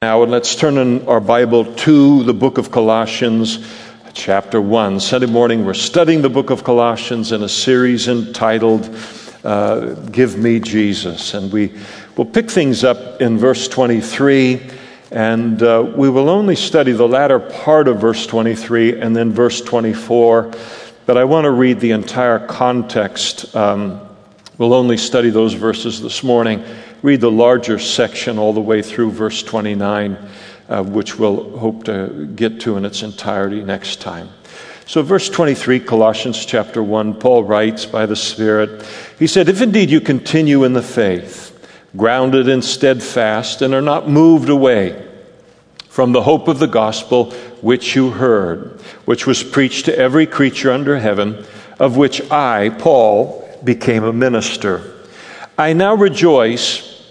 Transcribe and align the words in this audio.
Now, 0.00 0.22
and 0.22 0.30
let's 0.30 0.54
turn 0.54 0.78
in 0.78 1.08
our 1.08 1.18
Bible 1.18 1.74
to 1.74 2.22
the 2.22 2.32
book 2.32 2.58
of 2.58 2.70
Colossians, 2.70 3.66
chapter 4.14 4.62
1. 4.62 5.00
Sunday 5.00 5.26
morning, 5.26 5.64
we're 5.64 5.74
studying 5.74 6.22
the 6.22 6.30
book 6.30 6.50
of 6.50 6.62
Colossians 6.62 7.32
in 7.32 7.42
a 7.42 7.48
series 7.48 8.06
entitled 8.06 8.96
uh, 9.42 9.94
Give 10.12 10.38
Me 10.38 10.60
Jesus. 10.60 11.34
And 11.34 11.52
we 11.52 11.72
will 12.16 12.26
pick 12.26 12.48
things 12.48 12.84
up 12.84 13.20
in 13.20 13.38
verse 13.38 13.66
23, 13.66 14.70
and 15.10 15.60
uh, 15.64 15.92
we 15.96 16.08
will 16.08 16.30
only 16.30 16.54
study 16.54 16.92
the 16.92 17.08
latter 17.08 17.40
part 17.40 17.88
of 17.88 18.00
verse 18.00 18.24
23 18.24 19.00
and 19.00 19.16
then 19.16 19.32
verse 19.32 19.60
24. 19.60 20.52
But 21.06 21.16
I 21.16 21.24
want 21.24 21.46
to 21.46 21.50
read 21.50 21.80
the 21.80 21.90
entire 21.90 22.46
context. 22.46 23.52
Um, 23.56 24.00
we'll 24.58 24.74
only 24.74 24.96
study 24.96 25.30
those 25.30 25.54
verses 25.54 26.00
this 26.00 26.22
morning 26.22 26.64
read 27.02 27.20
the 27.20 27.30
larger 27.30 27.78
section 27.78 28.38
all 28.38 28.52
the 28.52 28.60
way 28.60 28.82
through 28.82 29.12
verse 29.12 29.42
29, 29.42 30.16
uh, 30.68 30.82
which 30.82 31.18
we'll 31.18 31.56
hope 31.58 31.84
to 31.84 32.26
get 32.34 32.60
to 32.60 32.76
in 32.76 32.84
its 32.84 33.02
entirety 33.02 33.62
next 33.62 34.00
time. 34.00 34.28
So, 34.86 35.02
verse 35.02 35.28
23, 35.28 35.80
Colossians 35.80 36.46
chapter 36.46 36.82
1, 36.82 37.20
Paul 37.20 37.44
writes 37.44 37.84
by 37.84 38.06
the 38.06 38.16
Spirit, 38.16 38.86
he 39.18 39.26
said, 39.26 39.48
If 39.48 39.60
indeed 39.60 39.90
you 39.90 40.00
continue 40.00 40.64
in 40.64 40.72
the 40.72 40.82
faith, 40.82 41.54
grounded 41.94 42.48
and 42.48 42.64
steadfast, 42.64 43.60
and 43.60 43.74
are 43.74 43.82
not 43.82 44.08
moved 44.08 44.48
away 44.48 45.06
from 45.88 46.12
the 46.12 46.22
hope 46.22 46.48
of 46.48 46.58
the 46.58 46.66
gospel 46.66 47.32
which 47.60 47.94
you 47.94 48.10
heard, 48.10 48.80
which 49.04 49.26
was 49.26 49.42
preached 49.42 49.84
to 49.84 49.98
every 49.98 50.26
creature 50.26 50.72
under 50.72 50.98
heaven, 50.98 51.44
of 51.78 51.96
which 51.96 52.22
I, 52.30 52.70
Paul, 52.70 53.46
became 53.62 54.04
a 54.04 54.12
minister. 54.12 54.97
I 55.60 55.72
now 55.72 55.96
rejoice 55.96 57.02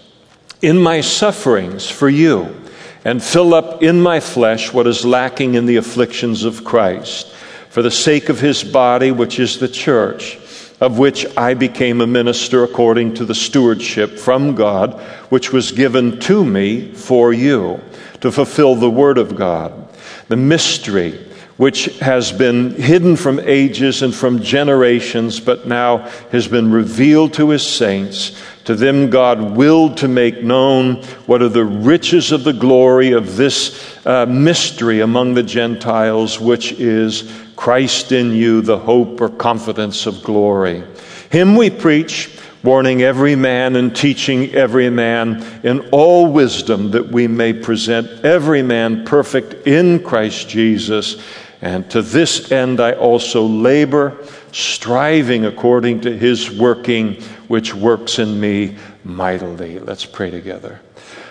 in 0.62 0.78
my 0.78 1.02
sufferings 1.02 1.90
for 1.90 2.08
you 2.08 2.56
and 3.04 3.22
fill 3.22 3.52
up 3.52 3.82
in 3.82 4.00
my 4.00 4.20
flesh 4.20 4.72
what 4.72 4.86
is 4.86 5.04
lacking 5.04 5.52
in 5.52 5.66
the 5.66 5.76
afflictions 5.76 6.44
of 6.44 6.64
Christ 6.64 7.26
for 7.68 7.82
the 7.82 7.90
sake 7.90 8.30
of 8.30 8.40
his 8.40 8.64
body, 8.64 9.10
which 9.10 9.38
is 9.38 9.58
the 9.58 9.68
church, 9.68 10.38
of 10.80 10.98
which 10.98 11.26
I 11.36 11.52
became 11.52 12.00
a 12.00 12.06
minister 12.06 12.64
according 12.64 13.12
to 13.16 13.26
the 13.26 13.34
stewardship 13.34 14.18
from 14.18 14.54
God, 14.54 14.94
which 15.28 15.52
was 15.52 15.70
given 15.70 16.18
to 16.20 16.42
me 16.42 16.90
for 16.92 17.34
you 17.34 17.82
to 18.22 18.32
fulfill 18.32 18.74
the 18.74 18.88
word 18.88 19.18
of 19.18 19.36
God, 19.36 19.94
the 20.28 20.36
mystery 20.36 21.27
which 21.58 21.86
has 21.98 22.32
been 22.32 22.70
hidden 22.70 23.16
from 23.16 23.40
ages 23.40 24.00
and 24.02 24.14
from 24.14 24.40
generations, 24.40 25.40
but 25.40 25.66
now 25.66 25.98
has 26.30 26.48
been 26.48 26.70
revealed 26.70 27.34
to 27.34 27.50
his 27.50 27.66
saints. 27.66 28.40
To 28.64 28.76
them, 28.76 29.10
God 29.10 29.56
willed 29.56 29.96
to 29.98 30.08
make 30.08 30.42
known 30.42 31.02
what 31.26 31.42
are 31.42 31.48
the 31.48 31.64
riches 31.64 32.32
of 32.32 32.44
the 32.44 32.52
glory 32.52 33.12
of 33.12 33.36
this 33.36 33.96
uh, 34.06 34.24
mystery 34.26 35.00
among 35.00 35.34
the 35.34 35.42
Gentiles, 35.42 36.38
which 36.38 36.72
is 36.72 37.32
Christ 37.56 38.12
in 38.12 38.32
you, 38.32 38.60
the 38.60 38.78
hope 38.78 39.20
or 39.20 39.28
confidence 39.28 40.06
of 40.06 40.22
glory. 40.22 40.84
Him 41.30 41.56
we 41.56 41.70
preach, 41.70 42.38
warning 42.62 43.02
every 43.02 43.34
man 43.34 43.74
and 43.74 43.96
teaching 43.96 44.54
every 44.54 44.90
man 44.90 45.44
in 45.64 45.88
all 45.90 46.30
wisdom, 46.30 46.92
that 46.92 47.08
we 47.08 47.26
may 47.26 47.52
present 47.52 48.24
every 48.24 48.62
man 48.62 49.04
perfect 49.04 49.66
in 49.66 50.04
Christ 50.04 50.48
Jesus. 50.48 51.20
And 51.60 51.90
to 51.90 52.02
this 52.02 52.52
end 52.52 52.80
I 52.80 52.92
also 52.92 53.44
labor, 53.44 54.16
striving 54.52 55.44
according 55.44 56.02
to 56.02 56.16
his 56.16 56.50
working 56.50 57.20
which 57.48 57.74
works 57.74 58.18
in 58.18 58.38
me 58.38 58.76
mightily. 59.04 59.78
Let's 59.78 60.04
pray 60.04 60.30
together. 60.30 60.80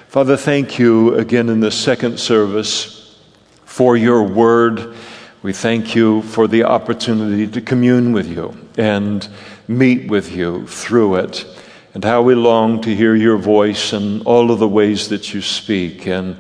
Father, 0.07 0.35
thank 0.35 0.79
you 0.79 1.15
again 1.15 1.49
in 1.49 1.59
the 1.59 1.71
second 1.71 2.19
service 2.19 3.19
for 3.65 3.95
your 3.95 4.23
word. 4.23 4.95
We 5.43 5.53
thank 5.53 5.95
you 5.95 6.23
for 6.23 6.47
the 6.47 6.63
opportunity 6.63 7.47
to 7.47 7.61
commune 7.61 8.11
with 8.11 8.27
you 8.27 8.57
and 8.77 9.27
meet 9.67 10.09
with 10.09 10.35
you 10.35 10.65
through 10.67 11.15
it, 11.15 11.45
and 11.93 12.03
how 12.03 12.21
we 12.21 12.35
long 12.35 12.81
to 12.81 12.95
hear 12.95 13.15
your 13.15 13.37
voice 13.37 13.93
and 13.93 14.23
all 14.23 14.49
of 14.51 14.59
the 14.59 14.67
ways 14.67 15.09
that 15.09 15.33
you 15.33 15.41
speak 15.41 16.07
and, 16.07 16.37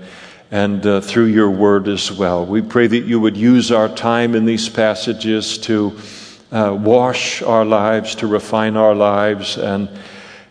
and 0.51 0.85
uh, 0.85 1.01
through 1.01 1.25
your 1.25 1.49
word 1.49 1.87
as 1.87 2.11
well. 2.11 2.45
We 2.45 2.61
pray 2.61 2.87
that 2.87 3.05
you 3.05 3.19
would 3.19 3.35
use 3.35 3.71
our 3.71 3.89
time 3.89 4.35
in 4.35 4.45
these 4.45 4.69
passages 4.69 5.57
to 5.59 5.97
uh, 6.51 6.77
wash 6.79 7.41
our 7.41 7.65
lives, 7.65 8.15
to 8.15 8.27
refine 8.27 8.77
our 8.77 8.95
lives, 8.95 9.57
and, 9.57 9.89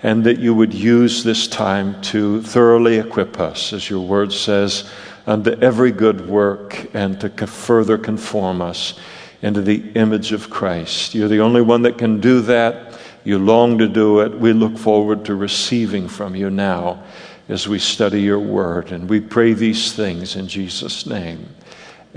and 0.03 0.25
that 0.25 0.39
you 0.39 0.55
would 0.55 0.75
use 0.75 1.25
this 1.25 1.49
time 1.49 2.01
to 2.03 2.43
thoroughly 2.43 2.99
equip 2.99 3.41
us, 3.41 3.73
as 3.73 3.89
your 3.89 4.07
word 4.07 4.33
says, 4.33 4.91
unto 5.27 5.51
every 5.63 5.93
good 5.93 6.29
work 6.29 6.95
and 6.95 7.19
to 7.21 7.47
further 7.47 7.97
conform 7.97 8.61
us 8.61 8.99
into 9.41 9.63
the 9.63 9.91
image 9.93 10.33
of 10.33 10.51
Christ. 10.51 11.15
You're 11.15 11.29
the 11.29 11.41
only 11.41 11.63
one 11.63 11.83
that 11.83 11.99
can 11.99 12.21
do 12.21 12.43
that. 12.43 12.99
You 13.25 13.39
long 13.39 13.79
to 13.79 13.89
do 13.89 14.21
it. 14.21 14.39
We 14.39 14.53
look 14.53 14.79
forward 14.79 15.25
to 15.25 15.35
receiving 15.35 16.07
from 16.07 16.37
you 16.37 16.51
now 16.51 17.03
as 17.49 17.69
we 17.69 17.79
study 17.79 18.23
your 18.23 18.41
word. 18.41 18.93
And 18.93 19.09
we 19.09 19.21
pray 19.21 19.53
these 19.53 19.93
things 19.93 20.37
in 20.37 20.49
Jesus' 20.49 21.07
name. 21.07 21.49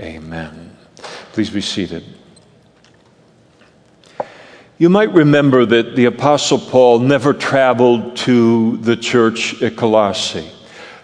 Amen. 0.00 0.76
Please 1.32 1.50
be 1.50 1.60
seated. 1.60 2.04
You 4.78 4.88
might 4.88 5.12
remember 5.12 5.66
that 5.66 5.94
the 5.94 6.06
Apostle 6.06 6.58
Paul 6.58 7.00
never 7.00 7.34
traveled 7.34 8.16
to 8.18 8.78
the 8.78 8.96
church 8.96 9.62
at 9.62 9.76
Colossae. 9.76 10.50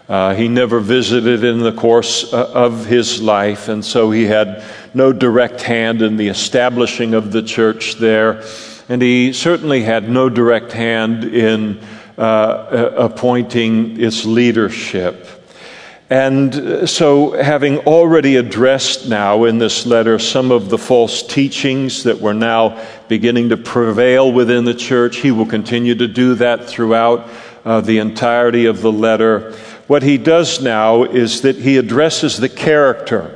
Uh, 0.09 0.35
he 0.35 0.49
never 0.49 0.81
visited 0.81 1.45
in 1.45 1.59
the 1.59 1.73
course 1.73 2.33
uh, 2.33 2.51
of 2.55 2.87
his 2.87 3.21
life, 3.21 3.69
and 3.69 3.85
so 3.85 4.11
he 4.11 4.25
had 4.25 4.65
no 4.95 5.13
direct 5.13 5.61
hand 5.61 6.01
in 6.01 6.17
the 6.17 6.29
establishing 6.29 7.13
of 7.13 7.33
the 7.33 7.43
church 7.43 7.97
there. 7.97 8.43
And 8.89 9.03
he 9.03 9.33
certainly 9.33 9.83
had 9.83 10.09
no 10.09 10.31
direct 10.31 10.73
hand 10.73 11.25
in 11.25 11.81
uh, 12.19 12.93
appointing 12.97 14.01
its 14.01 14.25
leadership. 14.25 15.29
And 16.09 16.89
so, 16.89 17.33
having 17.33 17.79
already 17.79 18.37
addressed 18.37 19.09
now 19.09 19.43
in 19.43 19.59
this 19.59 19.87
letter 19.87 20.21
some 20.21 20.53
of 20.53 20.69
the 20.71 20.79
false 20.79 21.27
teachings 21.27 22.05
that 22.05 22.21
were 22.21 22.35
now 22.35 22.81
beginning 23.09 23.49
to 23.49 23.57
prevail 23.57 24.33
within 24.33 24.65
the 24.65 24.75
church, 24.75 25.17
he 25.17 25.33
will 25.33 25.47
continue 25.47 25.97
to 25.97 26.07
do 26.07 26.37
that 26.37 26.69
throughout 26.69 27.29
uh, 27.65 27.81
the 27.81 27.99
entirety 27.99 28.67
of 28.67 28.83
the 28.83 28.93
letter. 28.93 29.53
What 29.89 30.05
he 30.05 30.17
does 30.17 30.63
now 30.63 31.03
is 31.03 31.43
that 31.43 31.57
he 31.57 31.77
addresses 31.77 32.37
the 32.37 32.49
character 32.49 33.36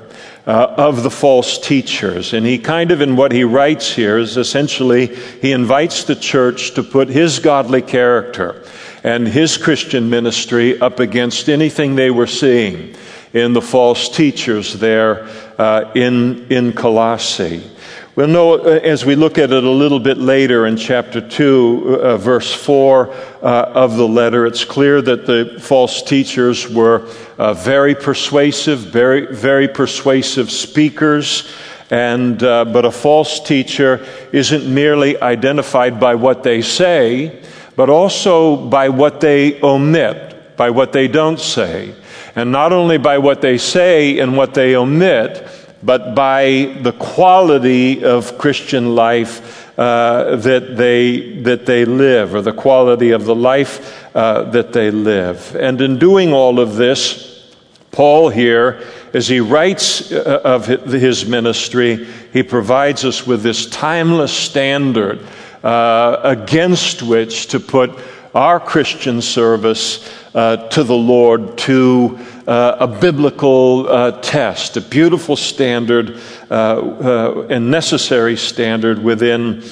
uh, 0.51 0.75
of 0.77 1.05
the 1.05 1.11
false 1.11 1.59
teachers. 1.59 2.33
And 2.33 2.45
he 2.45 2.59
kind 2.59 2.91
of, 2.91 3.01
in 3.01 3.15
what 3.15 3.31
he 3.31 3.45
writes 3.45 3.95
here, 3.95 4.19
is 4.19 4.37
essentially 4.37 5.15
he 5.41 5.53
invites 5.53 6.03
the 6.03 6.17
church 6.17 6.75
to 6.75 6.83
put 6.83 7.09
his 7.09 7.39
godly 7.39 7.83
character 7.83 8.61
and 9.05 9.29
his 9.29 9.57
Christian 9.57 10.11
ministry 10.11 10.81
up 10.81 10.99
against 10.99 11.49
anything 11.49 11.95
they 11.95 12.11
were 12.11 12.27
seeing 12.27 12.97
in 13.33 13.53
the 13.53 13.63
false 13.63 14.09
teachers 14.09 14.73
there 14.75 15.29
uh, 15.57 15.93
in, 15.95 16.51
in 16.51 16.73
Colossae. 16.73 17.63
We'll 18.21 18.29
know 18.29 18.53
uh, 18.53 18.81
as 18.83 19.07
we 19.07 19.15
look 19.15 19.39
at 19.39 19.51
it 19.51 19.65
a 19.65 19.71
little 19.71 19.99
bit 19.99 20.19
later 20.19 20.67
in 20.67 20.77
chapter 20.77 21.23
2, 21.23 22.01
uh, 22.03 22.17
verse 22.19 22.53
4 22.53 23.09
uh, 23.09 23.73
of 23.75 23.97
the 23.97 24.07
letter, 24.07 24.45
it's 24.45 24.63
clear 24.63 25.01
that 25.01 25.25
the 25.25 25.57
false 25.59 26.03
teachers 26.03 26.69
were 26.69 27.09
uh, 27.39 27.55
very 27.55 27.95
persuasive, 27.95 28.81
very, 28.81 29.35
very 29.35 29.69
persuasive 29.69 30.51
speakers. 30.51 31.51
And, 31.89 32.43
uh, 32.43 32.67
but 32.67 32.85
a 32.85 32.91
false 32.91 33.41
teacher 33.41 34.07
isn't 34.33 34.69
merely 34.69 35.19
identified 35.23 35.99
by 35.99 36.15
what 36.17 36.43
they 36.43 36.61
say, 36.61 37.43
but 37.75 37.89
also 37.89 38.55
by 38.55 38.91
what 38.91 39.23
they 39.23 39.63
omit, 39.63 40.59
by 40.59 40.69
what 40.69 40.93
they 40.93 41.09
don't 41.09 41.41
say. 41.41 41.95
And 42.37 42.53
not 42.53 42.75
only 42.75 42.99
by 42.99 43.17
what 43.17 43.41
they 43.41 43.57
say 43.57 44.19
and 44.19 44.37
what 44.37 44.53
they 44.53 44.77
omit, 44.77 45.60
but 45.83 46.15
by 46.15 46.77
the 46.83 46.93
quality 46.93 48.05
of 48.05 48.37
Christian 48.39 48.95
life 48.95 49.79
uh, 49.79 50.37
that, 50.37 50.77
they, 50.77 51.41
that 51.41 51.65
they 51.65 51.85
live, 51.85 52.35
or 52.35 52.43
the 52.43 52.53
quality 52.53 53.13
of 53.13 53.25
the 53.25 53.35
life 53.35 54.15
uh, 54.15 54.43
that 54.51 54.73
they 54.73 54.91
live. 54.91 55.57
And 55.57 55.81
in 55.81 55.99
doing 55.99 56.33
all 56.33 56.61
of 56.61 56.77
this, 56.77 57.57
Paul 57.91 58.29
here, 58.29 58.87
as 59.15 59.27
he 59.27 59.41
writes 59.41 60.13
uh, 60.13 60.41
of 60.45 60.67
his 60.67 61.27
ministry, 61.27 62.07
he 62.33 62.43
provides 62.43 63.05
us 63.05 63.27
with 63.27 63.43
this 63.43 63.67
timeless 63.67 64.33
standard 64.33 65.21
uh, 65.63 66.21
against 66.23 67.03
which 67.03 67.47
to 67.49 67.61
put 67.61 67.99
our 68.35 68.61
Christian 68.61 69.21
service 69.21 70.09
uh, 70.35 70.69
to 70.69 70.85
the 70.85 70.95
Lord 70.95 71.59
to 71.59 72.19
uh, 72.51 72.77
a 72.81 72.89
biblical 72.89 73.89
uh, 73.89 74.11
test, 74.21 74.77
a 74.77 74.81
beautiful 74.81 75.37
standard 75.37 76.21
uh, 76.51 76.55
uh, 76.55 77.47
and 77.49 77.71
necessary 77.71 78.37
standard 78.37 79.01
within, 79.03 79.63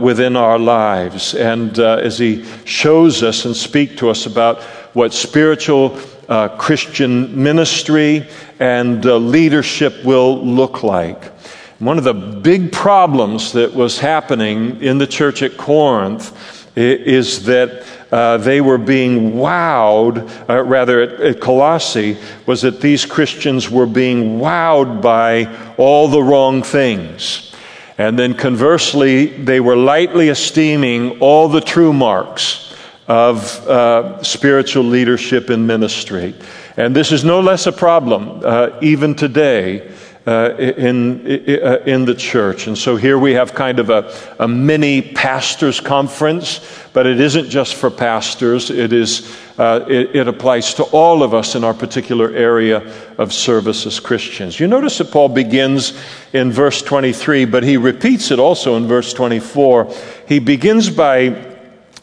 within 0.00 0.34
our 0.34 0.58
lives. 0.58 1.34
And 1.34 1.78
as 1.78 2.18
he 2.18 2.44
shows 2.64 3.22
us 3.22 3.44
and 3.44 3.56
speak 3.56 3.96
to 3.98 4.10
us 4.10 4.26
about 4.26 4.62
what 4.94 5.14
spiritual 5.14 5.96
uh, 6.28 6.48
Christian 6.58 7.40
ministry 7.40 8.26
and 8.58 9.06
uh, 9.06 9.16
leadership 9.16 10.04
will 10.04 10.44
look 10.44 10.82
like. 10.82 11.32
One 11.78 11.98
of 11.98 12.04
the 12.04 12.14
big 12.14 12.72
problems 12.72 13.52
that 13.52 13.72
was 13.72 14.00
happening 14.00 14.82
in 14.82 14.98
the 14.98 15.06
church 15.06 15.42
at 15.42 15.56
Corinth 15.56 16.34
is 16.76 17.44
that 17.44 17.86
uh, 18.10 18.38
they 18.38 18.60
were 18.60 18.78
being 18.78 19.32
wowed, 19.32 20.30
uh, 20.48 20.62
rather 20.62 21.02
at, 21.02 21.20
at 21.20 21.40
Colossae, 21.40 22.16
was 22.46 22.62
that 22.62 22.80
these 22.80 23.04
Christians 23.04 23.70
were 23.70 23.86
being 23.86 24.38
wowed 24.38 25.02
by 25.02 25.54
all 25.76 26.08
the 26.08 26.22
wrong 26.22 26.62
things. 26.62 27.54
And 27.98 28.18
then 28.18 28.34
conversely, 28.34 29.26
they 29.26 29.60
were 29.60 29.76
lightly 29.76 30.28
esteeming 30.28 31.18
all 31.20 31.48
the 31.48 31.60
true 31.60 31.92
marks 31.92 32.74
of 33.08 33.66
uh, 33.66 34.22
spiritual 34.22 34.84
leadership 34.84 35.50
and 35.50 35.66
ministry. 35.66 36.34
And 36.76 36.94
this 36.94 37.10
is 37.10 37.24
no 37.24 37.40
less 37.40 37.66
a 37.66 37.72
problem 37.72 38.42
uh, 38.44 38.70
even 38.80 39.14
today 39.14 39.90
uh, 40.26 40.54
in, 40.58 41.20
uh, 41.26 41.78
in 41.86 42.04
the 42.04 42.14
church. 42.14 42.66
And 42.66 42.76
so 42.76 42.96
here 42.96 43.18
we 43.18 43.32
have 43.32 43.54
kind 43.54 43.78
of 43.78 43.88
a, 43.88 44.14
a 44.38 44.46
mini 44.46 45.00
pastors' 45.00 45.80
conference, 45.80 46.60
but 46.92 47.06
it 47.06 47.20
isn't 47.20 47.48
just 47.48 47.74
for 47.74 47.90
pastors, 47.90 48.70
it, 48.70 48.92
is, 48.92 49.34
uh, 49.56 49.86
it, 49.88 50.14
it 50.14 50.28
applies 50.28 50.74
to 50.74 50.82
all 50.84 51.22
of 51.22 51.32
us 51.32 51.54
in 51.54 51.64
our 51.64 51.72
particular 51.72 52.30
area 52.34 52.92
of 53.16 53.32
service 53.32 53.86
as 53.86 54.00
Christians. 54.00 54.60
You 54.60 54.66
notice 54.66 54.98
that 54.98 55.10
Paul 55.10 55.30
begins 55.30 55.98
in 56.32 56.52
verse 56.52 56.82
23, 56.82 57.46
but 57.46 57.62
he 57.62 57.76
repeats 57.76 58.30
it 58.30 58.38
also 58.38 58.76
in 58.76 58.86
verse 58.86 59.12
24. 59.14 59.94
He 60.26 60.40
begins 60.40 60.90
by 60.90 61.56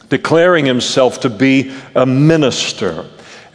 declaring 0.08 0.64
himself 0.64 1.20
to 1.20 1.30
be 1.30 1.74
a 1.94 2.06
minister. 2.06 3.06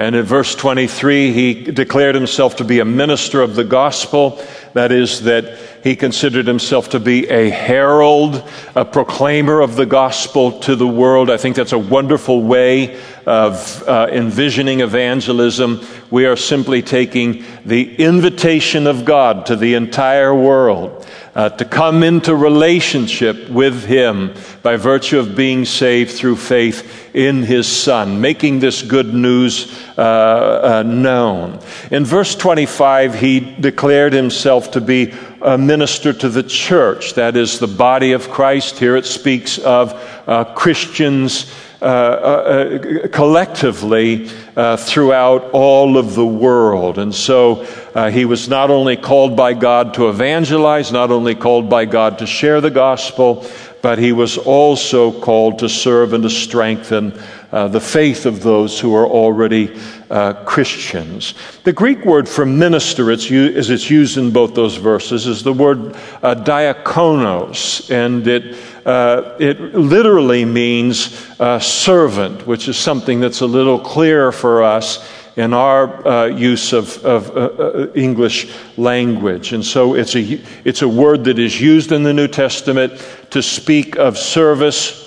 And 0.01 0.15
in 0.15 0.25
verse 0.25 0.55
23, 0.55 1.31
he 1.31 1.53
declared 1.53 2.15
himself 2.15 2.55
to 2.55 2.63
be 2.63 2.79
a 2.79 2.85
minister 2.85 3.39
of 3.39 3.53
the 3.53 3.63
gospel. 3.63 4.43
That 4.73 4.91
is, 4.91 5.21
that 5.25 5.59
he 5.83 5.95
considered 5.95 6.47
himself 6.47 6.89
to 6.89 6.99
be 6.99 7.29
a 7.29 7.51
herald, 7.51 8.43
a 8.75 8.83
proclaimer 8.83 9.61
of 9.61 9.75
the 9.75 9.85
gospel 9.85 10.59
to 10.61 10.75
the 10.75 10.87
world. 10.87 11.29
I 11.29 11.37
think 11.37 11.55
that's 11.55 11.71
a 11.71 11.77
wonderful 11.77 12.41
way 12.41 12.99
of 13.27 13.87
uh, 13.87 14.07
envisioning 14.11 14.79
evangelism. 14.79 15.85
We 16.09 16.25
are 16.25 16.35
simply 16.35 16.81
taking 16.81 17.45
the 17.63 17.95
invitation 17.97 18.87
of 18.87 19.05
God 19.05 19.45
to 19.45 19.55
the 19.55 19.75
entire 19.75 20.33
world 20.33 21.07
uh, 21.35 21.49
to 21.49 21.65
come 21.65 22.01
into 22.01 22.35
relationship 22.35 23.49
with 23.49 23.85
Him 23.85 24.33
by 24.63 24.77
virtue 24.77 25.19
of 25.19 25.35
being 25.35 25.65
saved 25.65 26.11
through 26.11 26.37
faith 26.37 27.00
in 27.13 27.43
His 27.43 27.67
Son, 27.67 28.21
making 28.21 28.59
this 28.59 28.81
good 28.81 29.13
news 29.13 29.71
uh, 29.97 30.01
uh, 30.01 30.83
known. 30.83 31.59
In 31.91 32.05
verse 32.05 32.35
25, 32.35 33.15
he 33.15 33.39
declared 33.39 34.13
himself 34.13 34.71
to 34.71 34.81
be 34.81 35.13
a 35.41 35.57
minister 35.57 36.13
to 36.13 36.29
the 36.29 36.43
church, 36.43 37.15
that 37.15 37.35
is, 37.35 37.59
the 37.59 37.67
body 37.67 38.13
of 38.13 38.29
Christ. 38.29 38.79
Here 38.79 38.95
it 38.95 39.05
speaks 39.05 39.57
of 39.57 39.93
uh, 40.27 40.45
Christians. 40.55 41.51
Uh, 41.81 41.85
uh, 41.85 43.07
collectively 43.07 44.29
uh, 44.55 44.77
throughout 44.77 45.49
all 45.51 45.97
of 45.97 46.13
the 46.13 46.23
world. 46.23 46.99
And 46.99 47.13
so 47.13 47.65
uh, 47.95 48.11
he 48.11 48.23
was 48.23 48.47
not 48.47 48.69
only 48.69 48.95
called 48.95 49.35
by 49.35 49.55
God 49.55 49.95
to 49.95 50.07
evangelize, 50.07 50.91
not 50.91 51.09
only 51.09 51.33
called 51.33 51.71
by 51.71 51.85
God 51.85 52.19
to 52.19 52.27
share 52.27 52.61
the 52.61 52.69
gospel, 52.69 53.47
but 53.81 53.99
he 53.99 54.11
was 54.11 54.37
also 54.37 55.11
called 55.19 55.59
to 55.59 55.69
serve 55.69 56.13
and 56.13 56.23
to 56.23 56.29
strengthen 56.29 57.13
uh, 57.51 57.67
the 57.67 57.79
faith 57.79 58.25
of 58.25 58.41
those 58.41 58.79
who 58.79 58.95
are 58.95 59.05
already 59.05 59.77
uh, 60.09 60.33
Christians. 60.45 61.33
The 61.63 61.73
Greek 61.73 62.05
word 62.05 62.29
for 62.29 62.45
minister, 62.45 63.11
it's 63.11 63.29
as 63.29 63.69
it's 63.69 63.89
used 63.89 64.17
in 64.17 64.31
both 64.31 64.55
those 64.55 64.77
verses, 64.77 65.27
is 65.27 65.43
the 65.43 65.53
word 65.53 65.95
uh, 66.23 66.35
diakonos, 66.35 67.89
and 67.91 68.27
it 68.27 68.55
uh, 68.85 69.35
it 69.39 69.59
literally 69.75 70.43
means 70.43 71.29
uh, 71.39 71.59
servant, 71.59 72.47
which 72.47 72.67
is 72.67 72.77
something 72.77 73.19
that's 73.19 73.41
a 73.41 73.45
little 73.45 73.79
clearer 73.79 74.31
for 74.31 74.63
us 74.63 75.07
in 75.41 75.53
our 75.53 76.07
uh, 76.07 76.25
use 76.25 76.71
of, 76.71 77.03
of 77.03 77.35
uh, 77.35 77.39
uh, 77.39 77.91
English 77.95 78.53
language. 78.77 79.53
And 79.53 79.65
so 79.65 79.95
it's 79.95 80.15
a, 80.15 80.39
it's 80.63 80.81
a 80.81 80.87
word 80.87 81.23
that 81.25 81.39
is 81.39 81.59
used 81.59 81.91
in 81.91 82.03
the 82.03 82.13
New 82.13 82.27
Testament 82.27 82.93
to 83.31 83.41
speak 83.41 83.97
of 83.97 84.17
service 84.17 85.01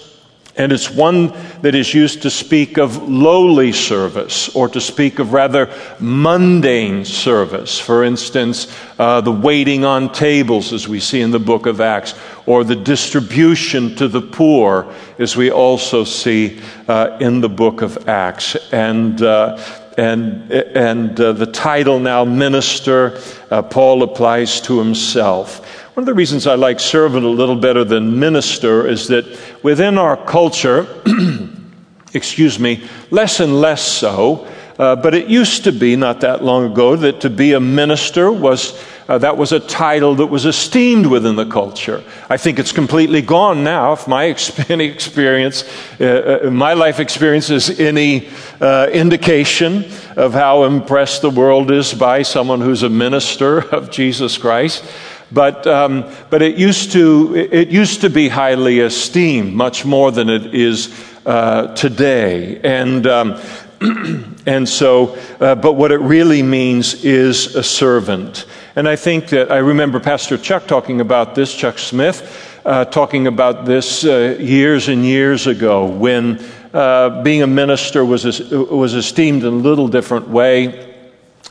and 0.57 0.71
it's 0.71 0.89
one 0.89 1.33
that 1.63 1.75
is 1.75 1.93
used 1.93 2.23
to 2.23 2.31
speak 2.31 2.79
of 2.79 3.09
lowly 3.09 3.73
service 3.73 4.55
or 4.55 4.69
to 4.69 4.81
speak 4.81 5.19
of 5.19 5.33
rather 5.33 5.69
mundane 5.99 7.05
service. 7.05 7.81
For 7.81 8.05
instance, 8.05 8.73
uh, 8.97 9.21
the 9.21 9.33
waiting 9.33 9.85
on 9.85 10.13
tables, 10.13 10.73
as 10.73 10.87
we 10.87 11.01
see 11.01 11.23
in 11.23 11.33
the 11.33 11.41
book 11.41 11.67
of 11.67 11.81
Acts, 11.81 12.15
or 12.47 12.63
the 12.63 12.77
distribution 12.77 13.97
to 13.97 14.07
the 14.07 14.21
poor, 14.21 14.95
as 15.19 15.37
we 15.37 15.51
also 15.51 16.05
see 16.05 16.61
uh, 16.87 17.19
in 17.21 17.41
the 17.41 17.49
book 17.49 17.83
of 17.83 18.09
Acts. 18.09 18.55
And 18.71 19.21
uh, 19.23 19.59
and, 19.97 20.51
and 20.51 21.21
uh, 21.21 21.33
the 21.33 21.47
title 21.47 21.99
now, 21.99 22.25
minister, 22.25 23.21
uh, 23.51 23.63
Paul 23.63 24.03
applies 24.03 24.61
to 24.63 24.79
himself. 24.79 25.65
One 25.95 26.03
of 26.03 26.07
the 26.07 26.15
reasons 26.15 26.47
I 26.47 26.57
like 26.57 26.81
servant 26.81 27.25
a 27.25 27.29
little 27.29 27.57
better 27.57 27.85
than 27.85 28.19
minister 28.19 28.87
is 28.87 29.09
that 29.09 29.25
within 29.63 29.97
our 29.97 30.17
culture, 30.17 30.89
excuse 32.15 32.59
me, 32.59 32.89
less 33.11 33.39
and 33.39 33.61
less 33.61 33.83
so, 33.83 34.49
uh, 34.79 34.97
but 34.97 35.15
it 35.15 35.29
used 35.29 35.65
to 35.65 35.73
be 35.73 35.95
not 35.95 36.21
that 36.23 36.43
long 36.43 36.73
ago 36.73 36.97
that 36.97 37.21
to 37.21 37.31
be 37.31 37.53
a 37.53 37.61
minister 37.61 38.33
was 38.33 38.77
uh, 39.09 39.19
that 39.19 39.37
was 39.37 39.53
a 39.53 39.61
title 39.61 40.15
that 40.17 40.27
was 40.27 40.47
esteemed 40.47 41.07
within 41.07 41.37
the 41.37 41.47
culture. 41.47 42.03
I 42.31 42.37
think 42.37 42.59
it's 42.59 42.73
completely 42.73 43.21
gone 43.21 43.63
now. 43.63 43.93
If 43.93 44.09
my 44.09 44.25
experience, 44.69 45.65
uh, 46.01 46.41
uh, 46.45 46.51
my 46.51 46.73
life 46.73 47.01
experience 47.01 47.51
is 47.51 47.79
any 47.79 48.29
uh, 48.61 48.89
indication 48.93 49.85
of 50.17 50.33
how 50.33 50.65
impressed 50.65 51.23
the 51.23 51.31
world 51.31 51.71
is 51.71 51.93
by 51.93 52.23
someone 52.23 52.61
who's 52.61 52.83
a 52.83 52.89
minister 52.89 53.59
of 53.75 53.91
Jesus 53.91 54.39
Christ. 54.39 54.85
But, 55.33 55.67
um, 55.67 56.11
but 56.31 56.43
it, 56.43 56.57
used 56.57 56.93
to, 56.93 57.35
it 57.35 57.69
used 57.69 58.03
to 58.03 58.11
be 58.11 58.29
highly 58.29 58.81
esteemed, 58.81 59.53
much 59.53 59.85
more 59.85 60.13
than 60.13 60.29
it 60.29 60.55
is 60.55 60.95
uh, 61.27 61.75
today. 61.75 62.61
And, 62.63 63.07
um, 63.07 63.41
and 64.47 64.69
so, 64.69 65.17
uh, 65.41 65.57
but 65.57 65.73
what 65.73 65.91
it 65.93 66.01
really 66.01 66.43
means 66.43 67.05
is 67.05 67.57
a 67.57 67.63
servant. 67.63 68.47
And 68.77 68.89
I 68.89 68.97
think 68.97 69.29
that 69.29 69.53
I 69.53 69.59
remember 69.59 70.01
Pastor 70.01 70.37
Chuck 70.37 70.67
talking 70.67 71.01
about 71.01 71.37
this, 71.37 71.55
Chuck 71.55 71.79
Smith, 71.79 72.61
uh, 72.65 72.85
talking 72.85 73.29
about 73.29 73.67
this 73.67 74.05
uh, 74.05 74.37
years 74.41 74.89
and 74.89 75.05
years 75.05 75.47
ago 75.47 75.87
when 75.87 76.45
uh, 76.73 77.23
being 77.23 77.43
a 77.43 77.47
minister 77.47 78.05
was, 78.05 78.25
was 78.51 78.95
esteemed 78.95 79.45
in 79.45 79.53
a 79.53 79.57
little 79.57 79.87
different 79.87 80.29
way. 80.29 80.93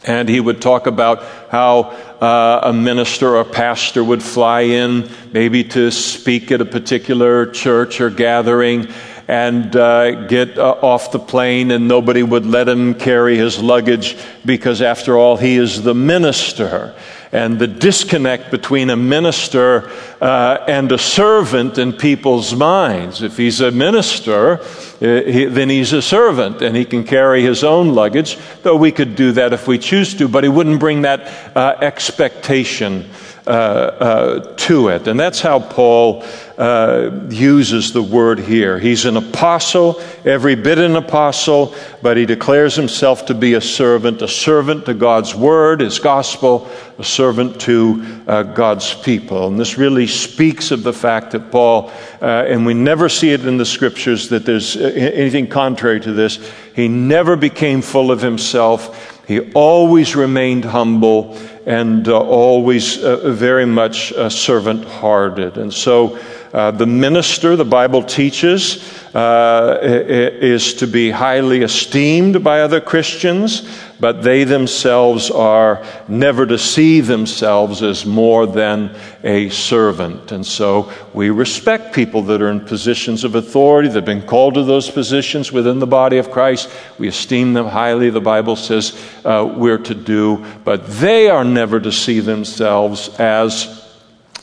And 0.03 0.27
he 0.27 0.41
would 0.41 0.61
talk 0.61 0.85
about 0.85 1.23
how 1.49 1.95
uh, 2.19 2.59
a 2.63 2.73
minister 2.73 3.37
or 3.37 3.45
pastor 3.45 4.03
would 4.03 4.21
fly 4.21 4.61
in, 4.61 5.09
maybe 5.31 5.63
to 5.63 5.91
speak 5.91 6.51
at 6.51 6.59
a 6.59 6.65
particular 6.65 7.45
church 7.45 8.01
or 8.01 8.09
gathering, 8.09 8.89
and 9.27 9.75
uh, 9.75 10.25
get 10.25 10.57
uh, 10.57 10.71
off 10.81 11.11
the 11.11 11.19
plane, 11.19 11.71
and 11.71 11.87
nobody 11.87 12.23
would 12.23 12.45
let 12.45 12.67
him 12.67 12.93
carry 12.93 13.37
his 13.37 13.61
luggage 13.61 14.17
because, 14.45 14.81
after 14.81 15.17
all, 15.17 15.37
he 15.37 15.57
is 15.57 15.83
the 15.83 15.95
minister 15.95 16.95
and 17.33 17.57
the 17.57 17.67
disconnect 17.67 18.51
between 18.51 18.91
a 18.91 18.95
minister 18.95 19.89
uh, 20.21 20.63
and 20.67 20.91
a 20.91 20.99
servant 20.99 21.79
in 21.79 21.91
people's 21.91 22.53
minds. 22.55 23.23
If 23.23 23.37
he's 23.37 23.59
a 23.59 23.71
minister, 23.71 24.61
uh, 24.61 24.67
he, 24.99 25.45
then 25.45 25.67
he's 25.67 25.93
a 25.93 26.01
servant 26.01 26.61
and 26.61 26.77
he 26.77 26.85
can 26.85 27.03
carry 27.03 27.41
his 27.41 27.63
own 27.63 27.95
luggage, 27.95 28.37
though 28.61 28.75
we 28.75 28.91
could 28.91 29.15
do 29.15 29.31
that 29.31 29.51
if 29.51 29.67
we 29.67 29.79
choose 29.79 30.13
to, 30.15 30.27
but 30.27 30.43
he 30.43 30.49
wouldn't 30.49 30.79
bring 30.79 31.01
that 31.01 31.57
uh, 31.57 31.75
expectation 31.81 33.09
uh, 33.45 33.49
uh, 33.49 34.55
to 34.55 34.87
it. 34.87 35.07
And 35.07 35.19
that's 35.19 35.41
how 35.41 35.59
Paul 35.59 36.23
uh, 36.57 37.09
uses 37.29 37.91
the 37.91 38.01
word 38.01 38.39
here. 38.39 38.79
He's 38.79 39.03
an 39.03 39.17
apostle, 39.17 40.01
every 40.23 40.55
bit 40.55 40.77
an 40.77 40.95
apostle, 40.95 41.75
but 42.01 42.15
he 42.15 42.25
declares 42.25 42.75
himself 42.75 43.25
to 43.25 43.33
be 43.33 43.55
a 43.55 43.61
servant, 43.61 44.21
a 44.21 44.29
servant 44.29 44.85
to 44.85 44.93
God's 44.93 45.35
word, 45.35 45.81
his 45.81 45.99
gospel, 45.99 46.69
a 46.97 47.03
servant 47.03 47.59
to 47.61 48.23
uh, 48.27 48.43
God's 48.43 48.93
people. 48.93 49.47
And 49.47 49.59
this 49.59 49.77
really 49.77 50.07
speaks 50.07 50.71
of 50.71 50.83
the 50.83 50.93
fact 50.93 51.31
that 51.31 51.51
Paul, 51.51 51.91
uh, 52.21 52.45
and 52.47 52.65
we 52.65 52.73
never 52.73 53.09
see 53.09 53.31
it 53.31 53.45
in 53.45 53.57
the 53.57 53.65
scriptures 53.65 54.29
that 54.29 54.45
there's 54.45 54.77
uh, 54.77 54.79
anything 54.79 55.47
contrary 55.47 55.99
to 55.99 56.13
this, 56.13 56.39
he 56.75 56.87
never 56.87 57.35
became 57.35 57.81
full 57.81 58.09
of 58.09 58.21
himself. 58.21 59.19
He 59.27 59.51
always 59.53 60.15
remained 60.15 60.65
humble 60.65 61.37
and 61.65 62.07
uh, 62.07 62.19
always 62.19 63.03
uh, 63.03 63.31
very 63.31 63.65
much 63.65 64.11
uh, 64.13 64.29
servant 64.29 64.85
hearted. 64.85 65.57
And 65.57 65.73
so 65.73 66.19
Uh, 66.53 66.69
the 66.69 66.85
minister, 66.85 67.55
the 67.55 67.65
Bible 67.65 68.03
teaches, 68.03 68.77
uh, 69.15 69.79
is 69.81 70.75
to 70.75 70.85
be 70.85 71.09
highly 71.09 71.63
esteemed 71.63 72.43
by 72.43 72.61
other 72.61 72.79
Christians, 72.79 73.67
but 73.99 74.21
they 74.21 74.43
themselves 74.43 75.31
are 75.31 75.83
never 76.07 76.45
to 76.45 76.59
see 76.59 77.01
themselves 77.01 77.81
as 77.81 78.05
more 78.05 78.45
than 78.45 78.95
a 79.23 79.49
servant. 79.49 80.31
And 80.31 80.45
so 80.45 80.91
we 81.11 81.31
respect 81.31 81.95
people 81.95 82.21
that 82.23 82.39
are 82.39 82.51
in 82.51 82.59
positions 82.59 83.23
of 83.23 83.33
authority, 83.33 83.87
that 83.87 83.95
have 83.95 84.05
been 84.05 84.27
called 84.27 84.53
to 84.53 84.63
those 84.63 84.91
positions 84.91 85.51
within 85.51 85.79
the 85.79 85.87
body 85.87 86.19
of 86.19 86.29
Christ. 86.29 86.69
We 86.99 87.07
esteem 87.07 87.53
them 87.53 87.65
highly, 87.65 88.11
the 88.11 88.21
Bible 88.21 88.57
says 88.57 88.93
uh, 89.25 89.51
we're 89.57 89.79
to 89.79 89.95
do, 89.95 90.45
but 90.63 90.85
they 90.85 91.29
are 91.29 91.45
never 91.45 91.79
to 91.79 91.91
see 91.91 92.19
themselves 92.19 93.09
as 93.17 93.82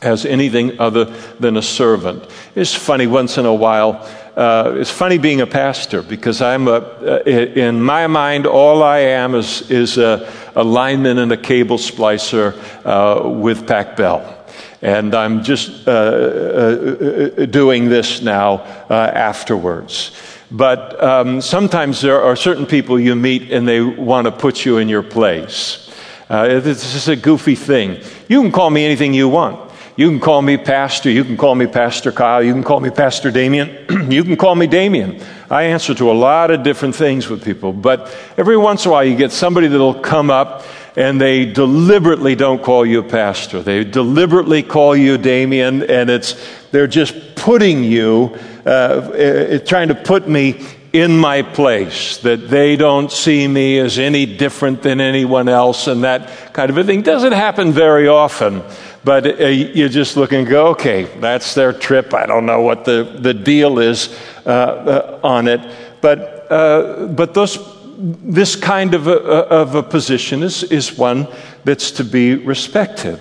as 0.03 0.25
anything 0.25 0.81
other 0.81 1.05
than 1.39 1.57
a 1.57 1.63
servant. 1.63 2.25
It's 2.55 2.75
funny 2.75 3.07
once 3.07 3.39
in 3.39 3.47
a 3.47 3.55
while. 3.55 4.09
Uh, 4.37 4.75
it's 4.77 4.91
funny 4.91 5.19
being 5.19 5.41
a 5.41 5.47
pastor 5.47 6.03
because 6.03 6.41
I'm 6.41 6.69
a, 6.69 6.79
uh, 6.79 7.23
in 7.25 7.83
my 7.83 8.07
mind, 8.07 8.47
all 8.47 8.83
I 8.83 8.99
am 9.01 9.35
is, 9.35 9.71
is 9.71 9.99
a, 9.99 10.33
a 10.55 10.65
lineman 10.65 11.19
and 11.19 11.33
a 11.33 11.37
cable 11.37 11.77
splicer 11.77 12.57
uh, 12.87 13.29
with 13.29 13.67
Pac 13.67 13.97
Bell. 13.97 14.37
And 14.83 15.15
I'm 15.15 15.43
just 15.45 15.87
uh, 15.87 15.91
uh, 15.91 17.47
doing 17.47 17.91
this 17.91 18.23
now 18.23 18.61
uh, 18.89 18.95
afterwards. 18.95 20.13
But 20.51 21.03
um, 21.03 21.43
sometimes 21.43 22.01
there 22.01 22.23
are 22.23 22.35
certain 22.35 22.65
people 22.67 22.99
you 22.99 23.15
meet 23.15 23.53
and 23.53 23.69
they 23.69 23.83
want 23.83 24.25
to 24.25 24.33
put 24.33 24.65
you 24.65 24.79
in 24.79 24.89
your 24.89 25.03
place. 25.03 25.93
this 26.29 26.95
is 26.95 27.09
a 27.09 27.17
goofy 27.17 27.57
thing. 27.57 28.03
You 28.29 28.41
can 28.41 28.53
call 28.53 28.71
me 28.71 28.85
anything 28.87 29.13
you 29.13 29.29
want. 29.29 29.70
You 30.01 30.09
can 30.09 30.19
call 30.19 30.41
me 30.41 30.57
Pastor. 30.57 31.11
You 31.11 31.25
can 31.25 31.37
call 31.37 31.55
me 31.55 31.67
Pastor 31.67 32.11
Kyle. 32.11 32.43
You 32.43 32.55
can 32.55 32.65
call 32.65 32.81
me 32.81 32.89
Pastor 32.89 33.31
Damien. 33.31 33.69
you 34.11 34.25
can 34.25 34.39
call 34.39 34.55
me 34.55 34.67
Damien. 34.67 35.21
I 35.51 35.65
answer 35.65 35.95
to 35.95 36.11
a 36.11 36.15
lot 36.15 36.51
of 36.51 36.63
different 36.63 36.95
things 36.95 37.29
with 37.29 37.45
people. 37.45 37.75
But 37.75 38.11
every 38.39 38.57
once 38.57 38.87
in 38.87 38.89
a 38.89 38.93
while, 38.93 39.05
you 39.05 39.15
get 39.15 39.31
somebody 39.31 39.67
that'll 39.69 40.01
come 40.01 40.31
up 40.31 40.65
and 40.97 41.21
they 41.21 41.45
deliberately 41.45 42.35
don't 42.35 42.63
call 42.63 42.87
you 42.87 43.01
a 43.01 43.03
pastor. 43.03 43.61
They 43.61 43.85
deliberately 43.85 44.63
call 44.63 44.97
you 44.97 45.19
Damien, 45.19 45.83
and 45.83 46.09
it's 46.09 46.35
they're 46.71 46.87
just 46.87 47.35
putting 47.37 47.85
you, 47.85 48.39
uh, 48.65 48.69
uh, 48.69 49.59
trying 49.59 49.89
to 49.89 49.95
put 49.95 50.27
me 50.27 50.65
in 50.93 51.17
my 51.17 51.43
place, 51.43 52.17
that 52.19 52.49
they 52.49 52.77
don't 52.77 53.13
see 53.13 53.47
me 53.47 53.79
as 53.79 53.99
any 53.99 54.27
different 54.27 54.83
than 54.83 55.01
anyone 55.01 55.49
else, 55.49 55.87
and 55.87 56.05
that 56.05 56.53
kind 56.53 56.71
of 56.71 56.77
a 56.77 56.85
thing 56.85 57.03
doesn't 57.03 57.33
happen 57.33 57.73
very 57.73 58.09
often. 58.09 58.63
But 59.05 59.41
uh, 59.41 59.47
you 59.47 59.89
just 59.89 60.17
look 60.17 60.33
and 60.33 60.47
go, 60.47 60.69
okay, 60.69 61.05
that's 61.21 61.55
their 61.55 61.73
trip. 61.73 62.13
I 62.13 62.27
don't 62.27 62.45
know 62.45 62.61
what 62.61 62.85
the, 62.85 63.17
the 63.19 63.33
deal 63.33 63.79
is 63.79 64.15
uh, 64.45 64.51
uh, 64.51 65.21
on 65.23 65.49
it. 65.49 65.61
But, 66.01 66.47
uh, 66.51 67.07
but 67.07 67.33
those, 67.33 67.59
this 67.97 68.57
kind 68.57 68.93
of 68.93 69.07
a, 69.07 69.17
of 69.17 69.75
a 69.75 69.83
position 69.83 70.43
is, 70.43 70.65
is 70.65 70.99
one 70.99 71.29
that's 71.65 71.91
to 71.93 72.05
be 72.05 72.35
respected 72.35 73.19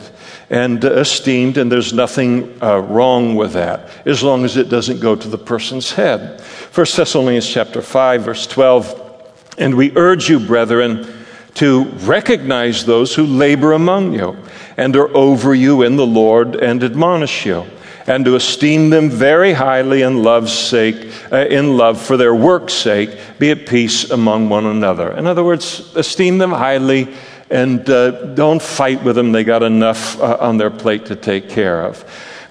and 0.50 0.84
esteemed, 0.84 1.58
and 1.58 1.72
there's 1.72 1.94
nothing 1.94 2.58
uh, 2.62 2.80
wrong 2.80 3.36
with 3.36 3.54
that, 3.54 3.90
as 4.06 4.24
long 4.24 4.46
as 4.46 4.58
it 4.58 4.70
doesn't 4.70 5.00
go 5.00 5.16
to 5.16 5.28
the 5.28 5.38
person's 5.38 5.92
head. 5.92 6.42
1 6.74 6.86
Thessalonians 6.96 7.48
chapter 7.48 7.82
5, 7.82 8.24
verse 8.24 8.48
12, 8.48 9.28
and 9.60 9.76
we 9.76 9.96
urge 9.96 10.30
you, 10.30 10.40
brethren, 10.40 11.20
to 11.56 11.84
recognize 11.84 12.86
those 12.86 13.14
who 13.14 13.26
labor 13.26 13.74
among 13.74 14.14
you 14.14 14.38
and 14.78 14.96
are 14.96 15.16
over 15.16 15.54
you 15.54 15.84
in 15.84 15.98
the 15.98 16.08
Lord 16.08 16.56
and 16.56 16.84
admonish 16.84 17.46
you, 17.46 17.66
and 18.08 18.26
to 18.26 18.36
esteem 18.36 18.90
them 18.90 19.10
very 19.10 19.54
highly 19.54 20.02
in 20.02 20.24
love's 20.24 20.54
sake, 20.54 21.12
uh, 21.32 21.46
in 21.46 21.78
love 21.78 22.02
for 22.02 22.18
their 22.18 22.34
work's 22.34 22.74
sake, 22.74 23.16
be 23.38 23.52
at 23.52 23.68
peace 23.68 24.10
among 24.10 24.50
one 24.50 24.66
another. 24.66 25.12
In 25.12 25.28
other 25.28 25.44
words, 25.44 25.96
esteem 25.96 26.38
them 26.38 26.52
highly 26.52 27.14
and 27.50 27.90
uh, 27.90 28.12
don't 28.34 28.62
fight 28.62 29.04
with 29.04 29.16
them. 29.16 29.32
They 29.32 29.44
got 29.44 29.64
enough 29.64 30.20
uh, 30.20 30.38
on 30.40 30.58
their 30.58 30.70
plate 30.70 31.06
to 31.08 31.16
take 31.16 31.50
care 31.50 31.82
of. 31.82 32.06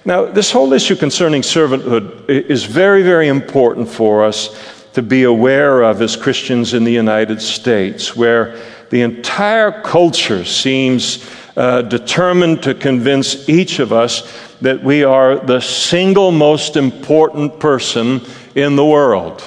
Now, 0.05 0.25
this 0.25 0.51
whole 0.51 0.73
issue 0.73 0.95
concerning 0.95 1.41
servanthood 1.41 2.29
is 2.29 2.65
very, 2.65 3.03
very 3.03 3.27
important 3.27 3.89
for 3.89 4.23
us 4.23 4.49
to 4.93 5.01
be 5.01 5.23
aware 5.23 5.83
of 5.83 6.01
as 6.01 6.15
Christians 6.15 6.73
in 6.73 6.83
the 6.83 6.91
United 6.91 7.41
States, 7.41 8.15
where 8.15 8.59
the 8.89 9.01
entire 9.01 9.81
culture 9.81 10.43
seems 10.43 11.29
uh, 11.55 11.81
determined 11.83 12.63
to 12.63 12.73
convince 12.73 13.47
each 13.47 13.79
of 13.79 13.93
us 13.93 14.23
that 14.61 14.83
we 14.83 15.03
are 15.03 15.37
the 15.37 15.59
single 15.59 16.31
most 16.31 16.75
important 16.75 17.59
person 17.59 18.21
in 18.55 18.75
the 18.75 18.85
world. 18.85 19.41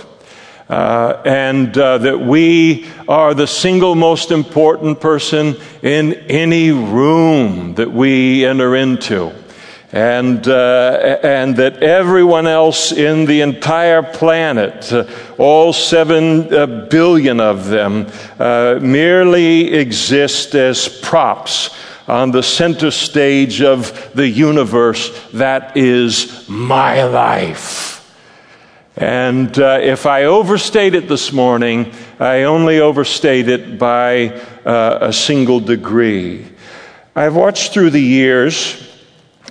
Uh, 0.72 1.20
and 1.26 1.76
uh, 1.76 1.98
that 1.98 2.18
we 2.18 2.86
are 3.06 3.34
the 3.34 3.46
single 3.46 3.94
most 3.94 4.30
important 4.30 4.98
person 5.02 5.54
in 5.82 6.14
any 6.30 6.70
room 6.70 7.74
that 7.74 7.92
we 7.92 8.46
enter 8.46 8.74
into. 8.74 9.30
And, 9.92 10.48
uh, 10.48 11.18
and 11.22 11.56
that 11.56 11.82
everyone 11.82 12.46
else 12.46 12.90
in 12.90 13.26
the 13.26 13.42
entire 13.42 14.02
planet, 14.02 14.90
uh, 14.90 15.04
all 15.36 15.74
seven 15.74 16.50
uh, 16.54 16.88
billion 16.88 17.38
of 17.38 17.66
them, 17.66 18.06
merely 18.38 19.74
exist 19.74 20.54
as 20.54 20.88
props 20.88 21.68
on 22.08 22.30
the 22.30 22.42
center 22.42 22.90
stage 22.90 23.60
of 23.60 24.10
the 24.14 24.26
universe 24.26 25.10
that 25.32 25.76
is 25.76 26.48
my 26.48 27.04
life. 27.04 27.91
And 28.96 29.58
uh, 29.58 29.78
if 29.80 30.04
I 30.04 30.24
overstate 30.24 30.94
it 30.94 31.08
this 31.08 31.32
morning, 31.32 31.92
I 32.20 32.42
only 32.42 32.80
overstate 32.80 33.48
it 33.48 33.78
by 33.78 34.28
uh, 34.66 34.98
a 35.00 35.12
single 35.12 35.60
degree. 35.60 36.46
I've 37.16 37.34
watched 37.34 37.72
through 37.72 37.90
the 37.90 38.02
years, 38.02 38.86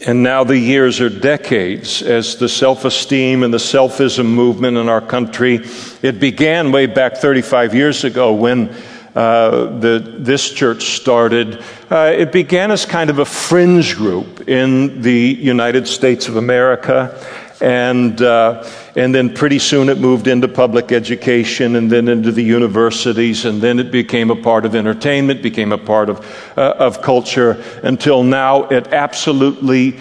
and 0.05 0.21
now 0.21 0.43
the 0.43 0.57
years 0.57 1.01
are 1.01 1.10
decades, 1.10 2.03
as 2.03 2.36
the 2.36 2.48
self 2.48 2.86
esteem 2.86 3.41
and 3.41 3.51
the 3.51 3.57
selfism 3.57 4.25
movement 4.25 4.77
in 4.77 4.88
our 4.88 5.01
country. 5.01 5.62
It 6.03 6.19
began 6.19 6.71
way 6.71 6.86
back 6.86 7.17
35 7.17 7.74
years 7.74 8.03
ago 8.03 8.33
when 8.33 8.69
uh, 9.15 9.79
the, 9.79 10.17
this 10.19 10.51
church 10.51 10.95
started, 10.95 11.63
uh, 11.89 12.13
it 12.15 12.31
began 12.31 12.69
as 12.69 12.86
kind 12.86 13.10
of 13.10 13.17
a 13.17 13.25
fringe 13.25 13.95
group 13.95 14.48
in 14.48 15.01
the 15.01 15.12
United 15.12 15.88
States 15.88 16.27
of 16.27 16.36
America. 16.36 17.19
And, 17.60 18.21
uh, 18.21 18.63
and 18.95 19.15
then 19.15 19.33
pretty 19.33 19.60
soon 19.60 19.89
it 19.89 19.98
moved 19.98 20.27
into 20.27 20.48
public 20.48 20.91
education 20.91 21.75
and 21.75 21.89
then 21.89 22.07
into 22.07 22.31
the 22.31 22.43
universities, 22.43 23.45
and 23.45 23.62
then 23.62 23.79
it 23.79 23.91
became 23.91 24.29
a 24.29 24.36
part 24.36 24.65
of 24.65 24.75
entertainment, 24.75 25.41
became 25.41 25.71
a 25.71 25.77
part 25.77 26.10
of, 26.10 26.19
uh, 26.57 26.75
of 26.77 27.01
culture, 27.01 27.63
until 27.83 28.24
now 28.24 28.63
it 28.65 28.88
absolutely 28.88 29.91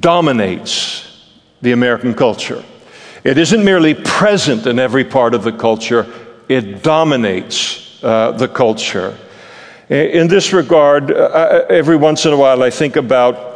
dominates 0.00 1.30
the 1.62 1.72
American 1.72 2.14
culture. 2.14 2.62
It 3.24 3.38
isn't 3.38 3.64
merely 3.64 3.94
present 3.94 4.66
in 4.66 4.78
every 4.78 5.04
part 5.04 5.32
of 5.32 5.44
the 5.44 5.52
culture, 5.52 6.06
it 6.48 6.82
dominates 6.82 8.02
uh, 8.04 8.32
the 8.32 8.48
culture. 8.48 9.16
In 9.88 10.28
this 10.28 10.52
regard, 10.52 11.10
uh, 11.10 11.64
every 11.70 11.96
once 11.96 12.26
in 12.26 12.32
a 12.32 12.36
while 12.36 12.62
I 12.62 12.70
think 12.70 12.96
about 12.96 13.54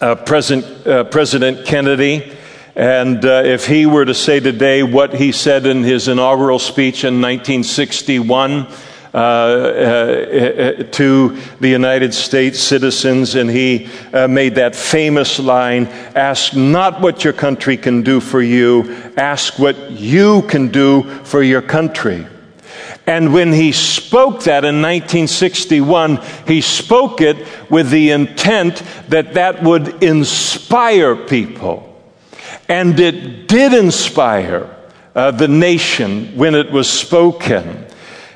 uh, 0.00 0.14
President, 0.14 0.86
uh, 0.86 1.04
President 1.04 1.64
Kennedy. 1.64 2.35
And 2.76 3.24
uh, 3.24 3.42
if 3.42 3.66
he 3.66 3.86
were 3.86 4.04
to 4.04 4.12
say 4.12 4.38
today 4.38 4.82
what 4.82 5.14
he 5.14 5.32
said 5.32 5.64
in 5.64 5.82
his 5.82 6.08
inaugural 6.08 6.58
speech 6.58 7.04
in 7.04 7.22
1961 7.22 8.66
uh, 9.14 9.16
uh, 9.16 10.82
to 10.90 11.38
the 11.58 11.68
United 11.70 12.12
States 12.12 12.60
citizens, 12.60 13.34
and 13.34 13.48
he 13.48 13.88
made 14.28 14.56
that 14.56 14.76
famous 14.76 15.38
line 15.38 15.86
Ask 15.86 16.54
not 16.54 17.00
what 17.00 17.24
your 17.24 17.32
country 17.32 17.78
can 17.78 18.02
do 18.02 18.20
for 18.20 18.42
you, 18.42 19.10
ask 19.16 19.58
what 19.58 19.92
you 19.92 20.42
can 20.42 20.68
do 20.68 21.02
for 21.24 21.42
your 21.42 21.62
country. 21.62 22.26
And 23.06 23.32
when 23.32 23.54
he 23.54 23.72
spoke 23.72 24.42
that 24.42 24.66
in 24.66 24.82
1961, 24.82 26.20
he 26.46 26.60
spoke 26.60 27.22
it 27.22 27.38
with 27.70 27.88
the 27.88 28.10
intent 28.10 28.82
that 29.08 29.32
that 29.32 29.62
would 29.62 30.02
inspire 30.02 31.16
people. 31.16 31.95
And 32.68 32.98
it 32.98 33.48
did 33.48 33.72
inspire 33.72 34.74
uh, 35.14 35.30
the 35.30 35.48
nation 35.48 36.36
when 36.36 36.54
it 36.54 36.70
was 36.70 36.90
spoken. 36.90 37.86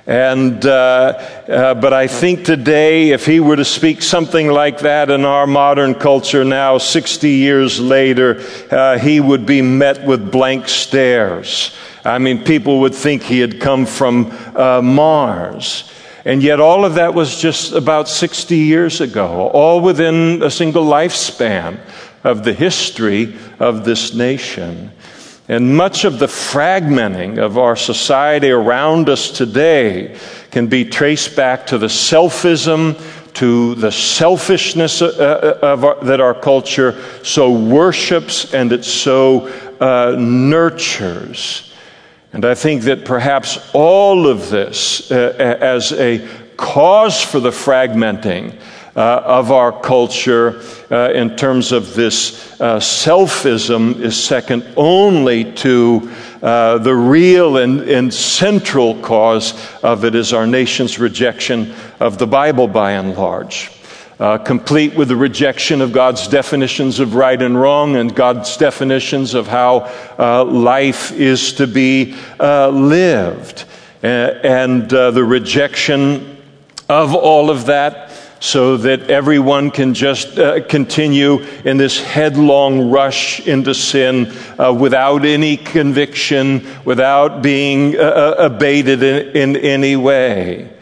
And, 0.06 0.64
uh, 0.64 1.12
uh, 1.49 1.75
but 1.75 1.92
I 1.92 2.06
think 2.06 2.44
today, 2.44 3.10
if 3.10 3.26
he 3.26 3.38
were 3.38 3.56
to 3.56 3.64
speak 3.64 4.02
something 4.02 4.49
like 4.49 4.80
that 4.80 5.10
in 5.10 5.25
our 5.25 5.46
modern 5.46 5.94
culture 5.94 6.44
now, 6.44 6.78
60 6.78 7.28
years 7.28 7.78
later, 7.78 8.42
uh, 8.70 8.99
he 8.99 9.20
would 9.20 9.46
be 9.46 9.62
met 9.62 10.04
with 10.04 10.32
blank 10.32 10.68
stares. 10.68 11.76
I 12.04 12.18
mean, 12.18 12.42
people 12.42 12.80
would 12.80 12.94
think 12.94 13.22
he 13.22 13.40
had 13.40 13.60
come 13.60 13.84
from 13.87 14.32
uh, 14.56 14.80
Mars. 14.82 15.92
And 16.25 16.42
yet, 16.42 16.60
all 16.60 16.84
of 16.84 16.94
that 16.94 17.14
was 17.14 17.40
just 17.40 17.72
about 17.72 18.08
60 18.08 18.56
years 18.56 19.00
ago, 19.00 19.49
all 19.49 19.80
within 19.80 20.42
a 20.42 20.50
single 20.50 20.84
lifespan. 20.84 21.78
Of 22.25 22.45
the 22.45 22.53
history 22.53 23.37
of 23.59 23.85
this 23.85 24.15
nation. 24.15 24.91
And 25.49 25.77
much 25.77 26.05
of 26.05 26.19
the 26.19 26.27
fragmenting 26.27 27.39
of 27.39 27.59
our 27.59 27.75
society 27.75 28.50
around 28.50 29.09
us 29.09 29.31
today 29.31 30.17
can 30.53 30.69
be 30.69 30.85
traced 30.85 31.35
back 31.35 31.67
to 31.69 31.79
the 31.79 31.89
selfism, 31.89 32.97
to 33.35 33.75
the 33.75 33.91
selfishness 33.91 35.03
uh, 35.03 35.59
uh, 35.62 35.67
of 35.67 35.85
our, 35.85 36.05
that 36.05 36.21
our 36.21 36.35
culture 36.35 37.03
so 37.25 37.50
worships 37.50 38.55
and 38.55 38.73
it 38.73 38.85
so 38.85 39.49
uh, 39.81 40.15
nurtures. 40.19 41.73
And 42.33 42.45
I 42.45 42.55
think 42.55 42.83
that 42.83 43.05
perhaps 43.05 43.71
all 43.73 44.29
of 44.29 44.50
this, 44.50 45.11
uh, 45.11 45.35
as 45.61 45.93
a 45.93 46.27
cause 46.57 47.21
for 47.21 47.41
the 47.41 47.50
fragmenting 47.50 48.57
uh, 48.97 49.23
of 49.25 49.52
our 49.52 49.70
culture 49.70 50.62
uh, 50.90 51.12
in 51.12 51.37
terms 51.37 51.70
of 51.70 51.94
this 51.94 52.61
uh, 52.61 52.78
selfism 52.78 54.00
is 54.00 54.23
second 54.23 54.66
only 54.76 55.52
to 55.52 56.11
uh, 56.42 56.78
the 56.78 56.94
real 56.94 57.59
and, 57.59 57.82
and, 57.82 58.12
central 58.12 59.00
cause 59.00 59.54
of 59.85 60.04
it 60.04 60.14
is 60.14 60.32
our 60.32 60.47
nation's 60.47 60.99
rejection 60.99 61.73
of 62.00 62.18
the 62.18 62.26
Bible 62.26 62.66
by 62.66 62.92
and 62.92 63.16
large. 63.16 63.70
Uh, 64.18 64.37
complete 64.38 64.94
with 64.97 65.09
the 65.09 65.16
rejection 65.16 65.80
of 65.80 65.92
God's 65.92 66.26
definitions 66.26 66.99
of 66.99 67.14
right 67.14 67.40
and 67.40 67.59
wrong 67.61 67.97
and 67.97 68.14
God's 68.14 68.56
definitions 68.56 69.35
of 69.35 69.47
how 69.47 69.90
uh, 70.18 70.44
life 70.44 71.12
is 71.12 71.52
to 71.54 71.66
be 71.66 72.16
lived. 72.40 73.64
and 74.02 74.90
the 74.90 75.25
rejection 75.25 76.38
of 76.88 77.14
all 77.14 77.50
of 77.50 77.66
that 77.66 78.10
so 78.40 78.78
that 78.78 79.11
everyone 79.11 79.70
can 79.70 79.92
just 79.92 80.38
uh, 80.38 80.64
continue 80.66 81.40
in 81.64 81.76
this 81.76 82.02
headlong 82.02 82.90
rush 82.90 83.47
into 83.47 83.75
sin 83.75 84.32
uh, 84.59 84.73
without 84.73 85.26
any 85.26 85.59
conviction, 85.59 86.66
without 86.87 87.42
being 87.42 87.97
uh, 87.97 88.00
uh, 88.00 88.35
abated 88.38 89.02
in, 89.02 89.37
in 89.37 89.56
any 89.56 89.94
way. 89.94 90.73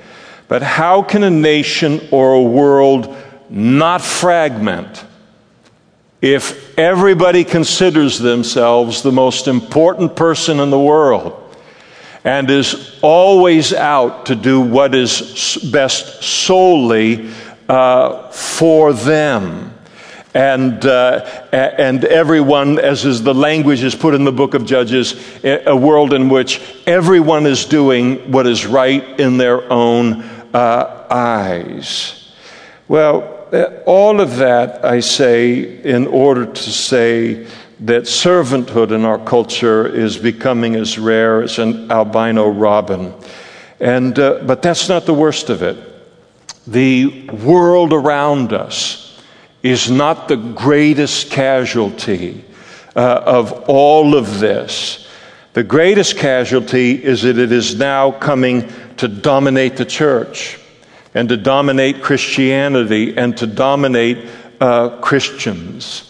But 0.47 0.63
how 0.63 1.03
can 1.03 1.25
a 1.25 1.31
nation 1.31 2.01
or 2.13 2.35
a 2.35 2.43
world 2.43 3.15
not 3.51 4.03
fragment 4.03 5.05
if 6.23 6.79
everybody 6.79 7.43
considers 7.43 8.19
themselves 8.19 9.03
the 9.03 9.13
most 9.13 9.49
important 9.49 10.15
person 10.15 10.61
in 10.61 10.71
the 10.71 10.81
world? 10.81 11.45
and 12.25 12.51
is 12.51 12.99
always 13.01 13.73
out 13.73 14.27
to 14.27 14.35
do 14.35 14.61
what 14.61 14.95
is 14.95 15.57
best 15.73 16.23
solely 16.23 17.31
uh, 17.69 18.31
for 18.31 18.93
them. 18.93 19.75
And, 20.35 20.85
uh, 20.85 21.49
and 21.53 22.05
everyone, 22.05 22.79
as 22.79 23.05
is 23.05 23.23
the 23.23 23.35
language 23.35 23.83
is 23.83 23.95
put 23.95 24.15
in 24.15 24.25
the 24.25 24.33
book 24.33 24.55
of 24.55 24.67
Judges, 24.67 25.15
a 25.43 25.75
world 25.75 26.13
in 26.13 26.29
which 26.29 26.61
everyone 26.87 27.47
is 27.47 27.65
doing 27.65 28.31
what 28.31 28.47
is 28.47 28.67
right 28.67 29.19
in 29.19 29.39
their 29.39 29.71
own 29.73 30.23
uh, 30.55 31.07
eyes. 31.11 32.33
Well, 32.89 33.49
uh, 33.53 33.83
all 33.87 34.21
of 34.21 34.37
that 34.37 34.85
I 34.85 35.01
say 35.01 35.83
in 35.83 36.07
order 36.07 36.45
to 36.47 36.71
say 36.71 37.47
that 37.81 38.03
servanthood 38.03 38.93
in 38.93 39.05
our 39.05 39.19
culture 39.19 39.87
is 39.87 40.19
becoming 40.19 40.75
as 40.75 40.99
rare 40.99 41.43
as 41.43 41.59
an 41.59 41.91
albino 41.91 42.49
robin. 42.49 43.15
And, 43.81 44.19
uh, 44.19 44.43
but 44.45 44.61
that's 44.61 44.89
not 44.89 45.07
the 45.07 45.15
worst 45.15 45.49
of 45.49 45.63
it 45.63 45.88
the 46.71 47.29
world 47.31 47.93
around 47.93 48.53
us 48.53 49.21
is 49.63 49.91
not 49.91 50.29
the 50.29 50.37
greatest 50.37 51.31
casualty 51.31 52.45
uh, 52.95 53.23
of 53.25 53.53
all 53.69 54.15
of 54.15 54.39
this. 54.39 55.09
The 55.55 55.65
greatest 55.65 56.19
casualty 56.19 57.03
is 57.03 57.23
that 57.23 57.39
it 57.39 57.53
is 57.53 57.77
now 57.77 58.13
coming 58.13 58.71
to 58.99 59.09
dominate 59.09 59.77
the 59.77 59.85
church 59.85 60.59
and 61.15 61.29
to 61.31 61.37
dominate 61.37 62.03
Christianity 62.03 63.17
and 63.17 63.37
to 63.39 63.47
dominate 63.47 64.29
uh, 64.61 65.01
Christians. 65.01 66.08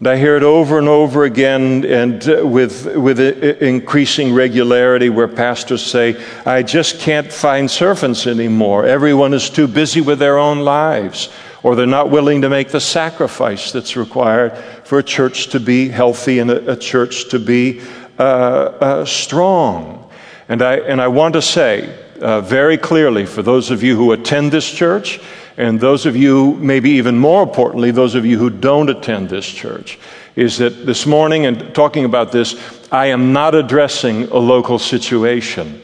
And 0.00 0.08
I 0.08 0.16
hear 0.16 0.34
it 0.34 0.42
over 0.42 0.78
and 0.78 0.88
over 0.88 1.24
again 1.24 1.84
and 1.84 2.26
uh, 2.26 2.46
with, 2.46 2.86
with 2.96 3.20
increasing 3.20 4.32
regularity 4.32 5.10
where 5.10 5.28
pastors 5.28 5.84
say, 5.84 6.16
I 6.46 6.62
just 6.62 7.00
can't 7.00 7.30
find 7.30 7.70
servants 7.70 8.26
anymore. 8.26 8.86
Everyone 8.86 9.34
is 9.34 9.50
too 9.50 9.68
busy 9.68 10.00
with 10.00 10.18
their 10.18 10.38
own 10.38 10.60
lives, 10.60 11.28
or 11.62 11.76
they're 11.76 11.86
not 11.86 12.08
willing 12.08 12.40
to 12.40 12.48
make 12.48 12.70
the 12.70 12.80
sacrifice 12.80 13.72
that's 13.72 13.94
required 13.94 14.56
for 14.84 14.98
a 14.98 15.02
church 15.02 15.48
to 15.48 15.60
be 15.60 15.90
healthy 15.90 16.38
and 16.38 16.50
a, 16.50 16.72
a 16.72 16.76
church 16.76 17.28
to 17.28 17.38
be 17.38 17.82
uh, 18.18 18.22
uh, 18.22 19.04
strong. 19.04 20.10
And 20.48 20.62
I, 20.62 20.76
and 20.76 20.98
I 20.98 21.08
want 21.08 21.34
to 21.34 21.42
say 21.42 21.94
uh, 22.22 22.40
very 22.40 22.78
clearly 22.78 23.26
for 23.26 23.42
those 23.42 23.70
of 23.70 23.82
you 23.82 23.96
who 23.96 24.12
attend 24.12 24.50
this 24.50 24.70
church, 24.70 25.20
and 25.60 25.78
those 25.78 26.06
of 26.06 26.16
you, 26.16 26.54
maybe 26.54 26.90
even 26.92 27.18
more 27.18 27.42
importantly, 27.42 27.90
those 27.90 28.14
of 28.14 28.24
you 28.24 28.38
who 28.38 28.48
don't 28.48 28.88
attend 28.88 29.28
this 29.28 29.46
church, 29.46 29.98
is 30.34 30.56
that 30.56 30.86
this 30.86 31.04
morning 31.04 31.44
and 31.44 31.74
talking 31.74 32.06
about 32.06 32.32
this, 32.32 32.56
I 32.90 33.06
am 33.06 33.34
not 33.34 33.54
addressing 33.54 34.24
a 34.28 34.38
local 34.38 34.78
situation, 34.78 35.82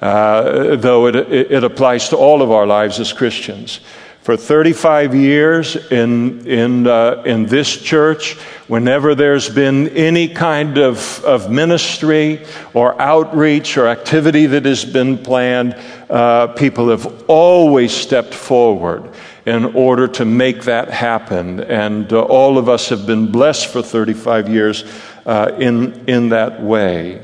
uh, 0.00 0.74
though 0.74 1.06
it, 1.06 1.14
it 1.14 1.62
applies 1.62 2.08
to 2.08 2.16
all 2.16 2.42
of 2.42 2.50
our 2.50 2.66
lives 2.66 2.98
as 2.98 3.12
Christians. 3.12 3.78
For 4.22 4.36
35 4.36 5.16
years 5.16 5.74
in, 5.74 6.46
in, 6.46 6.86
uh, 6.86 7.24
in 7.26 7.46
this 7.46 7.76
church, 7.76 8.34
whenever 8.68 9.16
there's 9.16 9.48
been 9.48 9.88
any 9.88 10.28
kind 10.28 10.78
of, 10.78 11.24
of 11.24 11.50
ministry 11.50 12.46
or 12.72 13.00
outreach 13.02 13.76
or 13.76 13.88
activity 13.88 14.46
that 14.46 14.64
has 14.64 14.84
been 14.84 15.18
planned, 15.18 15.74
uh, 16.08 16.46
people 16.46 16.88
have 16.90 17.24
always 17.28 17.92
stepped 17.92 18.32
forward 18.32 19.10
in 19.44 19.64
order 19.74 20.06
to 20.06 20.24
make 20.24 20.62
that 20.62 20.88
happen. 20.88 21.58
And 21.58 22.12
uh, 22.12 22.22
all 22.22 22.58
of 22.58 22.68
us 22.68 22.90
have 22.90 23.04
been 23.04 23.32
blessed 23.32 23.66
for 23.72 23.82
35 23.82 24.48
years 24.48 24.84
uh, 25.26 25.56
in, 25.58 26.08
in 26.08 26.28
that 26.28 26.62
way. 26.62 27.20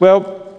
Well, 0.00 0.58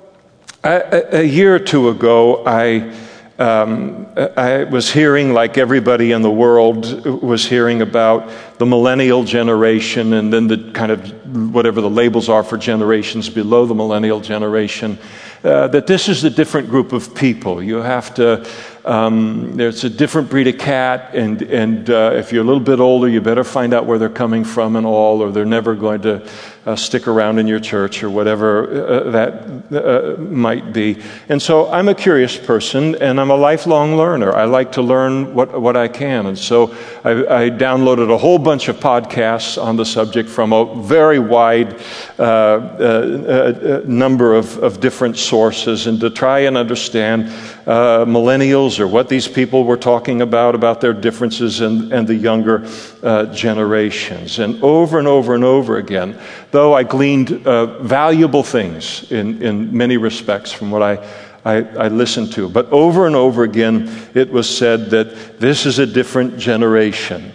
a, 0.63 1.21
a 1.21 1.23
year 1.23 1.55
or 1.55 1.59
two 1.59 1.89
ago, 1.89 2.45
I 2.45 2.93
um, 3.37 4.07
I 4.15 4.63
was 4.63 4.91
hearing, 4.91 5.33
like 5.33 5.57
everybody 5.57 6.13
in 6.13 6.21
the 6.21 6.31
world 6.31 7.05
was 7.21 7.45
hearing, 7.45 7.81
about 7.81 8.31
the 8.57 8.65
millennial 8.65 9.25
generation 9.25 10.13
and 10.13 10.31
then 10.31 10.47
the 10.47 10.71
kind 10.71 10.91
of 10.91 11.53
whatever 11.53 11.81
the 11.81 11.89
labels 11.89 12.29
are 12.29 12.43
for 12.43 12.57
generations 12.57 13.29
below 13.29 13.65
the 13.65 13.75
millennial 13.75 14.21
generation. 14.21 14.97
Uh, 15.43 15.67
that 15.67 15.85
this 15.85 16.07
is 16.07 16.23
a 16.23 16.29
different 16.29 16.69
group 16.69 16.93
of 16.93 17.13
people. 17.13 17.61
You 17.61 17.77
have 17.77 18.13
to 18.15 18.47
um, 18.85 19.57
there's 19.57 19.83
a 19.83 19.89
different 19.89 20.29
breed 20.29 20.47
of 20.47 20.59
cat, 20.59 21.15
and, 21.15 21.41
and 21.41 21.89
uh, 21.89 22.11
if 22.13 22.31
you're 22.31 22.43
a 22.43 22.45
little 22.45 22.63
bit 22.63 22.79
older, 22.79 23.09
you 23.09 23.19
better 23.19 23.43
find 23.43 23.73
out 23.73 23.87
where 23.87 23.97
they're 23.97 24.09
coming 24.09 24.43
from 24.43 24.75
and 24.75 24.85
all, 24.85 25.23
or 25.23 25.31
they're 25.31 25.43
never 25.43 25.73
going 25.73 26.01
to 26.03 26.29
uh, 26.65 26.75
stick 26.75 27.07
around 27.07 27.39
in 27.39 27.47
your 27.47 27.59
church 27.59 28.03
or 28.03 28.09
whatever 28.09 28.63
uh, 28.63 29.11
that 29.11 29.33
uh, 29.71 30.21
might 30.21 30.73
be. 30.73 31.01
And 31.29 31.41
so 31.41 31.69
I'm 31.71 31.87
a 31.87 31.95
curious 31.95 32.37
person, 32.37 32.95
and 32.95 33.19
I'm 33.19 33.29
a 33.29 33.35
lifelong 33.35 33.95
learner. 33.95 34.33
I 34.33 34.45
like 34.45 34.71
to 34.73 34.81
learn 34.81 35.33
what, 35.35 35.61
what 35.61 35.77
I 35.77 35.87
can. 35.87 36.25
And 36.25 36.37
so 36.37 36.75
I, 37.03 37.11
I 37.11 37.49
downloaded 37.49 38.11
a 38.11 38.17
whole 38.17 38.39
bunch 38.39 38.67
of 38.67 38.77
podcasts 38.77 39.61
on 39.61 39.75
the 39.75 39.85
subject 39.85 40.29
from 40.29 40.53
a 40.53 40.81
very 40.83 41.19
wide 41.19 41.79
uh, 42.17 42.23
uh, 42.23 43.81
number 43.85 44.33
of, 44.33 44.57
of 44.63 44.79
different 44.79 45.17
sources, 45.17 45.87
and 45.87 45.99
to 45.99 46.09
try 46.09 46.39
and 46.39 46.57
understand 46.57 47.31
millennials 47.65 48.79
or 48.79 48.87
what 48.87 49.09
these 49.09 49.27
people 49.27 49.63
were 49.63 49.77
talking 49.77 50.21
about, 50.21 50.55
about 50.55 50.81
their 50.81 50.93
differences 50.93 51.61
and, 51.61 51.91
and 51.91 52.07
the 52.07 52.15
younger 52.15 52.67
uh, 53.01 53.25
generations. 53.33 54.39
And 54.39 54.63
over 54.63 54.99
and 54.99 55.07
over 55.07 55.33
and 55.33 55.43
over 55.43 55.77
again, 55.77 56.19
though 56.51 56.73
I 56.73 56.83
gleaned 56.83 57.45
uh, 57.47 57.79
valuable 57.81 58.43
things 58.43 59.11
in, 59.11 59.41
in 59.41 59.75
many 59.75 59.97
respects 59.97 60.51
from 60.51 60.69
what 60.69 60.83
I, 60.83 61.07
I, 61.43 61.57
I 61.57 61.87
listened 61.87 62.33
to, 62.33 62.49
but 62.49 62.71
over 62.71 63.07
and 63.07 63.15
over 63.15 63.43
again, 63.43 63.89
it 64.13 64.31
was 64.31 64.49
said 64.49 64.91
that 64.91 65.39
this 65.39 65.65
is 65.65 65.79
a 65.79 65.85
different 65.85 66.37
generation. 66.37 67.31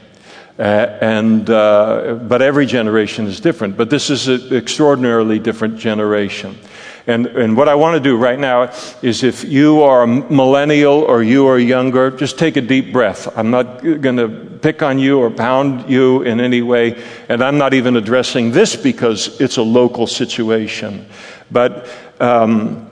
Uh, 0.59 0.99
and 1.01 1.49
uh, 1.49 2.19
but 2.29 2.43
every 2.43 2.67
generation 2.67 3.27
is 3.27 3.41
different. 3.41 3.79
But 3.79 3.89
this 3.89 4.11
is 4.11 4.29
an 4.29 4.55
extraordinarily 4.55 5.39
different 5.39 5.79
generation. 5.79 6.59
And, 7.11 7.27
and 7.27 7.57
what 7.57 7.69
I 7.69 7.75
want 7.75 7.95
to 7.97 8.01
do 8.01 8.17
right 8.17 8.39
now 8.39 8.73
is 9.03 9.25
if 9.25 9.43
you 9.43 9.83
are 9.83 10.05
a 10.05 10.07
millennial 10.07 11.03
or 11.03 11.25
you 11.25 11.49
are 11.49 11.59
younger, 11.59 12.11
just 12.13 12.39
take 12.39 12.57
a 12.57 12.61
deep 12.61 12.93
breath. 12.93 13.37
I'm 13.37 13.51
not 13.51 13.83
going 13.83 14.17
to 14.17 14.29
pick 14.63 14.81
on 14.83 15.01
you 15.01 15.19
or 15.19 15.29
pound 15.29 15.91
you 15.91 16.23
in 16.23 16.41
any 16.41 16.63
way. 16.63 17.03
And 17.29 17.43
I'm 17.43 17.59
not 17.59 17.75
even 17.75 17.97
addressing 17.97 18.53
this 18.53 18.77
because 18.77 19.41
it's 19.41 19.57
a 19.57 19.63
local 19.63 20.07
situation. 20.07 21.07
But, 21.51 21.89
um, 22.21 22.89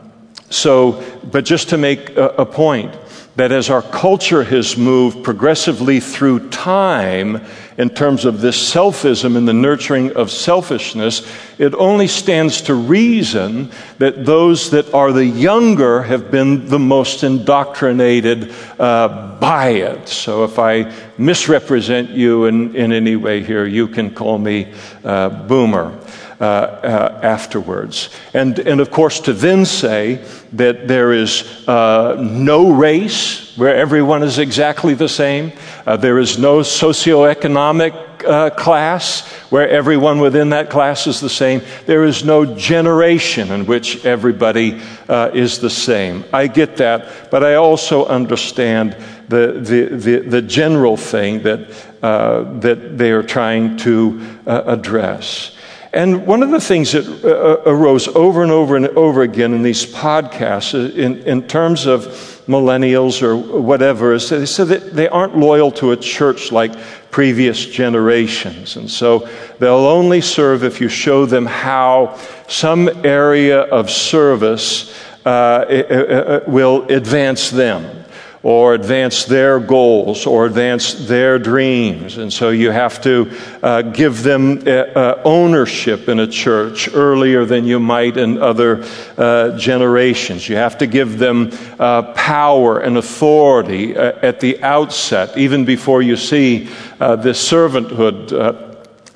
so, 0.51 1.05
but 1.31 1.45
just 1.45 1.69
to 1.69 1.79
make 1.79 2.17
a, 2.17 2.29
a 2.39 2.47
point, 2.47 2.93
that 3.39 3.53
as 3.53 3.71
our 3.71 3.83
culture 3.83 4.43
has 4.43 4.77
moved 4.77 5.23
progressively 5.23 6.01
through 6.01 6.49
time 6.49 7.41
in 7.77 7.89
terms 7.89 8.25
of 8.25 8.41
this 8.41 8.59
selfism 8.75 9.37
and 9.37 9.47
the 9.47 9.53
nurturing 9.53 10.11
of 10.17 10.29
selfishness, 10.29 11.25
it 11.57 11.73
only 11.77 12.09
stands 12.09 12.63
to 12.63 12.75
reason 12.75 13.71
that 13.99 14.27
those 14.27 14.71
that 14.71 14.93
are 14.93 15.13
the 15.13 15.25
younger 15.25 16.03
have 16.03 16.33
been 16.33 16.67
the 16.67 16.81
most 16.81 17.23
indoctrinated 17.23 18.53
uh, 18.81 19.39
by 19.39 19.69
it. 19.69 20.09
So 20.09 20.43
if 20.43 20.59
I 20.59 20.93
misrepresent 21.17 22.11
you 22.11 22.47
in, 22.47 22.75
in 22.75 22.91
any 22.91 23.15
way 23.15 23.45
here, 23.45 23.67
you 23.67 23.87
can 23.87 24.13
call 24.13 24.39
me 24.39 24.75
uh, 25.05 25.29
boomer. 25.47 25.97
Uh, 26.41 26.45
uh, 26.45 27.21
afterwards. 27.25 28.11
And, 28.33 28.61
and 28.61 28.81
of 28.81 28.93
course, 28.93 29.19
to 29.23 29.33
then 29.33 29.65
say 29.65 30.25
that 30.53 30.87
there 30.87 31.13
is 31.13 31.43
uh, 31.67 32.17
no 32.21 32.71
race 32.71 33.57
where 33.57 33.75
everyone 33.75 34.23
is 34.23 34.39
exactly 34.39 34.95
the 34.95 35.09
same, 35.09 35.51
there 35.85 36.17
is 36.21 36.39
no 36.39 36.61
socioeconomic 36.61 38.23
uh, 38.25 38.51
class 38.51 39.27
where 39.51 39.69
everyone 39.69 40.21
within 40.21 40.51
that 40.51 40.71
class 40.71 41.09
is 41.09 41.19
the 41.19 41.29
same. 41.29 41.61
There 41.87 42.05
is 42.05 42.23
no 42.25 42.45
generation 42.45 43.51
in 43.51 43.67
which 43.67 44.05
everybody 44.05 44.81
uh, 45.09 45.33
is 45.35 45.59
the 45.59 45.71
same. 45.71 46.25
I 46.33 46.47
get 46.47 46.77
that, 46.77 47.33
but 47.33 47.43
I 47.43 47.57
also 47.57 48.07
understand 48.07 48.97
the, 49.29 49.55
the, 49.61 49.97
the, 49.97 50.19
the 50.21 50.43
general 50.43 50.97
thing 50.97 51.43
that, 51.43 51.87
uh, 52.01 52.61
that 52.61 52.97
they 52.97 53.11
are 53.11 53.25
trying 53.25 53.77
to 53.79 54.23
address. 54.47 55.57
And 55.93 56.27
one 56.27 56.43
of 56.43 56.51
the 56.51 56.61
things 56.61 56.93
that 56.93 57.07
uh, 57.07 57.29
uh, 57.29 57.63
arose 57.65 58.09
over 58.09 58.43
and 58.43 58.53
over 58.53 58.77
and 58.77 58.87
over 58.89 59.23
again 59.23 59.55
in 59.55 59.63
these 59.63 59.87
podcasts, 59.87 60.75
uh, 60.75 60.93
in, 60.95 61.19
in 61.23 61.49
terms 61.49 61.87
of 61.87 62.03
millennials 62.47 63.23
or 63.23 63.37
whatever, 63.37 64.13
is 64.13 64.29
they 64.29 64.45
said 64.45 64.69
that 64.69 64.95
they 64.95 65.09
aren't 65.09 65.37
loyal 65.37 65.71
to 65.73 65.93
a 65.93 65.97
church 65.97 66.53
like 66.53 66.73
previous 67.11 67.65
generations. 67.65 68.77
And 68.77 68.91
so 68.91 69.29
they'll 69.59 69.87
only 69.87 70.21
serve 70.21 70.63
if 70.63 70.81
you 70.81 70.89
show 70.89 71.25
them 71.25 71.47
how 71.47 72.19
some 72.49 72.89
area 73.05 73.63
of 73.63 73.91
service 73.91 74.95
uh, 75.25 76.43
will 76.47 76.85
advance 76.91 77.51
them 77.51 77.98
or 78.43 78.75
advance 78.75 79.25
their 79.25 79.59
goals 79.59 80.27
or 80.27 80.47
advance 80.47 80.95
their 81.07 81.39
dreams. 81.39 82.19
And 82.19 82.33
so 82.33 82.51
you 82.51 82.71
have 82.71 83.01
to 83.03 83.31
uh, 83.63 83.83
give 83.83 84.23
them 84.23 84.63
uh, 84.67 84.71
uh, 84.71 85.23
ownership 85.25 86.09
in 86.09 86.21
a 86.21 86.27
church 86.27 86.89
earlier 86.95 87.45
than 87.45 87.65
you 87.65 87.81
might 87.81 88.17
in 88.17 88.39
other 88.39 88.85
uh, 89.17 89.59
generations. 89.59 90.49
You 90.49 90.57
have 90.57 90.79
to 90.79 90.87
give 90.87 91.19
them 91.19 91.51
uh, 91.79 92.13
power 92.15 92.79
and 92.79 92.97
authority 92.97 93.97
at 93.97 94.41
the 94.41 94.63
outset, 94.63 95.37
even 95.37 95.65
before 95.65 96.03
you 96.03 96.17
see 96.17 96.65
this 96.99 97.51
servanthood 97.51 98.33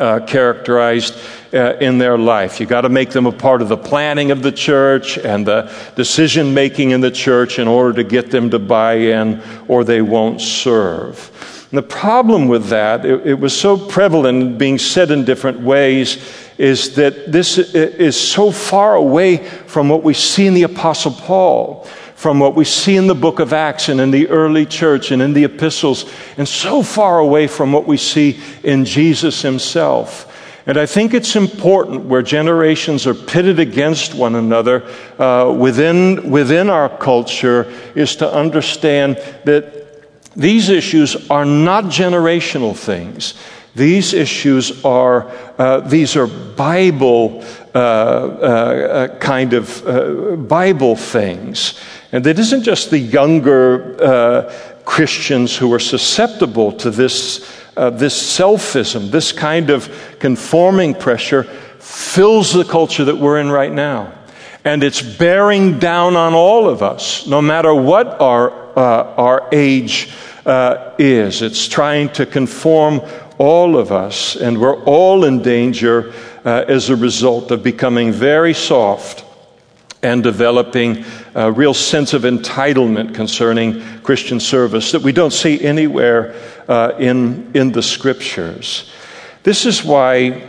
uh, 0.02 0.20
characterized 0.26 1.14
uh, 1.52 1.76
in 1.80 1.98
their 1.98 2.18
life. 2.18 2.60
You 2.60 2.66
got 2.66 2.82
to 2.82 2.88
make 2.88 3.10
them 3.10 3.26
a 3.26 3.32
part 3.32 3.62
of 3.62 3.68
the 3.68 3.76
planning 3.76 4.30
of 4.30 4.42
the 4.42 4.52
church 4.52 5.18
and 5.18 5.46
the 5.46 5.72
decision 5.96 6.54
making 6.54 6.90
in 6.90 7.00
the 7.00 7.10
church 7.10 7.58
in 7.58 7.68
order 7.68 8.02
to 8.02 8.04
get 8.04 8.30
them 8.30 8.50
to 8.50 8.58
buy 8.58 8.94
in, 8.94 9.42
or 9.68 9.84
they 9.84 10.02
won't 10.02 10.40
serve. 10.40 11.30
And 11.70 11.78
the 11.78 11.82
problem 11.82 12.48
with 12.48 12.66
that, 12.68 13.04
it, 13.04 13.26
it 13.26 13.34
was 13.34 13.58
so 13.58 13.78
prevalent 13.78 14.58
being 14.58 14.78
said 14.78 15.10
in 15.10 15.24
different 15.24 15.60
ways, 15.60 16.22
is 16.58 16.94
that 16.96 17.32
this 17.32 17.58
is 17.58 18.18
so 18.18 18.50
far 18.50 18.94
away 18.94 19.38
from 19.38 19.88
what 19.88 20.02
we 20.02 20.14
see 20.14 20.46
in 20.46 20.54
the 20.54 20.64
Apostle 20.64 21.12
Paul 21.12 21.88
from 22.22 22.38
what 22.38 22.54
we 22.54 22.64
see 22.64 22.94
in 22.94 23.08
the 23.08 23.16
book 23.16 23.40
of 23.40 23.52
Acts 23.52 23.88
and 23.88 24.00
in 24.00 24.12
the 24.12 24.28
early 24.28 24.64
church 24.64 25.10
and 25.10 25.20
in 25.20 25.32
the 25.32 25.42
epistles, 25.42 26.08
and 26.36 26.46
so 26.46 26.80
far 26.80 27.18
away 27.18 27.48
from 27.48 27.72
what 27.72 27.84
we 27.84 27.96
see 27.96 28.40
in 28.62 28.84
Jesus 28.84 29.42
himself. 29.42 30.31
And 30.66 30.78
I 30.78 30.86
think 30.86 31.12
it's 31.12 31.34
important 31.34 32.04
where 32.04 32.22
generations 32.22 33.06
are 33.06 33.14
pitted 33.14 33.58
against 33.58 34.14
one 34.14 34.36
another 34.36 34.84
uh, 35.18 35.52
within, 35.58 36.30
within 36.30 36.70
our 36.70 36.88
culture 36.88 37.72
is 37.94 38.14
to 38.16 38.32
understand 38.32 39.16
that 39.44 39.82
these 40.36 40.68
issues 40.68 41.28
are 41.28 41.44
not 41.44 41.84
generational 41.84 42.76
things. 42.76 43.34
These 43.74 44.12
issues 44.12 44.84
are, 44.84 45.28
uh, 45.58 45.80
these 45.80 46.14
are 46.16 46.26
Bible 46.26 47.42
uh, 47.74 47.78
uh, 47.78 47.80
uh 47.80 49.18
kind 49.18 49.54
of 49.54 49.86
uh, 49.86 50.36
Bible 50.36 50.94
things. 50.94 51.80
And 52.12 52.26
it 52.26 52.38
isn't 52.38 52.64
just 52.64 52.90
the 52.90 52.98
younger 52.98 54.50
Christians 54.84 55.56
who 55.56 55.72
are 55.72 55.78
susceptible 55.78 56.72
to 56.72 56.90
this, 56.90 57.61
uh, 57.76 57.90
this 57.90 58.38
selfism, 58.38 59.10
this 59.10 59.32
kind 59.32 59.70
of 59.70 60.16
conforming 60.18 60.94
pressure 60.94 61.44
fills 61.78 62.52
the 62.52 62.64
culture 62.64 63.04
that 63.04 63.16
we're 63.16 63.40
in 63.40 63.50
right 63.50 63.72
now. 63.72 64.12
And 64.64 64.84
it's 64.84 65.02
bearing 65.02 65.78
down 65.78 66.14
on 66.14 66.34
all 66.34 66.68
of 66.68 66.82
us, 66.82 67.26
no 67.26 67.42
matter 67.42 67.74
what 67.74 68.20
our, 68.20 68.78
uh, 68.78 69.14
our 69.16 69.48
age 69.52 70.12
uh, 70.46 70.94
is. 70.98 71.42
It's 71.42 71.66
trying 71.66 72.10
to 72.10 72.26
conform 72.26 73.00
all 73.38 73.76
of 73.76 73.90
us, 73.90 74.36
and 74.36 74.60
we're 74.60 74.82
all 74.84 75.24
in 75.24 75.42
danger 75.42 76.12
uh, 76.44 76.64
as 76.68 76.90
a 76.90 76.96
result 76.96 77.50
of 77.50 77.62
becoming 77.62 78.12
very 78.12 78.54
soft 78.54 79.24
and 80.02 80.22
developing 80.22 81.04
a 81.34 81.50
real 81.50 81.74
sense 81.74 82.12
of 82.12 82.22
entitlement 82.22 83.14
concerning 83.14 83.80
Christian 84.02 84.40
service 84.40 84.92
that 84.92 85.02
we 85.02 85.12
don't 85.12 85.32
see 85.32 85.60
anywhere 85.60 86.34
uh, 86.68 86.92
in, 86.98 87.50
in 87.54 87.72
the 87.72 87.82
scriptures. 87.82 88.90
This 89.42 89.66
is 89.66 89.82
why 89.82 90.48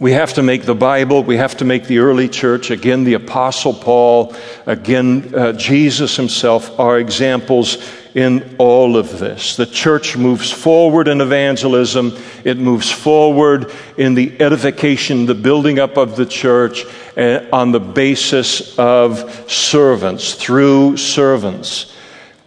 we 0.00 0.12
have 0.12 0.34
to 0.34 0.42
make 0.42 0.62
the 0.62 0.74
Bible, 0.74 1.22
we 1.22 1.36
have 1.36 1.58
to 1.58 1.64
make 1.64 1.84
the 1.84 1.98
early 1.98 2.28
church, 2.28 2.70
again, 2.70 3.04
the 3.04 3.14
Apostle 3.14 3.74
Paul, 3.74 4.34
again, 4.64 5.34
uh, 5.34 5.52
Jesus 5.52 6.16
himself, 6.16 6.80
are 6.80 6.98
examples 6.98 7.76
in 8.14 8.56
all 8.58 8.96
of 8.96 9.18
this. 9.18 9.56
The 9.56 9.66
church 9.66 10.16
moves 10.16 10.50
forward 10.50 11.08
in 11.08 11.20
evangelism, 11.20 12.16
it 12.44 12.58
moves 12.58 12.90
forward 12.90 13.72
in 13.96 14.14
the 14.14 14.40
edification, 14.40 15.26
the 15.26 15.34
building 15.34 15.78
up 15.78 15.96
of 15.96 16.16
the 16.16 16.26
church 16.26 16.84
uh, 17.16 17.46
on 17.52 17.72
the 17.72 17.80
basis 17.80 18.78
of 18.78 19.50
servants, 19.50 20.34
through 20.34 20.96
servants. 20.96 21.96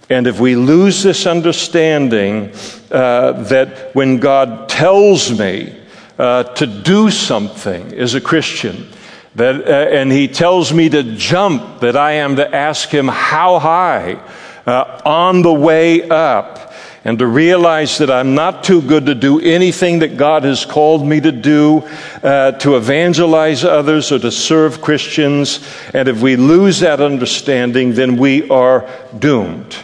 And 0.10 0.28
if 0.28 0.39
we 0.39 0.56
lose 0.56 1.02
this 1.02 1.26
understanding 1.26 2.54
uh, 2.91 3.43
that 3.43 3.95
when 3.95 4.17
God 4.17 4.67
tells 4.69 5.38
me 5.38 5.80
uh, 6.19 6.43
to 6.43 6.67
do 6.67 7.10
something 7.10 7.93
as 7.93 8.13
a 8.13 8.21
Christian, 8.21 8.89
that, 9.36 9.67
uh, 9.67 9.95
and 9.95 10.12
He 10.12 10.28
tells 10.28 10.73
me 10.73 10.89
to 10.89 11.15
jump, 11.15 11.80
that 11.80 11.95
I 11.95 12.13
am 12.13 12.36
to 12.36 12.56
ask 12.56 12.89
Him 12.89 13.08
how 13.08 13.60
high, 13.60 14.19
uh, 14.65 15.02
on 15.06 15.41
the 15.41 15.54
way 15.54 16.08
up 16.10 16.73
and 17.06 17.19
to 17.19 17.28
realize 17.28 17.97
that 17.97 18.10
I'm 18.10 18.34
not 18.34 18.63
too 18.63 18.82
good 18.82 19.08
to 19.08 19.15
do 19.15 19.39
anything 19.41 19.99
that 19.99 20.15
God 20.15 20.43
has 20.43 20.65
called 20.65 21.06
me 21.06 21.19
to 21.19 21.32
do, 21.32 21.80
uh, 22.23 22.54
to 22.54 22.78
evangelize 22.78 23.65
others 23.65 24.12
or 24.12 24.19
to 24.19 24.32
serve 24.32 24.82
Christians. 24.82 25.60
And 25.93 26.08
if 26.08 26.21
we 26.21 26.38
lose 26.38 26.80
that 26.80 27.02
understanding, 27.02 27.93
then 27.93 28.15
we 28.15 28.49
are 28.49 28.89
doomed. 29.19 29.76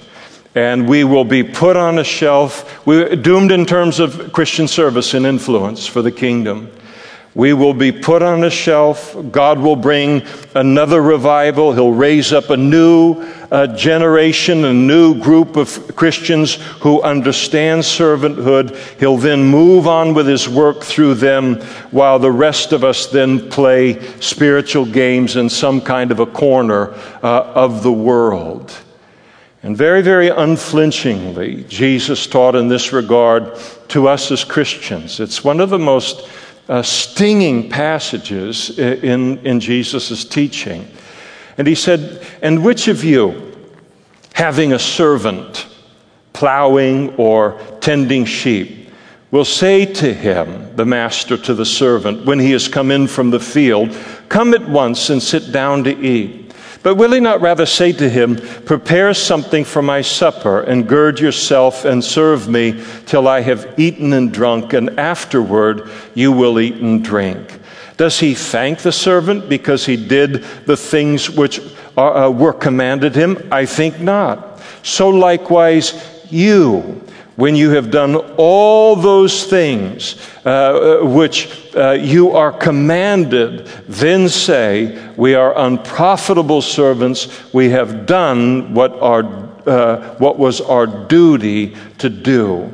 And 0.56 0.88
we 0.88 1.04
will 1.04 1.26
be 1.26 1.44
put 1.44 1.76
on 1.76 2.00
a 2.00 2.04
shelf. 2.04 2.86
We're 2.88 3.16
doomed 3.16 3.52
in 3.52 3.66
terms 3.66 4.00
of 4.00 4.32
Christian 4.32 4.68
service 4.68 5.14
and 5.14 5.26
influence 5.26 5.88
for 5.88 6.02
the 6.02 6.12
kingdom. 6.12 6.72
We 7.36 7.54
will 7.54 7.76
be 7.76 7.92
put 7.92 8.24
on 8.24 8.44
a 8.44 8.50
shelf. 8.50 9.16
God 9.32 9.60
will 9.60 9.76
bring 9.76 10.24
another 10.56 11.02
revival. 11.02 11.74
He'll 11.74 11.92
raise 11.92 12.34
up 12.34 12.50
a 12.50 12.58
new 12.58 13.22
uh, 13.52 13.68
generation, 13.68 14.66
a 14.66 14.74
new 14.74 15.20
group 15.20 15.56
of 15.56 15.96
Christians 15.96 16.56
who 16.82 17.02
understand 17.04 17.84
servanthood. 17.84 18.76
He'll 19.00 19.18
then 19.18 19.44
move 19.44 19.88
on 19.88 20.16
with 20.16 20.28
his 20.28 20.50
work 20.50 20.84
through 20.84 21.16
them 21.16 21.58
while 21.92 22.18
the 22.18 22.32
rest 22.32 22.74
of 22.74 22.84
us 22.84 23.06
then 23.08 23.50
play 23.50 24.02
spiritual 24.20 24.86
games 24.86 25.36
in 25.36 25.50
some 25.50 25.82
kind 25.82 26.12
of 26.12 26.20
a 26.20 26.26
corner 26.26 26.94
uh, 27.22 27.54
of 27.54 27.84
the 27.84 27.94
world. 27.94 28.76
And 29.62 29.76
very, 29.78 30.02
very 30.02 30.30
unflinchingly, 30.30 31.66
Jesus 31.66 32.26
taught 32.26 32.56
in 32.56 32.70
this 32.70 32.94
regard 32.94 33.58
to 33.90 34.08
us 34.08 34.32
as 34.32 34.44
Christians. 34.44 35.20
It's 35.20 35.44
one 35.44 35.60
of 35.60 35.70
the 35.70 35.80
most 35.80 36.30
uh, 36.70 36.84
stinging 36.84 37.68
passages 37.70 38.78
in, 38.78 39.40
in 39.40 39.60
Jesus' 39.60 40.24
teaching. 40.24 40.88
And 41.58 41.68
he 41.68 41.76
said, 41.76 42.26
And 42.42 42.64
which 42.64 42.88
of 42.88 43.04
you, 43.04 43.54
having 44.34 44.72
a 44.72 44.80
servant 44.80 45.68
plowing 46.32 47.16
or 47.16 47.60
tending 47.82 48.24
sheep, 48.24 48.92
will 49.32 49.46
say 49.46 49.86
to 49.86 50.14
him, 50.14 50.76
the 50.76 50.86
master 50.86 51.38
to 51.38 51.54
the 51.54 51.66
servant, 51.66 52.26
when 52.26 52.40
he 52.40 52.52
has 52.52 52.68
come 52.68 52.92
in 52.92 53.08
from 53.08 53.32
the 53.32 53.40
field, 53.40 53.96
Come 54.30 54.54
at 54.54 54.70
once 54.70 55.10
and 55.10 55.22
sit 55.22 55.52
down 55.52 55.84
to 55.86 56.00
eat? 56.00 56.39
But 56.82 56.96
will 56.96 57.12
he 57.12 57.20
not 57.20 57.42
rather 57.42 57.66
say 57.66 57.92
to 57.94 58.10
him, 58.10 58.38
Prepare 58.66 59.14
something 59.14 59.66
for 59.66 59.82
my 59.82 60.02
supper, 60.02 60.62
and 60.62 60.88
gird 60.88 61.20
yourself 61.20 61.84
and 61.84 62.04
serve 62.04 62.48
me 62.48 62.82
till 63.06 63.28
I 63.28 63.42
have 63.42 63.74
eaten 63.78 64.14
and 64.14 64.32
drunk, 64.32 64.74
and 64.74 64.98
afterward 65.00 65.90
you 66.14 66.32
will 66.32 66.60
eat 66.60 66.76
and 66.76 67.04
drink? 67.04 67.60
Does 67.98 68.20
he 68.20 68.34
thank 68.34 68.80
the 68.80 68.94
servant 68.94 69.50
because 69.50 69.86
he 69.86 69.98
did 69.98 70.44
the 70.66 70.78
things 70.78 71.30
which 71.30 71.60
are, 71.98 72.28
uh, 72.28 72.30
were 72.30 72.54
commanded 72.54 73.14
him? 73.14 73.46
I 73.52 73.66
think 73.66 74.00
not. 74.00 74.62
So 74.84 75.10
likewise, 75.10 75.94
you 76.30 77.04
when 77.40 77.56
you 77.56 77.70
have 77.70 77.90
done 77.90 78.18
all 78.36 78.98
those 78.98 79.46
things 79.46 80.18
uh, 80.44 81.00
which 81.04 81.74
uh, 81.74 81.92
you 81.92 82.32
are 82.32 82.52
commanded, 82.52 83.66
then 83.88 84.28
say, 84.28 85.14
We 85.16 85.36
are 85.36 85.58
unprofitable 85.58 86.62
servants. 86.62 87.30
We 87.54 87.70
have 87.70 88.06
done 88.06 88.74
what, 88.74 88.92
our, 89.02 89.24
uh, 89.66 90.16
what 90.16 90.38
was 90.38 90.60
our 90.60 90.86
duty 90.86 91.78
to 92.00 92.10
do. 92.10 92.74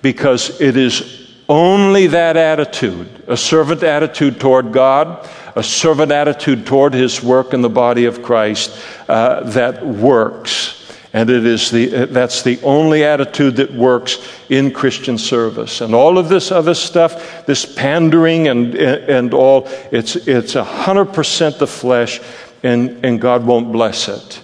Because 0.00 0.58
it 0.58 0.78
is 0.78 1.34
only 1.46 2.06
that 2.06 2.38
attitude, 2.38 3.24
a 3.26 3.36
servant 3.36 3.82
attitude 3.82 4.40
toward 4.40 4.72
God, 4.72 5.28
a 5.54 5.62
servant 5.62 6.12
attitude 6.12 6.66
toward 6.66 6.94
his 6.94 7.22
work 7.22 7.52
in 7.52 7.60
the 7.60 7.68
body 7.68 8.06
of 8.06 8.22
Christ, 8.22 8.82
uh, 9.06 9.42
that 9.50 9.84
works. 9.84 10.77
And 11.12 11.30
it 11.30 11.46
is 11.46 11.70
the, 11.70 11.86
that's 12.06 12.42
the 12.42 12.60
only 12.62 13.02
attitude 13.02 13.56
that 13.56 13.72
works 13.72 14.18
in 14.50 14.70
Christian 14.72 15.16
service. 15.16 15.80
And 15.80 15.94
all 15.94 16.18
of 16.18 16.28
this 16.28 16.52
other 16.52 16.74
stuff, 16.74 17.46
this 17.46 17.64
pandering 17.64 18.48
and, 18.48 18.74
and 18.74 19.32
all, 19.32 19.66
it's, 19.90 20.16
it's 20.16 20.54
100% 20.54 21.58
the 21.58 21.66
flesh, 21.66 22.20
and, 22.62 23.04
and 23.04 23.20
God 23.20 23.46
won't 23.46 23.72
bless 23.72 24.08
it. 24.08 24.42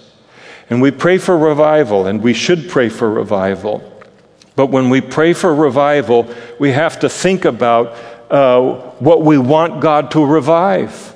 And 0.69 0.81
we 0.81 0.89
pray 0.89 1.19
for 1.19 1.37
revival, 1.37 2.07
and 2.07 2.23
we 2.23 2.33
should 2.33 2.67
pray 2.67 2.89
for 2.89 3.11
revival. 3.11 3.91
But 4.55 4.67
when 4.67 4.89
we 4.89 5.01
pray 5.01 5.33
for 5.33 5.53
revival, 5.53 6.33
we 6.59 6.71
have 6.71 6.99
to 7.01 7.09
think 7.09 7.45
about 7.45 7.95
uh, 8.31 8.73
what 8.97 9.21
we 9.21 9.37
want 9.37 9.81
God 9.81 10.09
to 10.11 10.25
revive, 10.25 11.13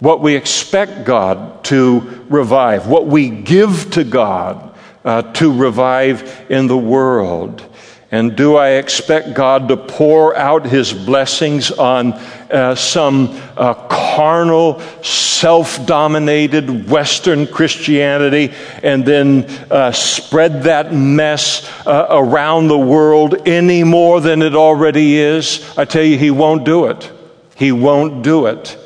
what 0.00 0.20
we 0.20 0.34
expect 0.34 1.04
God 1.04 1.62
to 1.64 2.24
revive, 2.28 2.88
what 2.88 3.06
we 3.06 3.30
give 3.30 3.92
to 3.92 4.02
God 4.02 4.67
uh, 5.08 5.22
to 5.32 5.50
revive 5.50 6.46
in 6.50 6.66
the 6.66 6.76
world? 6.76 7.64
And 8.10 8.36
do 8.36 8.56
I 8.56 8.72
expect 8.72 9.32
God 9.34 9.68
to 9.68 9.76
pour 9.76 10.36
out 10.36 10.66
his 10.66 10.92
blessings 10.92 11.70
on 11.70 12.12
uh, 12.12 12.74
some 12.74 13.38
uh, 13.56 13.72
carnal, 13.88 14.80
self 15.02 15.84
dominated 15.86 16.90
Western 16.90 17.46
Christianity 17.46 18.54
and 18.82 19.04
then 19.04 19.44
uh, 19.70 19.92
spread 19.92 20.64
that 20.64 20.92
mess 20.92 21.70
uh, 21.86 22.06
around 22.10 22.68
the 22.68 22.78
world 22.78 23.48
any 23.48 23.84
more 23.84 24.20
than 24.20 24.42
it 24.42 24.54
already 24.54 25.16
is? 25.16 25.76
I 25.78 25.84
tell 25.86 26.04
you, 26.04 26.18
he 26.18 26.30
won't 26.30 26.64
do 26.64 26.86
it. 26.86 27.10
He 27.56 27.72
won't 27.72 28.22
do 28.22 28.46
it. 28.46 28.78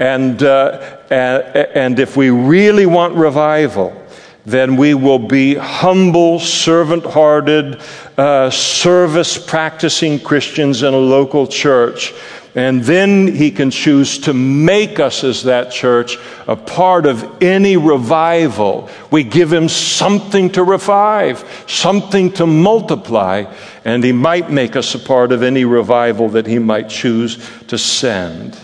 And, 0.00 0.42
uh, 0.42 0.98
and 1.10 1.98
if 1.98 2.16
we 2.16 2.30
really 2.30 2.86
want 2.86 3.14
revival, 3.14 4.03
then 4.46 4.76
we 4.76 4.94
will 4.94 5.18
be 5.18 5.54
humble, 5.54 6.38
servant 6.38 7.04
hearted, 7.04 7.80
uh, 8.18 8.50
service 8.50 9.38
practicing 9.38 10.20
Christians 10.20 10.82
in 10.82 10.92
a 10.92 10.98
local 10.98 11.46
church. 11.46 12.12
And 12.56 12.84
then 12.84 13.26
he 13.26 13.50
can 13.50 13.72
choose 13.72 14.18
to 14.20 14.32
make 14.32 15.00
us 15.00 15.24
as 15.24 15.42
that 15.44 15.72
church 15.72 16.18
a 16.46 16.54
part 16.54 17.04
of 17.04 17.42
any 17.42 17.76
revival. 17.76 18.88
We 19.10 19.24
give 19.24 19.52
him 19.52 19.68
something 19.68 20.50
to 20.50 20.62
revive, 20.62 21.64
something 21.66 22.30
to 22.34 22.46
multiply, 22.46 23.52
and 23.84 24.04
he 24.04 24.12
might 24.12 24.50
make 24.50 24.76
us 24.76 24.94
a 24.94 25.00
part 25.00 25.32
of 25.32 25.42
any 25.42 25.64
revival 25.64 26.28
that 26.30 26.46
he 26.46 26.60
might 26.60 26.88
choose 26.88 27.50
to 27.66 27.76
send. 27.76 28.56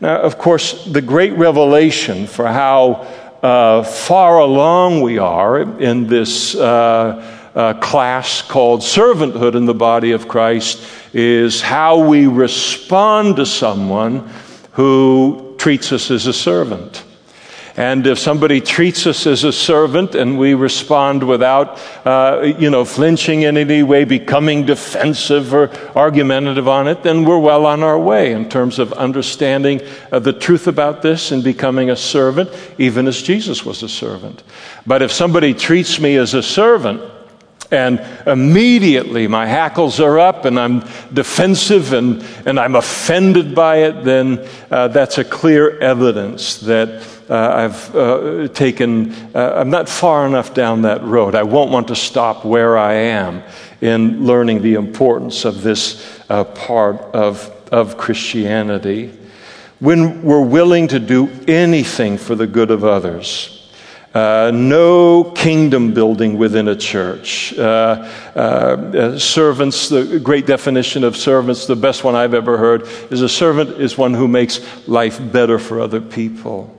Now, 0.00 0.20
of 0.20 0.38
course, 0.38 0.84
the 0.84 1.02
great 1.02 1.32
revelation 1.34 2.26
for 2.26 2.46
how 2.46 3.06
uh, 3.42 3.82
far 3.82 4.38
along 4.38 5.00
we 5.00 5.18
are 5.18 5.60
in 5.80 6.06
this 6.06 6.54
uh, 6.54 7.50
uh, 7.54 7.74
class 7.74 8.42
called 8.42 8.80
servanthood 8.80 9.54
in 9.54 9.64
the 9.66 9.74
body 9.74 10.12
of 10.12 10.28
Christ 10.28 10.84
is 11.12 11.60
how 11.60 12.06
we 12.06 12.26
respond 12.26 13.36
to 13.36 13.46
someone 13.46 14.28
who 14.72 15.54
treats 15.58 15.92
us 15.92 16.10
as 16.10 16.26
a 16.26 16.32
servant. 16.32 17.04
And 17.78 18.08
if 18.08 18.18
somebody 18.18 18.60
treats 18.60 19.06
us 19.06 19.24
as 19.24 19.44
a 19.44 19.52
servant 19.52 20.16
and 20.16 20.36
we 20.36 20.54
respond 20.54 21.22
without, 21.22 21.80
uh, 22.04 22.54
you 22.58 22.70
know, 22.70 22.84
flinching 22.84 23.42
in 23.42 23.56
any 23.56 23.84
way, 23.84 24.02
becoming 24.02 24.66
defensive 24.66 25.54
or 25.54 25.70
argumentative 25.96 26.66
on 26.66 26.88
it, 26.88 27.04
then 27.04 27.24
we're 27.24 27.38
well 27.38 27.66
on 27.66 27.84
our 27.84 27.96
way 27.96 28.32
in 28.32 28.48
terms 28.48 28.80
of 28.80 28.92
understanding 28.94 29.80
uh, 30.10 30.18
the 30.18 30.32
truth 30.32 30.66
about 30.66 31.02
this 31.02 31.30
and 31.30 31.44
becoming 31.44 31.88
a 31.88 31.94
servant, 31.94 32.50
even 32.78 33.06
as 33.06 33.22
Jesus 33.22 33.64
was 33.64 33.84
a 33.84 33.88
servant. 33.88 34.42
But 34.84 35.00
if 35.00 35.12
somebody 35.12 35.54
treats 35.54 36.00
me 36.00 36.16
as 36.16 36.34
a 36.34 36.42
servant, 36.42 37.00
and 37.70 38.00
immediately 38.26 39.28
my 39.28 39.46
hackles 39.46 40.00
are 40.00 40.18
up 40.18 40.46
and 40.46 40.58
I'm 40.58 40.80
defensive 41.12 41.92
and, 41.92 42.24
and 42.46 42.58
I'm 42.58 42.74
offended 42.74 43.54
by 43.54 43.84
it, 43.84 44.04
then 44.04 44.48
uh, 44.70 44.88
that's 44.88 45.18
a 45.18 45.24
clear 45.24 45.78
evidence 45.78 46.60
that 46.60 47.17
I've 47.30 47.94
uh, 47.94 48.48
taken, 48.48 49.12
uh, 49.34 49.54
I'm 49.56 49.70
not 49.70 49.88
far 49.88 50.26
enough 50.26 50.54
down 50.54 50.82
that 50.82 51.02
road. 51.04 51.34
I 51.34 51.42
won't 51.42 51.70
want 51.70 51.88
to 51.88 51.96
stop 51.96 52.44
where 52.44 52.78
I 52.78 52.94
am 52.94 53.42
in 53.80 54.26
learning 54.26 54.62
the 54.62 54.74
importance 54.74 55.44
of 55.44 55.62
this 55.62 56.20
uh, 56.28 56.44
part 56.44 56.96
of, 57.14 57.50
of 57.70 57.98
Christianity. 57.98 59.12
When 59.78 60.22
we're 60.22 60.44
willing 60.44 60.88
to 60.88 60.98
do 60.98 61.28
anything 61.46 62.18
for 62.18 62.34
the 62.34 62.46
good 62.46 62.70
of 62.70 62.84
others, 62.84 63.54
uh, 64.14 64.50
no 64.52 65.22
kingdom 65.22 65.92
building 65.92 66.38
within 66.38 66.66
a 66.68 66.74
church. 66.74 67.56
Uh, 67.56 68.10
uh, 68.34 68.38
uh, 68.38 69.18
servants, 69.18 69.90
the 69.90 70.18
great 70.18 70.46
definition 70.46 71.04
of 71.04 71.16
servants, 71.16 71.66
the 71.66 71.76
best 71.76 72.04
one 72.04 72.16
I've 72.16 72.34
ever 72.34 72.56
heard, 72.56 72.88
is 73.10 73.20
a 73.20 73.28
servant 73.28 73.80
is 73.80 73.98
one 73.98 74.14
who 74.14 74.26
makes 74.26 74.60
life 74.88 75.20
better 75.32 75.58
for 75.58 75.80
other 75.80 76.00
people. 76.00 76.77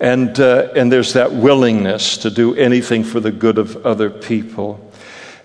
And, 0.00 0.38
uh, 0.38 0.68
and 0.76 0.92
there's 0.92 1.14
that 1.14 1.32
willingness 1.32 2.18
to 2.18 2.30
do 2.30 2.54
anything 2.54 3.02
for 3.02 3.20
the 3.20 3.32
good 3.32 3.58
of 3.58 3.84
other 3.84 4.10
people. 4.10 4.80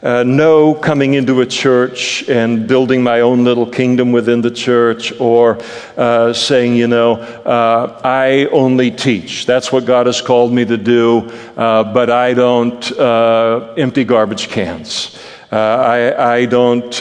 Uh, 0.03 0.21
no 0.21 0.73
coming 0.73 1.13
into 1.13 1.39
a 1.39 1.45
church 1.45 2.27
and 2.27 2.67
building 2.67 3.01
my 3.01 3.21
own 3.21 3.45
little 3.45 3.65
kingdom 3.65 4.11
within 4.11 4.41
the 4.41 4.51
church 4.51 5.17
or 5.17 5.57
uh, 5.95 6.33
saying, 6.33 6.75
you 6.75 6.87
know, 6.89 7.13
uh, 7.13 8.01
I 8.03 8.47
only 8.51 8.91
teach. 8.91 9.45
That's 9.45 9.71
what 9.71 9.85
God 9.85 10.07
has 10.07 10.21
called 10.21 10.51
me 10.51 10.65
to 10.65 10.75
do, 10.75 11.19
uh, 11.55 11.85
but 11.93 12.09
I 12.09 12.33
don't 12.33 12.91
uh, 12.99 13.75
empty 13.77 14.03
garbage 14.03 14.49
cans. 14.49 15.17
Uh, 15.49 15.55
I, 15.55 16.33
I, 16.33 16.45
don't 16.47 16.91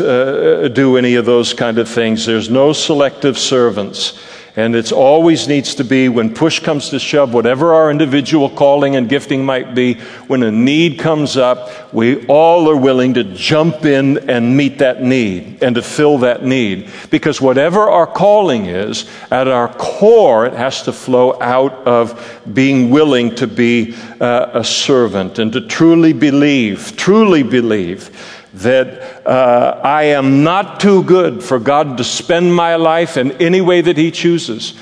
do 0.74 0.96
any 0.96 1.14
of 1.14 1.24
those 1.24 1.54
kind 1.54 1.78
of 1.78 1.88
things. 1.88 2.26
There's 2.26 2.50
no 2.50 2.72
selective 2.72 3.36
servants. 3.36 4.16
And 4.54 4.76
it 4.76 4.92
always 4.92 5.48
needs 5.48 5.76
to 5.76 5.84
be 5.84 6.10
when 6.10 6.34
push 6.34 6.60
comes 6.60 6.90
to 6.90 6.98
shove, 6.98 7.32
whatever 7.32 7.72
our 7.72 7.90
individual 7.90 8.50
calling 8.50 8.96
and 8.96 9.08
gifting 9.08 9.46
might 9.46 9.74
be, 9.74 9.94
when 10.26 10.42
a 10.42 10.50
need 10.50 10.98
comes 10.98 11.38
up, 11.38 11.94
we 11.94 12.26
all 12.26 12.68
are 12.68 12.76
willing 12.76 13.14
to 13.14 13.24
jump 13.24 13.86
in 13.86 14.28
and 14.28 14.54
meet 14.54 14.78
that 14.78 15.02
need 15.02 15.62
and 15.62 15.76
to 15.76 15.82
fill 15.82 16.18
that 16.18 16.44
need. 16.44 16.90
Because 17.08 17.40
whatever 17.40 17.88
our 17.88 18.06
calling 18.06 18.66
is, 18.66 19.08
at 19.30 19.48
our 19.48 19.72
core, 19.72 20.44
it 20.44 20.52
has 20.52 20.82
to 20.82 20.92
flow 20.92 21.40
out 21.40 21.72
of 21.86 22.42
being 22.52 22.90
willing 22.90 23.34
to 23.36 23.46
be 23.46 23.94
uh, 24.20 24.50
a 24.52 24.64
servant 24.64 25.38
and 25.38 25.50
to 25.54 25.62
truly 25.62 26.12
believe, 26.12 26.94
truly 26.98 27.42
believe 27.42 28.10
that 28.54 29.26
uh, 29.26 29.80
I 29.82 30.04
am 30.04 30.44
not 30.44 30.80
too 30.80 31.02
good 31.04 31.42
for 31.42 31.58
God 31.58 31.96
to 31.98 32.04
spend 32.04 32.54
my 32.54 32.76
life 32.76 33.16
in 33.16 33.32
any 33.32 33.60
way 33.60 33.80
that 33.80 33.96
He 33.96 34.10
chooses. 34.10 34.74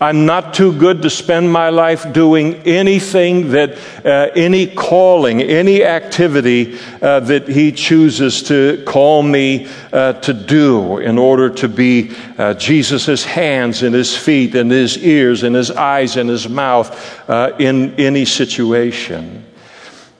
I'm 0.00 0.26
not 0.26 0.54
too 0.54 0.72
good 0.72 1.02
to 1.02 1.10
spend 1.10 1.52
my 1.52 1.70
life 1.70 2.12
doing 2.12 2.54
anything 2.64 3.50
that, 3.50 3.76
uh, 4.04 4.30
any 4.36 4.68
calling, 4.68 5.42
any 5.42 5.84
activity 5.84 6.78
uh, 7.02 7.18
that 7.20 7.48
He 7.48 7.72
chooses 7.72 8.44
to 8.44 8.84
call 8.86 9.24
me 9.24 9.66
uh, 9.92 10.12
to 10.12 10.32
do 10.32 10.98
in 10.98 11.18
order 11.18 11.50
to 11.50 11.68
be 11.68 12.12
uh, 12.38 12.54
Jesus' 12.54 13.24
hands 13.24 13.82
and 13.82 13.92
His 13.92 14.16
feet 14.16 14.54
and 14.54 14.70
His 14.70 14.96
ears 14.98 15.42
and 15.42 15.56
His 15.56 15.72
eyes 15.72 16.16
and 16.16 16.30
His 16.30 16.48
mouth 16.48 17.28
uh, 17.28 17.56
in 17.58 17.96
any 17.96 18.24
situation. 18.24 19.44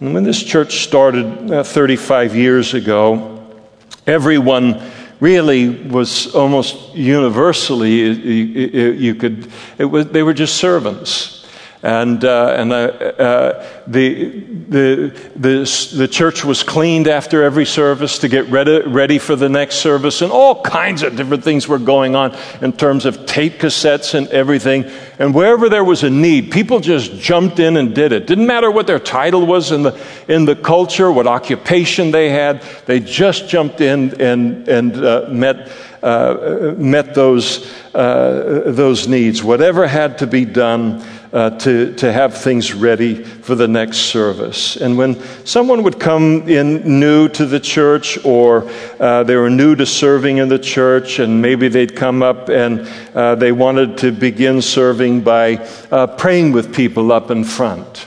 And 0.00 0.14
when 0.14 0.22
this 0.22 0.42
church 0.42 0.84
started 0.84 1.50
uh, 1.50 1.64
35 1.64 2.36
years 2.36 2.74
ago, 2.74 3.44
everyone 4.06 4.90
really 5.20 5.68
was 5.68 6.34
almost 6.34 6.94
universally, 6.94 7.90
you, 7.90 8.92
you 8.92 9.14
could, 9.14 9.50
it 9.76 9.86
was, 9.86 10.06
they 10.06 10.22
were 10.22 10.34
just 10.34 10.56
servants. 10.56 11.37
And, 11.80 12.24
uh, 12.24 12.54
and 12.56 12.72
uh, 12.72 12.76
uh, 12.76 13.66
the, 13.86 14.40
the, 14.68 15.30
the, 15.36 15.94
the 15.96 16.08
church 16.08 16.44
was 16.44 16.64
cleaned 16.64 17.06
after 17.06 17.44
every 17.44 17.66
service 17.66 18.18
to 18.18 18.28
get 18.28 18.46
ready, 18.48 18.80
ready 18.80 19.18
for 19.18 19.36
the 19.36 19.48
next 19.48 19.76
service, 19.76 20.20
and 20.20 20.32
all 20.32 20.60
kinds 20.62 21.04
of 21.04 21.14
different 21.14 21.44
things 21.44 21.68
were 21.68 21.78
going 21.78 22.16
on 22.16 22.36
in 22.60 22.72
terms 22.72 23.06
of 23.06 23.26
tape 23.26 23.60
cassettes 23.60 24.14
and 24.14 24.26
everything. 24.28 24.90
And 25.20 25.32
wherever 25.32 25.68
there 25.68 25.84
was 25.84 26.02
a 26.02 26.10
need, 26.10 26.50
people 26.50 26.80
just 26.80 27.12
jumped 27.12 27.60
in 27.60 27.76
and 27.76 27.94
did 27.94 28.10
it. 28.10 28.26
Didn't 28.26 28.48
matter 28.48 28.72
what 28.72 28.88
their 28.88 28.98
title 28.98 29.46
was 29.46 29.70
in 29.70 29.84
the, 29.84 30.00
in 30.26 30.46
the 30.46 30.56
culture, 30.56 31.12
what 31.12 31.28
occupation 31.28 32.10
they 32.10 32.30
had, 32.30 32.60
they 32.86 32.98
just 32.98 33.48
jumped 33.48 33.80
in 33.80 34.20
and, 34.20 34.68
and 34.68 34.96
uh, 34.96 35.26
met, 35.30 35.70
uh, 36.02 36.74
met 36.76 37.14
those, 37.14 37.72
uh, 37.94 38.62
those 38.66 39.06
needs. 39.06 39.44
Whatever 39.44 39.86
had 39.86 40.18
to 40.18 40.26
be 40.26 40.44
done 40.44 41.04
uh, 41.32 41.50
to, 41.50 41.94
to 41.94 42.12
have 42.12 42.36
things 42.36 42.72
ready 42.72 43.22
for 43.22 43.54
the 43.54 43.68
next 43.68 43.98
service. 43.98 44.76
And 44.76 44.96
when 44.96 45.20
someone 45.44 45.82
would 45.82 46.00
come 46.00 46.48
in 46.48 47.00
new 47.00 47.28
to 47.30 47.46
the 47.46 47.60
church 47.60 48.24
or 48.24 48.68
uh, 48.98 49.24
they 49.24 49.36
were 49.36 49.50
new 49.50 49.76
to 49.76 49.86
serving 49.86 50.38
in 50.38 50.48
the 50.48 50.58
church 50.58 51.18
and 51.18 51.42
maybe 51.42 51.68
they'd 51.68 51.94
come 51.94 52.22
up 52.22 52.48
and 52.48 52.88
uh, 53.14 53.34
they 53.34 53.52
wanted 53.52 53.98
to 53.98 54.12
begin 54.12 54.62
serving 54.62 55.22
by 55.22 55.56
uh, 55.90 56.06
praying 56.06 56.52
with 56.52 56.74
people 56.74 57.12
up 57.12 57.30
in 57.30 57.44
front. 57.44 58.06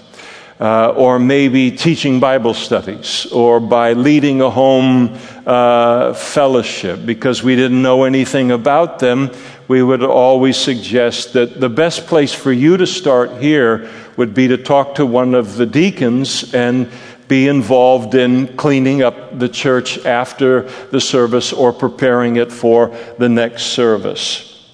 Uh, 0.59 0.93
or 0.95 1.17
maybe 1.17 1.71
teaching 1.71 2.19
Bible 2.19 2.53
studies, 2.53 3.25
or 3.31 3.59
by 3.59 3.93
leading 3.93 4.41
a 4.41 4.49
home 4.51 5.17
uh, 5.47 6.13
fellowship 6.13 7.03
because 7.03 7.41
we 7.41 7.55
didn't 7.55 7.81
know 7.81 8.03
anything 8.03 8.51
about 8.51 8.99
them 8.99 9.31
we 9.71 9.81
would 9.81 10.03
always 10.03 10.57
suggest 10.57 11.31
that 11.31 11.61
the 11.61 11.69
best 11.69 12.05
place 12.05 12.33
for 12.33 12.51
you 12.51 12.75
to 12.75 12.85
start 12.85 13.41
here 13.41 13.89
would 14.17 14.33
be 14.33 14.49
to 14.49 14.57
talk 14.57 14.95
to 14.95 15.05
one 15.05 15.33
of 15.33 15.55
the 15.55 15.65
deacons 15.65 16.53
and 16.53 16.91
be 17.29 17.47
involved 17.47 18.13
in 18.13 18.53
cleaning 18.57 19.01
up 19.01 19.39
the 19.39 19.47
church 19.47 20.05
after 20.05 20.63
the 20.89 20.99
service 20.99 21.53
or 21.53 21.71
preparing 21.71 22.35
it 22.35 22.51
for 22.51 22.93
the 23.17 23.29
next 23.29 23.67
service. 23.67 24.69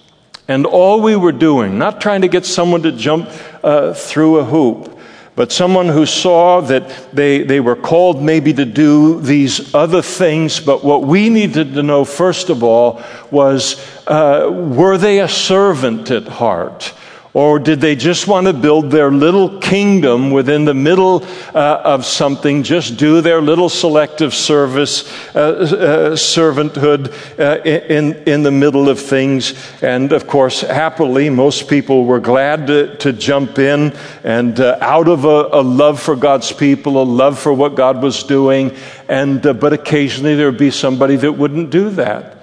And 0.47 0.65
all 0.65 0.99
we 0.99 1.15
were 1.15 1.31
doing, 1.31 1.77
not 1.77 2.01
trying 2.01 2.21
to 2.21 2.27
get 2.27 2.43
someone 2.43 2.81
to 2.81 2.91
jump 2.91 3.29
uh, 3.63 3.93
through 3.93 4.37
a 4.39 4.45
hoop, 4.45 4.96
but 5.37 5.51
someone 5.51 5.87
who 5.87 6.07
saw 6.07 6.61
that 6.61 7.13
they, 7.13 7.43
they 7.43 7.59
were 7.59 7.75
called 7.75 8.23
maybe 8.23 8.51
to 8.53 8.65
do 8.65 9.21
these 9.21 9.71
other 9.75 10.01
things, 10.01 10.59
but 10.59 10.83
what 10.83 11.03
we 11.03 11.29
needed 11.29 11.75
to 11.75 11.83
know, 11.83 12.03
first 12.03 12.49
of 12.49 12.63
all, 12.63 13.03
was 13.29 13.79
uh, 14.07 14.49
were 14.51 14.97
they 14.97 15.19
a 15.19 15.27
servant 15.27 16.09
at 16.09 16.27
heart? 16.27 16.91
Or 17.37 17.59
did 17.59 17.81
they 17.81 17.95
just 17.95 18.27
want 18.27 18.47
to 18.47 18.53
build 18.53 18.89
their 18.89 19.11
little 19.11 19.59
kingdom 19.59 20.31
within 20.31 20.65
the 20.65 20.73
middle 20.73 21.23
uh, 21.53 21.81
of 21.83 22.03
something, 22.03 22.63
just 22.63 22.97
do 22.97 23.21
their 23.21 23.43
little 23.43 23.69
selective 23.69 24.33
service, 24.33 25.07
uh, 25.35 25.39
uh, 25.39 26.15
servanthood 26.15 27.13
uh, 27.37 27.61
in, 27.61 28.15
in 28.27 28.41
the 28.41 28.49
middle 28.49 28.89
of 28.89 28.99
things? 28.99 29.53
And 29.83 30.13
of 30.13 30.25
course, 30.25 30.61
happily, 30.61 31.29
most 31.29 31.67
people 31.67 32.05
were 32.05 32.19
glad 32.19 32.65
to, 32.65 32.97
to 32.97 33.13
jump 33.13 33.59
in 33.59 33.95
and 34.23 34.59
uh, 34.59 34.79
out 34.81 35.07
of 35.07 35.25
a, 35.25 35.49
a, 35.51 35.61
love 35.61 36.01
for 36.01 36.15
God's 36.15 36.51
people, 36.51 36.99
a 36.99 37.03
love 37.03 37.37
for 37.37 37.53
what 37.53 37.75
God 37.75 38.01
was 38.01 38.23
doing. 38.23 38.75
And, 39.07 39.45
uh, 39.45 39.53
but 39.53 39.73
occasionally 39.73 40.33
there 40.33 40.49
would 40.49 40.57
be 40.57 40.71
somebody 40.71 41.17
that 41.17 41.33
wouldn't 41.33 41.69
do 41.69 41.91
that. 41.91 42.36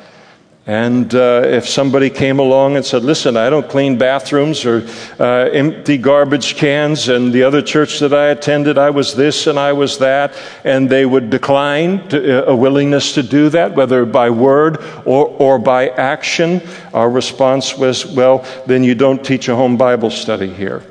And 0.67 1.15
uh, 1.15 1.43
if 1.45 1.69
somebody 1.69 2.09
came 2.09 2.39
along 2.39 2.77
and 2.77 2.87
said, 2.87 3.05
Listen, 3.05 3.37
I 3.37 3.51
don't 3.51 3.69
clean 3.69 3.99
bathrooms 3.99 4.65
or 4.65 4.87
uh, 5.21 5.51
empty 5.51 5.99
garbage 5.99 6.57
cans, 6.57 7.09
and 7.09 7.35
the 7.35 7.43
other 7.43 7.61
church 7.61 7.99
that 7.99 8.15
I 8.15 8.29
attended, 8.29 8.79
I 8.79 8.89
was 8.89 9.15
this 9.15 9.47
and 9.47 9.59
I 9.59 9.75
was 9.75 9.99
that, 9.99 10.35
and 10.65 10.89
they 10.89 11.05
would 11.05 11.29
decline 11.29 12.09
to, 12.09 12.47
uh, 12.49 12.53
a 12.53 12.57
willingness 12.57 13.13
to 13.15 13.23
do 13.23 13.51
that, 13.51 13.75
whether 13.75 14.07
by 14.07 14.31
word 14.31 14.79
or, 15.05 15.27
or 15.27 15.59
by 15.59 15.91
action, 15.91 16.63
our 16.95 17.11
response 17.11 17.77
was, 17.77 18.07
Well, 18.07 18.47
then 18.67 18.85
you 18.85 18.95
don't 18.95 19.23
teach 19.23 19.49
a 19.49 19.57
home 19.57 19.77
Bible 19.77 20.11
study 20.11 20.49
here. 20.49 20.83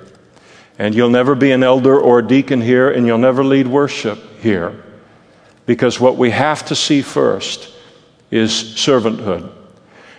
And 0.77 0.93
you'll 0.93 1.09
never 1.09 1.33
be 1.33 1.51
an 1.51 1.63
elder 1.63 1.99
or 1.99 2.19
a 2.19 2.27
deacon 2.27 2.61
here, 2.61 2.91
and 2.91 3.07
you'll 3.07 3.17
never 3.17 3.43
lead 3.43 3.65
worship 3.65 4.19
here. 4.39 4.83
Because 5.65 5.99
what 5.99 6.15
we 6.15 6.29
have 6.29 6.63
to 6.65 6.75
see 6.75 7.01
first 7.01 7.73
is 8.29 8.51
servanthood. 8.51 9.62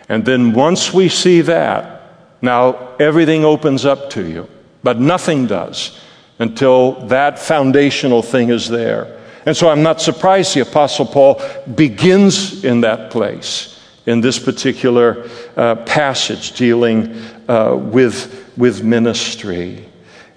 And 0.08 0.24
then 0.24 0.52
once 0.52 0.92
we 0.92 1.08
see 1.08 1.40
that, 1.42 2.02
now 2.42 2.94
everything 3.00 3.44
opens 3.44 3.84
up 3.84 4.10
to 4.10 4.26
you. 4.26 4.48
But 4.82 5.00
nothing 5.00 5.46
does 5.46 5.98
until 6.38 6.92
that 7.06 7.38
foundational 7.38 8.22
thing 8.22 8.50
is 8.50 8.68
there. 8.68 9.20
And 9.46 9.56
so 9.56 9.68
I'm 9.68 9.82
not 9.82 10.00
surprised 10.00 10.54
the 10.54 10.60
Apostle 10.60 11.06
Paul 11.06 11.40
begins 11.74 12.64
in 12.64 12.80
that 12.82 13.10
place, 13.10 13.80
in 14.06 14.20
this 14.20 14.38
particular 14.38 15.28
uh, 15.56 15.76
passage 15.76 16.52
dealing 16.52 17.14
uh, 17.48 17.76
with, 17.76 18.52
with 18.56 18.82
ministry. 18.82 19.86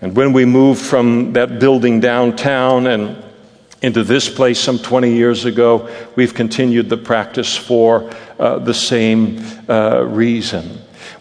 And 0.01 0.15
when 0.15 0.34
we 0.34 0.45
move 0.45 0.77
from 0.77 1.34
that 1.34 1.60
building 1.60 1.99
downtown 1.99 2.88
and 2.88 3.23
into 3.81 4.03
this 4.03 4.29
place 4.29 4.59
some 4.59 4.79
20 4.79 5.13
years 5.13 5.45
ago, 5.45 5.89
we've 6.15 6.33
continued 6.33 6.89
the 6.89 6.97
practice 6.97 7.55
for 7.55 8.11
uh, 8.39 8.59
the 8.59 8.73
same 8.73 9.39
uh, 9.69 10.03
reason. 10.03 10.65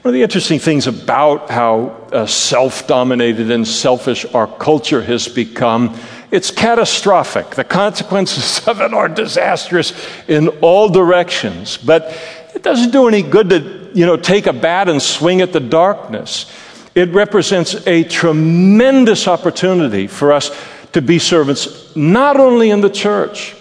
One 0.02 0.10
of 0.10 0.12
the 0.14 0.22
interesting 0.22 0.58
things 0.58 0.86
about 0.86 1.50
how 1.50 1.88
uh, 2.12 2.26
self 2.26 2.86
dominated 2.86 3.50
and 3.50 3.66
selfish 3.66 4.24
our 4.34 4.46
culture 4.46 5.02
has 5.02 5.28
become, 5.28 5.98
it's 6.30 6.50
catastrophic. 6.50 7.50
The 7.50 7.64
consequences 7.64 8.66
of 8.68 8.80
it 8.80 8.94
are 8.94 9.08
disastrous 9.08 9.92
in 10.28 10.48
all 10.60 10.88
directions. 10.88 11.76
But 11.76 12.16
it 12.54 12.62
doesn't 12.62 12.90
do 12.90 13.08
any 13.08 13.22
good 13.22 13.50
to, 13.50 13.90
you 13.94 14.06
know, 14.06 14.16
take 14.16 14.46
a 14.46 14.52
bat 14.52 14.88
and 14.88 15.02
swing 15.02 15.40
at 15.40 15.52
the 15.52 15.60
darkness. 15.60 16.50
It 16.94 17.10
represents 17.10 17.86
a 17.86 18.04
tremendous 18.04 19.28
opportunity 19.28 20.06
for 20.06 20.32
us 20.32 20.50
to 20.92 21.02
be 21.02 21.18
servants, 21.18 21.94
not 21.96 22.38
only 22.38 22.70
in 22.70 22.80
the 22.80 22.90
church, 22.90 23.54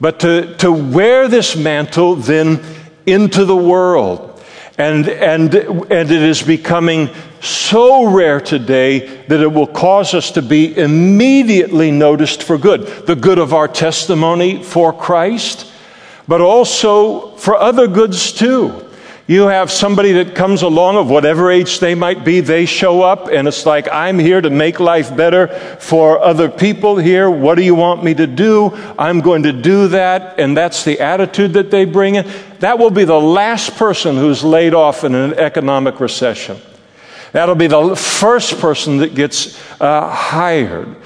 but 0.00 0.20
to, 0.20 0.56
to 0.56 0.72
wear 0.72 1.28
this 1.28 1.56
mantle 1.56 2.16
then 2.16 2.60
into 3.06 3.44
the 3.44 3.56
world. 3.56 4.28
And, 4.78 5.08
and, 5.08 5.54
and 5.54 6.10
it 6.10 6.10
is 6.10 6.42
becoming 6.42 7.10
so 7.40 8.10
rare 8.10 8.40
today 8.40 9.24
that 9.26 9.40
it 9.40 9.52
will 9.52 9.66
cause 9.66 10.14
us 10.14 10.30
to 10.32 10.42
be 10.42 10.76
immediately 10.76 11.90
noticed 11.90 12.42
for 12.42 12.56
good. 12.56 13.06
The 13.06 13.16
good 13.16 13.38
of 13.38 13.52
our 13.52 13.68
testimony 13.68 14.62
for 14.62 14.92
Christ, 14.92 15.70
but 16.26 16.40
also 16.40 17.36
for 17.36 17.56
other 17.56 17.86
goods 17.86 18.32
too. 18.32 18.88
You 19.28 19.46
have 19.46 19.70
somebody 19.70 20.12
that 20.14 20.34
comes 20.34 20.62
along 20.62 20.96
of 20.96 21.08
whatever 21.08 21.48
age 21.48 21.78
they 21.78 21.94
might 21.94 22.24
be, 22.24 22.40
they 22.40 22.66
show 22.66 23.02
up, 23.02 23.28
and 23.28 23.46
it's 23.46 23.64
like, 23.64 23.86
I'm 23.92 24.18
here 24.18 24.40
to 24.40 24.50
make 24.50 24.80
life 24.80 25.16
better 25.16 25.46
for 25.78 26.20
other 26.20 26.50
people 26.50 26.96
here. 26.96 27.30
What 27.30 27.54
do 27.54 27.62
you 27.62 27.76
want 27.76 28.02
me 28.02 28.14
to 28.14 28.26
do? 28.26 28.72
I'm 28.98 29.20
going 29.20 29.44
to 29.44 29.52
do 29.52 29.88
that, 29.88 30.40
and 30.40 30.56
that's 30.56 30.84
the 30.84 30.98
attitude 30.98 31.52
that 31.52 31.70
they 31.70 31.84
bring 31.84 32.16
in. 32.16 32.28
That 32.58 32.80
will 32.80 32.90
be 32.90 33.04
the 33.04 33.20
last 33.20 33.76
person 33.76 34.16
who's 34.16 34.42
laid 34.42 34.74
off 34.74 35.04
in 35.04 35.14
an 35.14 35.34
economic 35.34 36.00
recession. 36.00 36.60
That'll 37.30 37.54
be 37.54 37.68
the 37.68 37.94
first 37.94 38.58
person 38.58 38.98
that 38.98 39.14
gets 39.14 39.56
uh, 39.80 40.10
hired 40.10 40.96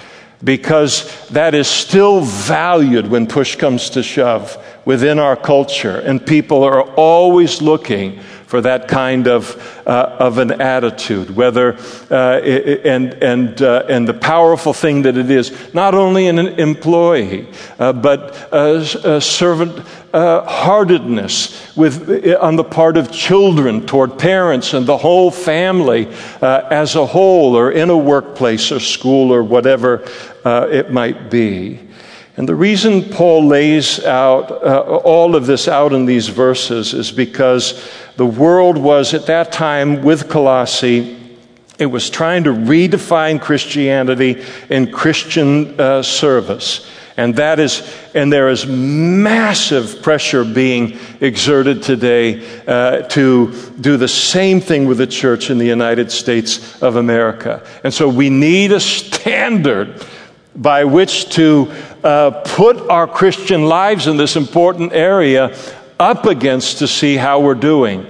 because 0.42 1.29
that 1.29 1.55
is 1.55 1.68
still 1.68 2.22
valued 2.22 3.09
when 3.09 3.26
push 3.26 3.57
comes 3.57 3.90
to 3.90 4.02
shove 4.02 4.62
within 4.87 5.18
our 5.18 5.37
culture. 5.37 5.99
And 5.99 6.25
people 6.25 6.64
are 6.64 6.83
always 6.94 7.61
looking 7.61 8.20
for 8.46 8.61
that 8.61 8.87
kind 8.87 9.27
of, 9.27 9.83
uh, 9.87 10.16
of 10.20 10.38
an 10.38 10.61
attitude, 10.61 11.35
whether, 11.35 11.77
uh, 12.11 12.38
and, 12.38 13.14
and, 13.14 13.61
uh, 13.61 13.83
and 13.88 14.07
the 14.07 14.14
powerful 14.14 14.72
thing 14.72 15.03
that 15.03 15.16
it 15.16 15.31
is, 15.31 15.75
not 15.75 15.94
only 15.94 16.29
in 16.29 16.38
an 16.38 16.61
employee, 16.61 17.49
uh, 17.81 17.92
but 17.92 18.49
a 18.53 19.20
servant 19.20 19.85
uh, 20.14 20.44
heartedness 20.44 21.77
with, 21.77 22.09
on 22.40 22.55
the 22.55 22.64
part 22.64 22.96
of 22.96 23.11
children 23.11 23.85
toward 23.85 24.16
parents 24.16 24.72
and 24.72 24.87
the 24.87 24.96
whole 24.96 25.33
family 25.33 26.07
uh, 26.40 26.68
as 26.70 26.94
a 26.94 27.05
whole, 27.05 27.57
or 27.57 27.72
in 27.72 27.90
a 27.90 27.99
workplace 27.99 28.70
or 28.70 28.79
school 28.79 29.33
or 29.33 29.42
whatever 29.42 30.08
it 30.44 30.92
might 30.92 31.29
be. 31.29 31.86
And 32.37 32.47
the 32.47 32.55
reason 32.55 33.03
Paul 33.05 33.47
lays 33.47 34.05
out 34.05 34.51
uh, 34.51 34.83
all 34.83 35.35
of 35.35 35.47
this 35.47 35.69
out 35.69 35.95
in 35.95 36.05
these 36.05 36.29
verses 36.29 36.93
is 36.93 37.11
because 37.11 37.89
the 38.17 38.27
world 38.27 38.77
was 38.77 39.15
at 39.15 39.27
that 39.27 39.53
time 39.53 40.03
with 40.03 40.29
Colossae, 40.29 41.17
it 41.79 41.87
was 41.87 42.11
trying 42.11 42.45
to 42.45 42.51
redefine 42.51 43.41
Christianity 43.41 44.45
and 44.69 44.93
Christian 44.93 45.79
uh, 45.81 46.03
service. 46.03 46.87
And 47.19 47.37
that 47.37 47.59
is, 47.59 47.97
and 48.15 48.31
there 48.31 48.51
is 48.51 48.67
massive 48.67 50.03
pressure 50.03 50.45
being 50.45 50.99
exerted 51.21 51.83
today 51.83 52.47
uh, 52.67 53.03
to 53.09 53.55
do 53.81 53.97
the 53.97 54.09
same 54.09 54.61
thing 54.61 54.87
with 54.87 54.99
the 54.99 55.07
church 55.07 55.49
in 55.49 55.57
the 55.57 55.67
United 55.67 56.13
States 56.13 56.83
of 56.83 56.97
America. 56.97 57.67
And 57.83 57.95
so 57.95 58.07
we 58.07 58.29
need 58.29 58.73
a 58.73 58.81
standard 58.81 60.05
by 60.57 60.85
which 60.85 61.29
to 61.31 61.73
uh, 62.02 62.31
put 62.44 62.88
our 62.88 63.07
Christian 63.07 63.67
lives 63.67 64.07
in 64.07 64.17
this 64.17 64.37
important 64.37 64.92
area 64.92 65.57
up 65.98 66.27
against 66.27 66.79
to 66.79 66.88
see 66.88 67.17
how 67.17 67.40
we're 67.40 67.54
doing. 67.54 68.07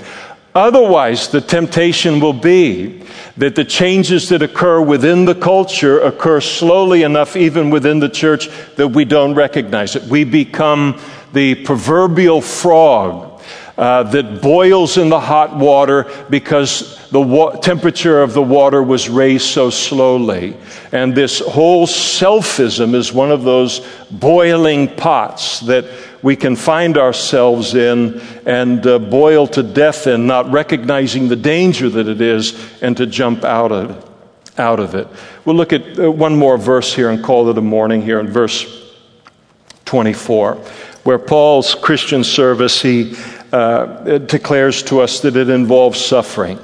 Otherwise, 0.54 1.28
the 1.28 1.40
temptation 1.40 2.18
will 2.18 2.32
be 2.32 3.02
that 3.36 3.54
the 3.54 3.64
changes 3.64 4.30
that 4.30 4.40
occur 4.40 4.80
within 4.80 5.26
the 5.26 5.34
culture 5.34 6.00
occur 6.00 6.40
slowly 6.40 7.02
enough, 7.02 7.36
even 7.36 7.68
within 7.68 7.98
the 7.98 8.08
church, 8.08 8.48
that 8.76 8.88
we 8.88 9.04
don't 9.04 9.34
recognize 9.34 9.96
it. 9.96 10.02
We 10.04 10.24
become 10.24 10.98
the 11.34 11.56
proverbial 11.56 12.40
frog 12.40 13.35
uh, 13.78 14.02
that 14.04 14.40
boils 14.40 14.96
in 14.96 15.08
the 15.10 15.20
hot 15.20 15.54
water 15.54 16.10
because 16.30 17.06
the 17.10 17.20
wa- 17.20 17.50
temperature 17.56 18.22
of 18.22 18.32
the 18.32 18.42
water 18.42 18.82
was 18.82 19.08
raised 19.08 19.46
so 19.46 19.70
slowly. 19.70 20.56
And 20.92 21.14
this 21.14 21.40
whole 21.40 21.86
selfism 21.86 22.94
is 22.94 23.12
one 23.12 23.30
of 23.30 23.42
those 23.42 23.86
boiling 24.10 24.94
pots 24.96 25.60
that 25.60 25.84
we 26.22 26.36
can 26.36 26.56
find 26.56 26.96
ourselves 26.96 27.74
in 27.74 28.20
and 28.46 28.86
uh, 28.86 28.98
boil 28.98 29.46
to 29.48 29.62
death 29.62 30.06
in, 30.06 30.26
not 30.26 30.50
recognizing 30.50 31.28
the 31.28 31.36
danger 31.36 31.88
that 31.90 32.08
it 32.08 32.20
is, 32.20 32.58
and 32.82 32.96
to 32.96 33.06
jump 33.06 33.44
out 33.44 33.72
of 33.72 33.90
it. 33.90 34.04
Out 34.58 34.80
of 34.80 34.94
it. 34.94 35.06
We'll 35.44 35.56
look 35.56 35.74
at 35.74 35.98
uh, 35.98 36.10
one 36.10 36.34
more 36.34 36.56
verse 36.56 36.94
here 36.94 37.10
and 37.10 37.22
call 37.22 37.50
it 37.50 37.58
a 37.58 37.62
morning 37.62 38.00
here 38.00 38.18
in 38.20 38.28
verse 38.28 38.64
24, 39.84 40.54
where 41.04 41.18
Paul's 41.18 41.74
Christian 41.74 42.24
service, 42.24 42.80
he 42.80 43.14
uh, 43.56 44.18
declares 44.18 44.82
to 44.82 45.00
us 45.00 45.20
that 45.20 45.36
it 45.36 45.48
involves 45.48 46.04
suffering. 46.04 46.58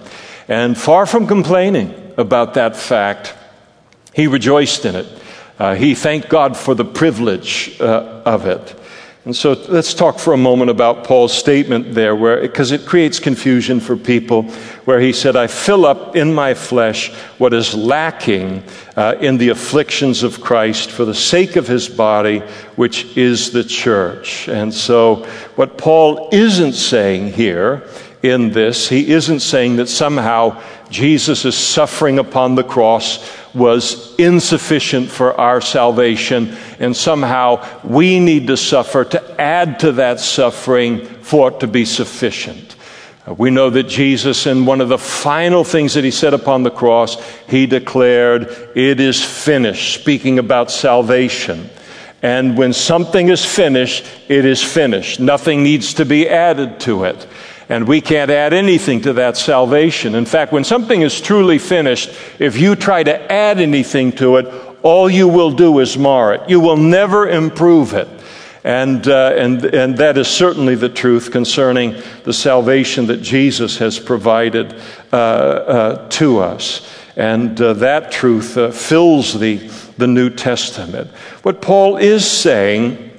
And 0.48 0.76
far 0.76 1.06
from 1.06 1.26
complaining 1.26 2.12
about 2.18 2.54
that 2.54 2.76
fact, 2.76 3.34
he 4.12 4.26
rejoiced 4.26 4.84
in 4.84 4.96
it. 4.96 5.06
Uh, 5.58 5.74
he 5.74 5.94
thanked 5.94 6.28
God 6.28 6.56
for 6.56 6.74
the 6.74 6.84
privilege 6.84 7.80
uh, 7.80 8.22
of 8.26 8.46
it. 8.46 8.74
And 9.24 9.36
so 9.36 9.52
let's 9.68 9.94
talk 9.94 10.18
for 10.18 10.32
a 10.32 10.36
moment 10.36 10.68
about 10.68 11.04
Paul's 11.04 11.32
statement 11.32 11.94
there, 11.94 12.16
because 12.40 12.72
it 12.72 12.84
creates 12.84 13.20
confusion 13.20 13.78
for 13.78 13.96
people, 13.96 14.42
where 14.84 14.98
he 14.98 15.12
said, 15.12 15.36
I 15.36 15.46
fill 15.46 15.86
up 15.86 16.16
in 16.16 16.34
my 16.34 16.54
flesh 16.54 17.12
what 17.38 17.54
is 17.54 17.72
lacking 17.72 18.64
uh, 18.96 19.14
in 19.20 19.38
the 19.38 19.50
afflictions 19.50 20.24
of 20.24 20.40
Christ 20.40 20.90
for 20.90 21.04
the 21.04 21.14
sake 21.14 21.54
of 21.54 21.68
his 21.68 21.88
body, 21.88 22.40
which 22.74 23.16
is 23.16 23.52
the 23.52 23.62
church. 23.62 24.48
And 24.48 24.74
so 24.74 25.24
what 25.54 25.78
Paul 25.78 26.28
isn't 26.32 26.72
saying 26.72 27.32
here 27.32 27.88
in 28.22 28.50
this, 28.50 28.88
he 28.88 29.10
isn't 29.12 29.40
saying 29.40 29.76
that 29.76 29.88
somehow 29.88 30.62
Jesus' 30.90 31.56
suffering 31.56 32.18
upon 32.18 32.54
the 32.54 32.64
cross 32.64 33.28
was 33.54 34.14
insufficient 34.16 35.10
for 35.10 35.38
our 35.38 35.60
salvation, 35.60 36.56
and 36.78 36.96
somehow 36.96 37.66
we 37.84 38.20
need 38.20 38.46
to 38.46 38.56
suffer 38.56 39.04
to 39.04 39.40
add 39.40 39.80
to 39.80 39.92
that 39.92 40.20
suffering 40.20 41.04
for 41.04 41.48
it 41.50 41.60
to 41.60 41.66
be 41.66 41.84
sufficient. 41.84 42.76
Uh, 43.26 43.34
we 43.34 43.50
know 43.50 43.70
that 43.70 43.84
Jesus, 43.84 44.46
in 44.46 44.66
one 44.66 44.80
of 44.80 44.88
the 44.88 44.98
final 44.98 45.64
things 45.64 45.94
that 45.94 46.04
he 46.04 46.10
said 46.10 46.34
upon 46.34 46.62
the 46.62 46.70
cross, 46.70 47.16
he 47.48 47.66
declared, 47.66 48.48
It 48.74 49.00
is 49.00 49.22
finished, 49.22 50.00
speaking 50.00 50.38
about 50.38 50.70
salvation. 50.70 51.70
And 52.22 52.56
when 52.56 52.72
something 52.72 53.28
is 53.28 53.44
finished, 53.44 54.06
it 54.28 54.44
is 54.44 54.62
finished. 54.62 55.18
Nothing 55.18 55.64
needs 55.64 55.94
to 55.94 56.04
be 56.04 56.28
added 56.28 56.78
to 56.80 57.04
it. 57.04 57.26
And 57.68 57.86
we 57.86 58.00
can't 58.00 58.30
add 58.30 58.52
anything 58.52 59.00
to 59.02 59.12
that 59.14 59.36
salvation. 59.36 60.14
In 60.14 60.26
fact, 60.26 60.52
when 60.52 60.64
something 60.64 61.02
is 61.02 61.20
truly 61.20 61.58
finished, 61.58 62.10
if 62.38 62.58
you 62.58 62.76
try 62.76 63.02
to 63.02 63.32
add 63.32 63.60
anything 63.60 64.12
to 64.12 64.36
it, 64.36 64.46
all 64.82 65.08
you 65.08 65.28
will 65.28 65.52
do 65.52 65.78
is 65.78 65.96
mar 65.96 66.34
it. 66.34 66.48
You 66.48 66.60
will 66.60 66.76
never 66.76 67.28
improve 67.28 67.94
it. 67.94 68.08
And, 68.64 69.06
uh, 69.08 69.34
and, 69.36 69.64
and 69.64 69.98
that 69.98 70.16
is 70.16 70.28
certainly 70.28 70.76
the 70.76 70.88
truth 70.88 71.32
concerning 71.32 72.00
the 72.24 72.32
salvation 72.32 73.06
that 73.06 73.20
Jesus 73.22 73.78
has 73.78 73.98
provided 73.98 74.74
uh, 75.12 75.16
uh, 75.16 76.08
to 76.10 76.38
us. 76.38 76.88
And 77.16 77.60
uh, 77.60 77.74
that 77.74 78.12
truth 78.12 78.56
uh, 78.56 78.70
fills 78.70 79.38
the, 79.38 79.56
the 79.98 80.06
New 80.06 80.30
Testament. 80.30 81.10
What 81.42 81.60
Paul 81.60 81.96
is 81.96 82.28
saying 82.28 83.11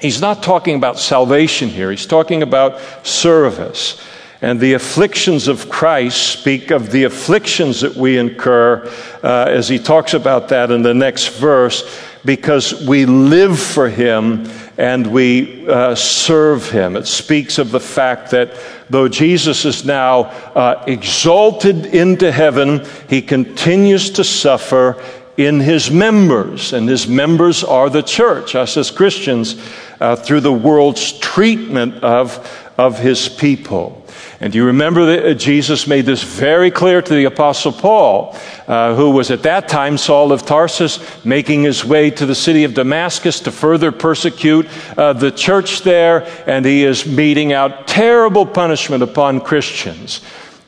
He's 0.00 0.20
not 0.20 0.42
talking 0.42 0.76
about 0.76 0.98
salvation 0.98 1.68
here, 1.68 1.90
he's 1.90 2.06
talking 2.06 2.42
about 2.42 2.80
service. 3.06 4.00
And 4.40 4.60
the 4.60 4.74
afflictions 4.74 5.48
of 5.48 5.68
Christ 5.68 6.38
speak 6.38 6.70
of 6.70 6.92
the 6.92 7.04
afflictions 7.04 7.80
that 7.80 7.96
we 7.96 8.18
incur, 8.18 8.86
uh, 9.24 9.46
as 9.48 9.68
he 9.68 9.80
talks 9.80 10.14
about 10.14 10.48
that 10.50 10.70
in 10.70 10.82
the 10.82 10.94
next 10.94 11.38
verse, 11.40 11.82
because 12.24 12.86
we 12.86 13.04
live 13.04 13.58
for 13.58 13.88
him 13.88 14.48
and 14.76 15.08
we 15.08 15.68
uh, 15.68 15.96
serve 15.96 16.70
him. 16.70 16.94
It 16.94 17.08
speaks 17.08 17.58
of 17.58 17.72
the 17.72 17.80
fact 17.80 18.30
that 18.30 18.54
though 18.88 19.08
Jesus 19.08 19.64
is 19.64 19.84
now 19.84 20.24
uh, 20.54 20.84
exalted 20.86 21.86
into 21.86 22.30
heaven, 22.30 22.86
he 23.08 23.22
continues 23.22 24.10
to 24.10 24.22
suffer 24.22 25.02
in 25.36 25.60
his 25.60 25.90
members, 25.90 26.72
and 26.72 26.88
his 26.88 27.06
members 27.06 27.62
are 27.62 27.88
the 27.88 28.02
church, 28.02 28.56
us 28.56 28.76
as 28.76 28.90
Christians 28.90 29.54
uh, 30.00 30.16
through 30.16 30.40
the 30.40 30.52
world's 30.52 31.18
treatment 31.18 32.02
of, 32.02 32.72
of 32.78 32.98
his 32.98 33.28
people. 33.28 34.04
And 34.40 34.54
you 34.54 34.66
remember 34.66 35.06
that 35.06 35.26
uh, 35.26 35.34
Jesus 35.34 35.88
made 35.88 36.06
this 36.06 36.22
very 36.22 36.70
clear 36.70 37.02
to 37.02 37.14
the 37.14 37.24
Apostle 37.24 37.72
Paul, 37.72 38.36
uh, 38.68 38.94
who 38.94 39.10
was 39.10 39.32
at 39.32 39.42
that 39.42 39.68
time 39.68 39.98
Saul 39.98 40.30
of 40.30 40.46
Tarsus, 40.46 41.24
making 41.24 41.64
his 41.64 41.84
way 41.84 42.10
to 42.10 42.24
the 42.24 42.36
city 42.36 42.62
of 42.62 42.74
Damascus 42.74 43.40
to 43.40 43.50
further 43.50 43.90
persecute 43.90 44.68
uh, 44.96 45.12
the 45.12 45.32
church 45.32 45.82
there, 45.82 46.28
and 46.46 46.64
he 46.64 46.84
is 46.84 47.04
meting 47.04 47.52
out 47.52 47.88
terrible 47.88 48.46
punishment 48.46 49.02
upon 49.02 49.40
Christians. 49.40 50.20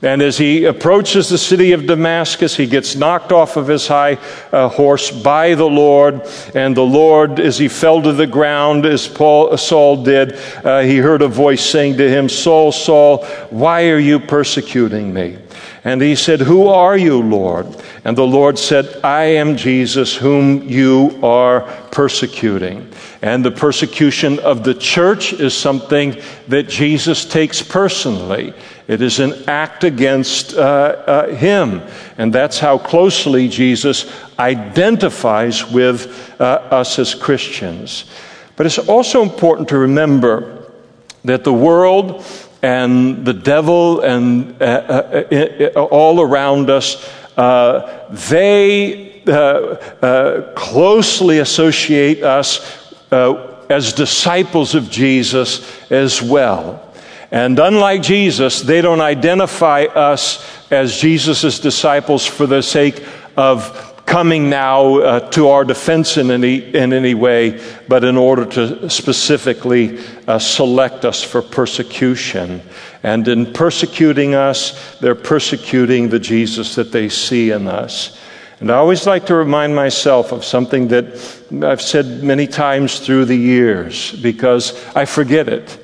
And 0.03 0.23
as 0.23 0.39
he 0.39 0.65
approaches 0.65 1.29
the 1.29 1.37
city 1.37 1.73
of 1.73 1.85
Damascus, 1.85 2.57
he 2.57 2.67
gets 2.67 2.97
knocked 2.97 3.33
off 3.33 3.59
of 3.59 3.69
his 3.69 3.87
high 3.87 4.15
uh, 4.51 4.69
horse 4.69 5.11
by 5.11 5.55
the 5.55 5.69
Lord. 5.69 6.23
And 6.55 6.75
the 6.75 6.83
Lord, 6.83 7.39
as 7.39 7.59
he 7.59 7.69
fell 7.69 8.01
to 8.03 8.15
the 8.15 8.27
ground, 8.27 8.87
as 8.87 9.07
Paul, 9.07 9.53
uh, 9.53 9.59
Saul 9.59 10.03
did, 10.03 10.33
uh, 10.65 10.81
he 10.81 10.97
heard 10.97 11.21
a 11.21 11.29
voice 11.29 11.65
saying 11.65 11.99
to 11.99 12.09
him, 12.09 12.31
Saul, 12.31 12.73
Saul, 12.73 13.27
why 13.51 13.91
are 13.91 13.99
you 13.99 14.19
persecuting 14.19 15.13
me? 15.13 15.37
And 15.85 16.01
he 16.01 16.15
said, 16.15 16.41
Who 16.41 16.69
are 16.69 16.97
you, 16.97 17.23
Lord? 17.23 17.67
And 18.05 18.17
the 18.17 18.27
Lord 18.27 18.59
said, 18.59 19.03
I 19.05 19.25
am 19.25 19.57
Jesus, 19.57 20.15
whom 20.15 20.67
you 20.69 21.19
are 21.23 21.63
persecuting. 21.91 22.91
And 23.23 23.45
the 23.45 23.51
persecution 23.51 24.39
of 24.39 24.65
the 24.65 24.75
church 24.75 25.35
is 25.35 25.55
something 25.55 26.21
that 26.49 26.69
Jesus 26.69 27.25
takes 27.25 27.63
personally. 27.63 28.55
It 28.91 29.03
is 29.03 29.21
an 29.21 29.45
act 29.47 29.85
against 29.85 30.55
uh, 30.55 30.61
uh, 30.61 31.27
him. 31.29 31.81
And 32.19 32.33
that's 32.33 32.59
how 32.59 32.77
closely 32.77 33.47
Jesus 33.47 34.13
identifies 34.37 35.65
with 35.71 36.35
uh, 36.41 36.45
us 36.73 36.99
as 36.99 37.15
Christians. 37.15 38.07
But 38.57 38.67
it's 38.67 38.81
also 38.81 39.23
important 39.23 39.69
to 39.69 39.79
remember 39.79 40.67
that 41.25 41.45
the 41.45 41.53
world 41.53 42.25
and 42.63 43.25
the 43.25 43.33
devil 43.33 44.01
and 44.01 44.61
uh, 44.61 44.65
uh, 44.65 45.71
uh, 45.77 45.81
all 45.85 46.21
around 46.21 46.69
us, 46.69 47.09
they 48.11 49.23
closely 50.57 51.39
associate 51.39 52.25
us 52.25 52.93
as 53.13 53.93
disciples 53.93 54.75
of 54.75 54.91
Jesus 54.91 55.65
as 55.93 56.21
well. 56.21 56.90
And 57.31 57.59
unlike 57.59 58.03
Jesus, 58.03 58.61
they 58.61 58.81
don't 58.81 59.01
identify 59.01 59.85
us 59.85 60.45
as 60.71 60.99
Jesus' 60.99 61.61
disciples 61.61 62.27
for 62.27 62.47
the 62.47 62.63
sake 62.63 63.05
of 63.37 63.87
coming 64.05 64.51
now 64.51 64.97
uh, 64.97 65.21
to 65.31 65.49
our 65.51 65.65
defense 65.65 66.17
in 66.17 66.33
any, 66.33 66.57
in 66.75 66.93
any 66.93 67.15
way, 67.15 67.63
but 67.87 68.03
in 68.03 68.17
order 68.17 68.45
to 68.45 68.91
specifically 68.91 70.01
uh, 70.27 70.37
select 70.37 71.05
us 71.05 71.23
for 71.23 71.41
persecution. 71.41 72.61
And 73.05 73.29
in 73.29 73.53
persecuting 73.53 74.35
us, 74.35 74.99
they're 74.99 75.15
persecuting 75.15 76.09
the 76.09 76.19
Jesus 76.19 76.75
that 76.75 76.91
they 76.91 77.09
see 77.09 77.53
in 77.53 77.69
us. 77.69 78.19
And 78.59 78.73
I 78.73 78.75
always 78.75 79.07
like 79.07 79.27
to 79.27 79.37
remind 79.37 79.77
myself 79.77 80.33
of 80.33 80.45
something 80.45 80.89
that 80.89 81.05
I've 81.63 81.81
said 81.81 82.25
many 82.25 82.49
times 82.49 82.99
through 82.99 83.27
the 83.27 83.37
years 83.37 84.13
because 84.21 84.85
I 84.97 85.05
forget 85.05 85.49
it 85.49 85.80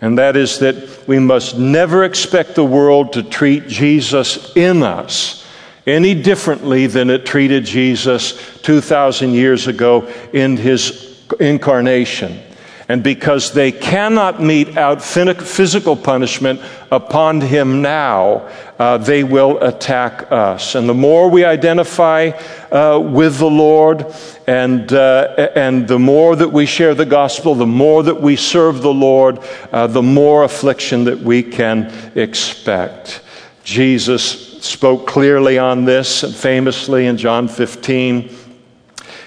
and 0.00 0.18
that 0.18 0.36
is 0.36 0.58
that 0.60 1.06
we 1.06 1.18
must 1.18 1.58
never 1.58 2.04
expect 2.04 2.54
the 2.54 2.64
world 2.64 3.12
to 3.12 3.22
treat 3.22 3.68
Jesus 3.68 4.54
in 4.56 4.82
us 4.82 5.46
any 5.86 6.14
differently 6.14 6.86
than 6.86 7.10
it 7.10 7.26
treated 7.26 7.64
Jesus 7.64 8.58
2,000 8.62 9.32
years 9.32 9.66
ago 9.66 10.06
in 10.32 10.56
his 10.56 11.20
incarnation. 11.38 12.40
And 12.88 13.04
because 13.04 13.52
they 13.52 13.70
cannot 13.70 14.42
mete 14.42 14.76
out 14.76 15.00
physical 15.02 15.96
punishment 15.96 16.60
upon 16.90 17.40
him 17.40 17.82
now, 17.82 18.48
uh, 18.80 18.96
they 18.96 19.22
will 19.22 19.62
attack 19.62 20.32
us. 20.32 20.74
And 20.74 20.88
the 20.88 20.94
more 20.94 21.28
we 21.28 21.44
identify 21.44 22.30
uh, 22.72 22.98
with 22.98 23.36
the 23.36 23.50
Lord, 23.50 24.06
and, 24.46 24.90
uh, 24.90 25.50
and 25.54 25.86
the 25.86 25.98
more 25.98 26.34
that 26.34 26.48
we 26.48 26.64
share 26.64 26.94
the 26.94 27.04
gospel, 27.04 27.54
the 27.54 27.66
more 27.66 28.02
that 28.02 28.22
we 28.22 28.36
serve 28.36 28.80
the 28.80 28.94
Lord, 28.94 29.38
uh, 29.70 29.86
the 29.86 30.00
more 30.00 30.44
affliction 30.44 31.04
that 31.04 31.18
we 31.18 31.42
can 31.42 31.92
expect. 32.14 33.20
Jesus 33.64 34.62
spoke 34.64 35.06
clearly 35.06 35.58
on 35.58 35.84
this 35.84 36.40
famously 36.40 37.04
in 37.04 37.18
John 37.18 37.48
15. 37.48 38.34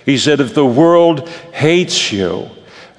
He 0.04 0.18
said, 0.18 0.40
If 0.40 0.56
the 0.56 0.66
world 0.66 1.30
hates 1.30 2.12
you, 2.12 2.50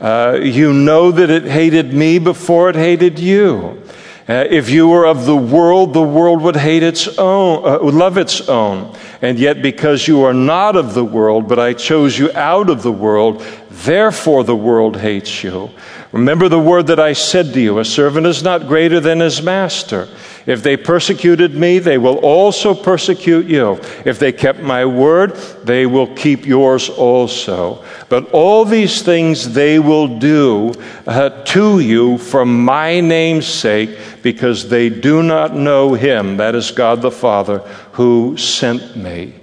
uh, 0.01 0.39
you 0.41 0.73
know 0.73 1.11
that 1.11 1.31
it 1.31 1.47
hated 1.47 1.93
me 1.93 2.21
before 2.21 2.71
it 2.71 2.77
hated 2.77 3.19
you. 3.19 3.84
Uh, 4.27 4.47
if 4.49 4.71
you 4.71 4.89
were 4.89 5.07
of 5.07 5.27
the 5.27 5.37
world, 5.37 5.93
the 5.93 6.03
world 6.03 6.41
would 6.41 6.57
hate 6.57 6.83
its 6.83 7.07
own, 7.19 7.63
uh, 7.63 7.79
would 7.83 7.95
love 7.95 8.17
its 8.17 8.49
own. 8.49 8.97
And 9.21 9.39
yet, 9.39 9.61
because 9.61 10.09
you 10.09 10.23
are 10.23 10.33
not 10.33 10.77
of 10.77 10.95
the 10.95 11.05
world, 11.05 11.47
but 11.47 11.59
I 11.59 11.75
chose 11.75 12.19
you 12.19 12.33
out 12.33 12.71
of 12.71 12.83
the 12.83 12.93
world, 12.93 13.45
therefore 13.71 14.43
the 14.43 14.57
world 14.57 14.97
hates 14.97 15.45
you. 15.45 15.69
Remember 16.13 16.49
the 16.49 16.59
word 16.59 16.87
that 16.87 17.01
I 17.01 17.13
said 17.13 17.53
to 17.53 17.61
you: 17.61 17.79
A 17.79 17.85
servant 17.85 18.27
is 18.27 18.43
not 18.43 18.67
greater 18.67 18.99
than 18.99 19.21
his 19.21 19.43
master. 19.43 20.09
If 20.47 20.63
they 20.63 20.77
persecuted 20.77 21.55
me, 21.55 21.79
they 21.79 21.97
will 21.97 22.19
also 22.19 22.75
persecute 22.75 23.47
you. 23.47 23.81
If 24.05 24.19
they 24.19 24.33
kept 24.33 24.61
my 24.61 24.85
word, 24.85 25.37
they 25.65 25.87
will 25.87 26.15
keep 26.15 26.45
yours 26.47 26.91
also. 26.91 27.83
But 28.09 28.31
all 28.31 28.65
these 28.65 29.01
things 29.03 29.55
they 29.55 29.79
will 29.79 30.19
do 30.19 30.75
uh, 31.07 31.31
to 31.45 31.81
you 31.81 32.19
for 32.19 32.45
my 32.45 33.01
name's 33.01 33.47
sake, 33.47 33.99
because 34.23 34.69
they 34.69 34.91
do 34.91 35.23
not 35.23 35.55
know 35.55 35.95
him, 35.95 36.37
that 36.37 36.55
is 36.55 36.71
God 36.71 37.01
the 37.01 37.11
Father, 37.11 37.59
who 37.93 38.37
sent 38.37 38.97
me. 38.97 39.35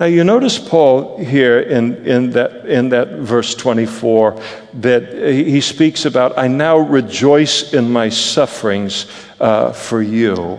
Now, 0.00 0.06
you 0.06 0.24
notice 0.24 0.58
Paul 0.58 1.18
here 1.18 1.60
in, 1.60 2.04
in, 2.04 2.30
that, 2.30 2.66
in 2.66 2.88
that 2.88 3.10
verse 3.10 3.54
24 3.54 4.42
that 4.74 5.12
he 5.12 5.60
speaks 5.60 6.04
about, 6.04 6.36
I 6.36 6.48
now 6.48 6.78
rejoice 6.78 7.72
in 7.72 7.92
my 7.92 8.08
sufferings 8.08 9.06
uh, 9.38 9.72
for 9.72 10.02
you. 10.02 10.58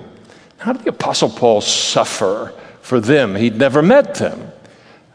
How 0.57 0.71
did 0.71 0.86
the 0.86 0.91
Apostle 0.91 1.29
Paul 1.29 1.59
suffer 1.59 2.53
for 2.79 3.01
them? 3.01 3.36
He'd 3.36 3.57
never 3.57 3.81
met 3.81 4.15
them. 4.15 4.53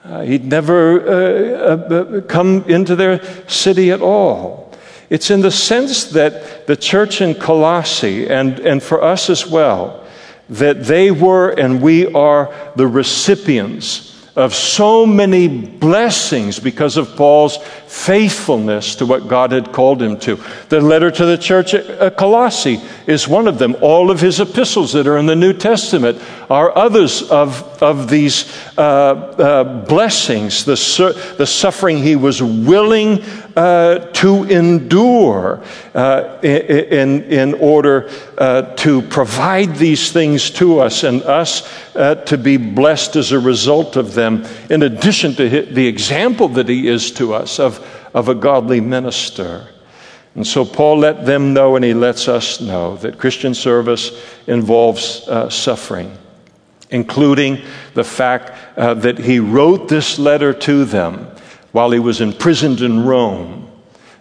Uh, 0.04 0.20
he'd 0.20 0.44
never 0.44 1.00
uh, 1.00 1.76
uh, 1.76 2.20
come 2.22 2.64
into 2.64 2.96
their 2.96 3.22
city 3.48 3.90
at 3.90 4.02
all. 4.02 4.74
It's 5.08 5.30
in 5.30 5.40
the 5.40 5.50
sense 5.50 6.04
that 6.12 6.66
the 6.66 6.76
church 6.76 7.22
in 7.22 7.34
Colossae, 7.36 8.28
and, 8.28 8.60
and 8.60 8.82
for 8.82 9.02
us 9.02 9.30
as 9.30 9.46
well, 9.46 10.06
that 10.50 10.84
they 10.84 11.10
were 11.10 11.50
and 11.50 11.80
we 11.80 12.12
are 12.12 12.52
the 12.76 12.86
recipients 12.86 14.09
of 14.36 14.54
so 14.54 15.04
many 15.04 15.48
blessings 15.48 16.58
because 16.58 16.96
of 16.96 17.16
Paul's 17.16 17.58
faithfulness 17.90 18.94
to 18.94 19.04
what 19.04 19.26
God 19.26 19.50
had 19.50 19.72
called 19.72 20.00
him 20.00 20.16
to. 20.20 20.36
The 20.68 20.80
letter 20.80 21.10
to 21.10 21.26
the 21.26 21.36
church 21.36 21.74
at 21.74 22.16
Colossae 22.16 22.80
is 23.08 23.26
one 23.26 23.48
of 23.48 23.58
them. 23.58 23.74
All 23.80 24.12
of 24.12 24.20
his 24.20 24.38
epistles 24.38 24.92
that 24.92 25.08
are 25.08 25.18
in 25.18 25.26
the 25.26 25.34
New 25.34 25.52
Testament 25.52 26.22
are 26.48 26.76
others 26.78 27.22
of, 27.22 27.82
of 27.82 28.08
these 28.08 28.56
uh, 28.78 28.80
uh, 28.80 29.86
blessings, 29.86 30.64
the, 30.64 30.76
su- 30.76 31.12
the 31.36 31.46
suffering 31.46 31.98
he 31.98 32.14
was 32.14 32.40
willing 32.40 33.24
uh, 33.56 33.98
to 34.12 34.44
endure 34.44 35.62
uh, 35.94 36.38
in, 36.42 37.24
in 37.24 37.54
order 37.54 38.08
uh, 38.38 38.62
to 38.76 39.02
provide 39.02 39.74
these 39.74 40.12
things 40.12 40.50
to 40.50 40.78
us 40.78 41.02
and 41.02 41.22
us 41.22 41.68
uh, 41.96 42.14
to 42.14 42.38
be 42.38 42.56
blessed 42.56 43.16
as 43.16 43.32
a 43.32 43.38
result 43.38 43.96
of 43.96 44.14
them, 44.14 44.46
in 44.70 44.84
addition 44.84 45.34
to 45.34 45.48
the 45.48 45.86
example 45.86 46.48
that 46.48 46.68
he 46.68 46.86
is 46.86 47.10
to 47.10 47.34
us 47.34 47.58
of, 47.58 47.79
of 48.14 48.28
a 48.28 48.34
godly 48.34 48.80
minister. 48.80 49.68
And 50.34 50.46
so 50.46 50.64
Paul 50.64 50.98
let 50.98 51.26
them 51.26 51.52
know, 51.52 51.76
and 51.76 51.84
he 51.84 51.94
lets 51.94 52.28
us 52.28 52.60
know, 52.60 52.96
that 52.98 53.18
Christian 53.18 53.54
service 53.54 54.12
involves 54.46 55.26
uh, 55.28 55.50
suffering, 55.50 56.16
including 56.90 57.62
the 57.94 58.04
fact 58.04 58.52
uh, 58.76 58.94
that 58.94 59.18
he 59.18 59.40
wrote 59.40 59.88
this 59.88 60.18
letter 60.18 60.52
to 60.52 60.84
them 60.84 61.26
while 61.72 61.90
he 61.90 61.98
was 61.98 62.20
imprisoned 62.20 62.80
in 62.80 63.04
Rome. 63.04 63.69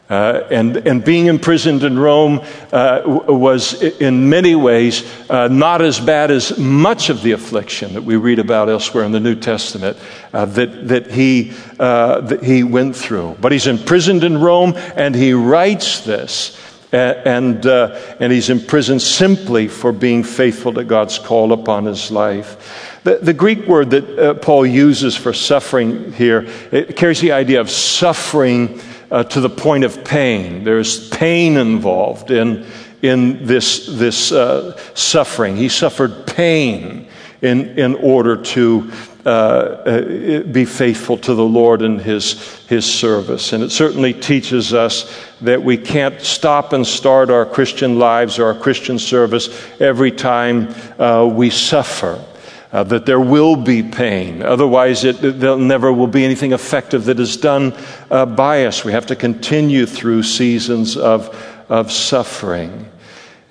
Uh, 0.10 0.48
and, 0.50 0.76
and 0.88 1.06
being 1.06 1.28
imprisoned 1.28 1.84
in 1.84 2.00
Rome 2.00 2.42
uh, 2.74 3.02
was, 3.06 3.80
in 3.80 4.28
many 4.28 4.56
ways, 4.56 5.08
uh, 5.30 5.48
not 5.50 5.84
as 5.84 6.00
bad 6.00 6.32
as 6.32 6.58
much 6.58 7.12
of 7.12 7.22
the 7.22 7.34
affliction 7.34 7.94
that 7.94 8.04
we 8.04 8.16
read 8.16 8.40
about 8.40 8.70
elsewhere 8.70 9.04
in 9.04 9.12
the 9.12 9.20
New 9.20 9.36
Testament 9.36 9.98
uh, 10.34 10.46
that, 10.46 10.88
that, 10.88 11.12
he, 11.12 11.54
uh, 11.80 12.22
that 12.22 12.44
he 12.44 12.64
went 12.64 12.96
through. 12.96 13.38
But 13.40 13.52
he's 13.52 13.68
imprisoned 13.68 14.24
in 14.24 14.40
Rome, 14.40 14.74
and 14.96 15.14
he 15.14 15.34
writes 15.34 16.02
this. 16.02 16.60
And, 16.92 17.68
uh, 17.68 18.00
and 18.20 18.34
he's 18.34 18.50
imprisoned 18.50 19.04
simply 19.04 19.68
for 19.68 19.92
being 19.92 20.24
faithful 20.24 20.74
to 20.74 20.84
God's 20.84 21.20
call 21.20 21.54
upon 21.54 21.86
his 21.86 22.10
life. 22.10 23.00
The, 23.04 23.20
the 23.20 23.34
Greek 23.34 23.68
word 23.68 23.92
that 23.92 24.42
Paul 24.42 24.66
uses 24.66 25.16
for 25.16 25.32
suffering 25.32 26.14
here 26.14 26.48
carries 26.96 27.22
the 27.22 27.34
idea 27.34 27.62
of 27.62 27.70
suffering 27.70 28.82
uh, 29.12 29.24
to 29.26 29.42
the 29.42 29.50
point 29.50 29.84
of 29.84 30.04
pain. 30.04 30.64
There's 30.64 31.10
pain 31.10 31.58
involved 31.58 32.32
in, 32.32 32.66
in 33.02 33.46
this, 33.46 33.88
this 33.88 34.32
uh, 34.32 34.78
suffering. 34.94 35.56
He 35.56 35.70
suffered 35.70 36.28
pain 36.28 37.08
in, 37.42 37.80
in 37.80 37.96
order 37.96 38.36
to 38.36 38.92
uh, 39.26 39.30
uh, 39.30 40.44
be 40.44 40.64
faithful 40.66 41.18
to 41.18 41.34
the 41.34 41.44
Lord 41.44 41.82
in 41.82 42.00
his, 42.00 42.66
his 42.68 42.86
service. 42.86 43.54
And 43.54 43.64
it 43.64 43.70
certainly 43.70 44.14
teaches 44.14 44.74
us 44.74 45.14
that 45.42 45.62
we 45.62 45.78
can't 45.78 46.22
stop 46.22 46.74
and 46.74 46.88
start 46.88 47.30
our 47.30 47.46
Christian 47.46 48.00
lives 48.00 48.40
or 48.40 48.46
our 48.46 48.58
Christian 48.58 48.98
service 48.98 49.50
every 49.82 50.12
time 50.12 50.74
uh, 51.00 51.26
we 51.26 51.50
suffer 51.50 52.24
uh, 52.72 52.84
that 52.84 53.06
there 53.06 53.20
will 53.20 53.56
be 53.56 53.82
pain. 53.82 54.44
Otherwise, 54.44 55.04
it, 55.04 55.40
there 55.40 55.58
never 55.58 55.92
will 55.92 56.08
be 56.08 56.24
anything 56.24 56.54
effective 56.54 57.06
that 57.06 57.20
is 57.20 57.38
done 57.38 57.74
uh, 58.12 58.26
by 58.26 58.66
us. 58.66 58.86
We 58.86 58.92
have 58.92 59.08
to 59.08 59.16
continue 59.16 59.86
through 59.86 60.24
seasons 60.24 60.96
of, 60.96 61.36
of 61.68 61.92
suffering. 61.92 62.90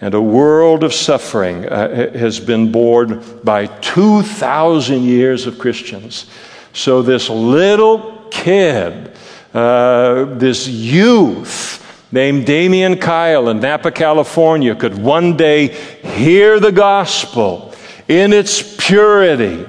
And 0.01 0.15
a 0.15 0.23
world 0.23 0.85
of 0.85 0.95
suffering 0.95 1.67
uh, 1.67 2.13
has 2.17 2.39
been 2.39 2.71
borne 2.71 3.41
by 3.43 3.67
2,000 3.67 5.03
years 5.03 5.47
of 5.47 5.59
Christians. 5.59 6.27
So, 6.73 7.03
this 7.03 7.29
little 7.29 8.29
kid, 8.31 9.13
uh, 9.53 10.27
this 10.37 10.69
youth, 10.69 11.85
named 12.13 12.47
Damian 12.47 12.99
Kyle 12.99 13.49
in 13.49 13.59
Napa, 13.59 13.91
California, 13.91 14.77
could 14.77 14.97
one 14.97 15.37
day 15.37 15.69
hear 15.69 16.61
the 16.61 16.71
gospel 16.71 17.68
in 18.09 18.33
its 18.33 18.77
purity 18.77 19.67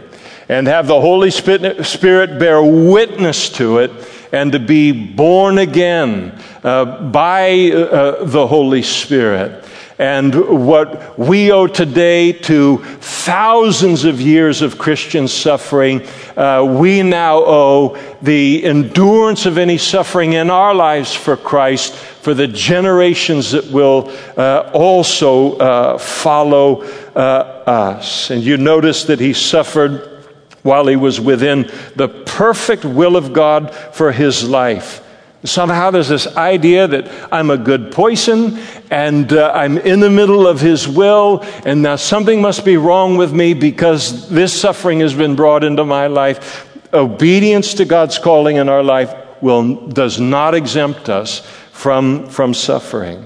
and 0.48 0.66
have 0.66 0.88
the 0.88 1.00
Holy 1.00 1.30
Spirit 1.30 2.40
bear 2.40 2.64
witness 2.64 3.50
to 3.50 3.78
it 3.80 3.92
and 4.32 4.52
to 4.52 4.60
be 4.60 4.92
born 4.92 5.58
again 5.58 6.40
uh, 6.64 7.04
by 7.10 7.72
uh, 7.72 8.24
the 8.24 8.48
Holy 8.48 8.82
Spirit. 8.82 9.66
And 10.00 10.66
what 10.66 11.20
we 11.20 11.52
owe 11.52 11.68
today 11.68 12.32
to 12.32 12.78
thousands 12.78 14.06
of 14.06 14.22
years 14.22 14.62
of 14.62 14.78
Christian 14.78 15.28
suffering, 15.28 16.08
uh, 16.38 16.66
we 16.80 17.04
now 17.04 17.40
owe 17.40 17.98
the 18.22 18.64
endurance 18.64 19.46
of 19.46 19.58
any 19.58 19.78
suffering 19.78 20.34
in 20.34 20.50
our 20.50 20.74
lives 20.74 21.14
for 21.14 21.36
Christ 21.36 21.94
for 21.94 22.34
the 22.34 22.48
generations 22.48 23.52
that 23.52 23.70
will 23.72 24.10
uh, 24.38 24.72
also 24.74 25.58
uh, 25.58 25.98
follow 25.98 26.84
uh, 26.84 27.20
us. 27.68 28.30
And 28.30 28.42
you 28.42 28.56
notice 28.56 29.04
that 29.04 29.20
he 29.20 29.34
suffered 29.34 30.24
while 30.64 30.88
he 30.88 30.96
was 30.96 31.20
within 31.20 31.70
the 31.98 32.08
perfect 32.08 32.86
will 32.86 33.18
of 33.18 33.34
God 33.34 33.76
for 33.76 34.14
his 34.14 34.48
life. 34.48 35.06
Somehow 35.46 35.92
there's 35.92 36.10
this 36.10 36.28
idea 36.36 36.86
that 36.88 37.10
I'm 37.32 37.50
a 37.50 37.58
good 37.58 37.94
poison 37.94 38.60
and 38.92 39.32
uh, 39.32 39.52
I'm 39.56 39.78
in 39.78 40.02
the 40.02 40.10
middle 40.10 40.46
of 40.46 40.60
his 40.60 40.88
will, 40.88 41.46
and 41.66 41.82
now 41.82 41.96
something 41.96 42.42
must 42.42 42.66
be 42.66 42.76
wrong 42.76 43.16
with 43.16 43.32
me 43.32 43.54
because 43.54 44.28
this 44.30 44.60
suffering 44.60 45.00
has 45.00 45.14
been 45.14 45.36
brought 45.36 45.64
into 45.64 45.86
my 45.86 46.08
life. 46.08 46.68
Obedience 46.94 47.76
to 47.76 47.86
God's 47.86 48.20
calling 48.20 48.58
in 48.58 48.68
our 48.68 48.84
life 48.84 49.14
will, 49.42 49.76
does 49.88 50.20
not 50.20 50.56
exempt 50.56 51.08
us 51.08 51.40
from, 51.72 52.28
from 52.28 52.54
suffering. 52.54 53.26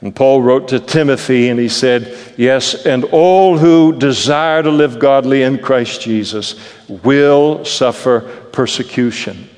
And 0.00 0.16
Paul 0.16 0.40
wrote 0.40 0.68
to 0.68 0.80
Timothy 0.80 1.50
and 1.50 1.60
he 1.60 1.68
said, 1.68 2.16
Yes, 2.38 2.86
and 2.86 3.04
all 3.04 3.58
who 3.58 3.92
desire 3.92 4.62
to 4.62 4.70
live 4.70 4.98
godly 4.98 5.42
in 5.42 5.58
Christ 5.58 6.00
Jesus 6.00 6.58
will 6.88 7.64
suffer 7.66 8.20
persecution. 8.52 9.50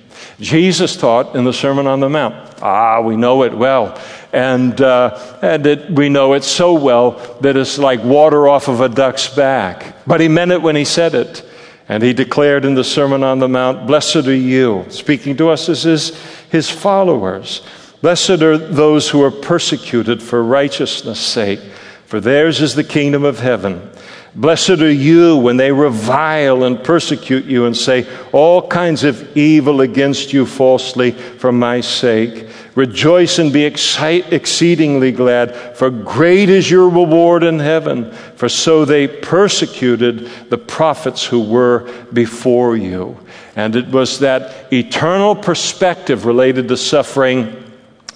Jesus 0.42 0.96
taught 0.96 1.36
in 1.36 1.44
the 1.44 1.52
Sermon 1.52 1.86
on 1.86 2.00
the 2.00 2.08
Mount. 2.08 2.34
Ah, 2.60 3.00
we 3.00 3.16
know 3.16 3.44
it 3.44 3.54
well. 3.54 3.98
And, 4.32 4.78
uh, 4.80 5.38
and 5.40 5.66
it, 5.66 5.90
we 5.90 6.08
know 6.08 6.32
it 6.32 6.42
so 6.42 6.74
well 6.74 7.12
that 7.40 7.56
it's 7.56 7.78
like 7.78 8.02
water 8.02 8.48
off 8.48 8.66
of 8.66 8.80
a 8.80 8.88
duck's 8.88 9.28
back. 9.28 10.04
But 10.04 10.20
he 10.20 10.28
meant 10.28 10.50
it 10.50 10.60
when 10.60 10.74
he 10.74 10.84
said 10.84 11.14
it. 11.14 11.48
And 11.88 12.02
he 12.02 12.12
declared 12.12 12.64
in 12.64 12.74
the 12.74 12.84
Sermon 12.84 13.22
on 13.22 13.38
the 13.38 13.48
Mount, 13.48 13.86
Blessed 13.86 14.26
are 14.26 14.34
you, 14.34 14.84
speaking 14.88 15.36
to 15.36 15.48
us 15.50 15.68
as 15.68 15.84
his, 15.84 16.18
his 16.50 16.68
followers. 16.68 17.62
Blessed 18.00 18.42
are 18.42 18.58
those 18.58 19.10
who 19.10 19.22
are 19.22 19.30
persecuted 19.30 20.22
for 20.22 20.42
righteousness' 20.42 21.20
sake, 21.20 21.60
for 22.06 22.20
theirs 22.20 22.60
is 22.60 22.74
the 22.74 22.84
kingdom 22.84 23.24
of 23.24 23.38
heaven. 23.38 23.91
Blessed 24.34 24.80
are 24.80 24.90
you 24.90 25.36
when 25.36 25.58
they 25.58 25.72
revile 25.72 26.64
and 26.64 26.82
persecute 26.82 27.44
you 27.44 27.66
and 27.66 27.76
say 27.76 28.06
all 28.32 28.66
kinds 28.66 29.04
of 29.04 29.36
evil 29.36 29.82
against 29.82 30.32
you 30.32 30.46
falsely 30.46 31.10
for 31.10 31.52
my 31.52 31.82
sake. 31.82 32.48
Rejoice 32.74 33.38
and 33.38 33.52
be 33.52 33.64
excite, 33.64 34.32
exceedingly 34.32 35.12
glad, 35.12 35.76
for 35.76 35.90
great 35.90 36.48
is 36.48 36.70
your 36.70 36.88
reward 36.88 37.42
in 37.42 37.58
heaven. 37.58 38.10
For 38.36 38.48
so 38.48 38.86
they 38.86 39.06
persecuted 39.06 40.30
the 40.48 40.56
prophets 40.56 41.22
who 41.22 41.42
were 41.42 41.92
before 42.14 42.74
you. 42.74 43.18
And 43.54 43.76
it 43.76 43.88
was 43.88 44.20
that 44.20 44.72
eternal 44.72 45.36
perspective 45.36 46.24
related 46.24 46.68
to 46.68 46.78
suffering 46.78 47.61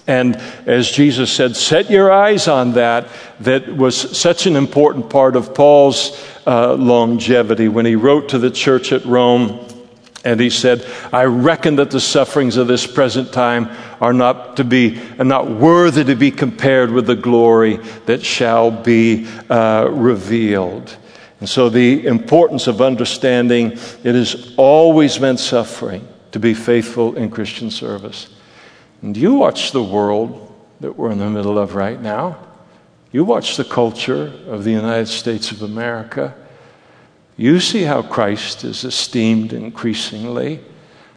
and 0.07 0.37
as 0.65 0.89
Jesus 0.89 1.31
said, 1.31 1.57
set 1.57 1.89
your 1.89 2.11
eyes 2.11 2.47
on 2.47 2.73
that, 2.73 3.09
that 3.41 3.67
was 3.75 4.17
such 4.17 4.45
an 4.47 4.55
important 4.55 5.09
part 5.09 5.35
of 5.35 5.53
Paul's 5.53 6.25
uh, 6.47 6.75
longevity 6.75 7.67
when 7.67 7.85
he 7.85 7.95
wrote 7.95 8.29
to 8.29 8.39
the 8.39 8.49
church 8.49 8.93
at 8.93 9.05
Rome. 9.05 9.65
And 10.23 10.39
he 10.39 10.49
said, 10.49 10.85
I 11.11 11.25
reckon 11.25 11.75
that 11.75 11.91
the 11.91 11.99
sufferings 11.99 12.55
of 12.55 12.67
this 12.67 12.87
present 12.87 13.33
time 13.33 13.69
are 14.01 14.13
not 14.13 14.57
to 14.57 14.63
be, 14.63 14.99
are 15.19 15.25
not 15.25 15.49
worthy 15.49 16.05
to 16.05 16.15
be 16.15 16.31
compared 16.31 16.91
with 16.91 17.05
the 17.05 17.15
glory 17.15 17.77
that 18.05 18.25
shall 18.25 18.71
be 18.71 19.27
uh, 19.49 19.89
revealed. 19.91 20.95
And 21.39 21.47
so 21.47 21.69
the 21.69 22.07
importance 22.07 22.67
of 22.67 22.81
understanding 22.81 23.73
it 24.03 24.15
has 24.15 24.53
always 24.57 25.19
meant 25.19 25.39
suffering 25.39 26.07
to 26.31 26.39
be 26.39 26.53
faithful 26.53 27.15
in 27.15 27.29
Christian 27.29 27.69
service. 27.69 28.27
And 29.01 29.15
you 29.15 29.35
watch 29.35 29.71
the 29.71 29.83
world 29.83 30.53
that 30.79 30.97
we're 30.97 31.11
in 31.11 31.19
the 31.19 31.29
middle 31.29 31.57
of 31.57 31.75
right 31.75 32.01
now. 32.01 32.37
You 33.11 33.23
watch 33.23 33.57
the 33.57 33.63
culture 33.63 34.33
of 34.47 34.63
the 34.63 34.71
United 34.71 35.07
States 35.07 35.51
of 35.51 35.61
America. 35.61 36.35
You 37.37 37.59
see 37.59 37.83
how 37.83 38.01
Christ 38.01 38.63
is 38.63 38.83
esteemed 38.83 39.53
increasingly, 39.53 40.59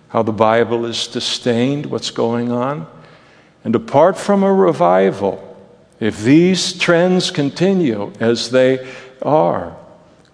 how 0.08 0.22
the 0.22 0.32
Bible 0.32 0.84
is 0.84 1.06
disdained, 1.06 1.86
what's 1.86 2.10
going 2.10 2.52
on. 2.52 2.86
And 3.64 3.74
apart 3.74 4.16
from 4.16 4.42
a 4.42 4.52
revival, 4.52 5.46
if 5.98 6.22
these 6.22 6.78
trends 6.78 7.30
continue 7.30 8.12
as 8.20 8.50
they 8.50 8.90
are, 9.22 9.76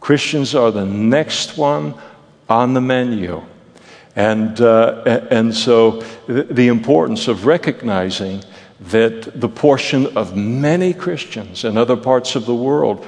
Christians 0.01 0.55
are 0.55 0.71
the 0.71 0.87
next 0.87 1.57
one 1.57 1.95
on 2.49 2.75
the 2.75 2.81
menu. 2.81 3.43
And, 4.17 4.59
uh, 4.63 5.27
and 5.31 5.55
so 5.55 6.03
the 6.27 6.69
importance 6.69 7.29
of 7.29 7.45
recognizing 7.45 8.43
that 8.81 9.39
the 9.39 9.49
portion 9.49 10.17
of 10.17 10.37
many 10.37 10.95
Christians 10.95 11.65
in 11.65 11.77
other 11.77 11.97
parts 11.97 12.35
of 12.35 12.47
the 12.47 12.55
world 12.55 13.07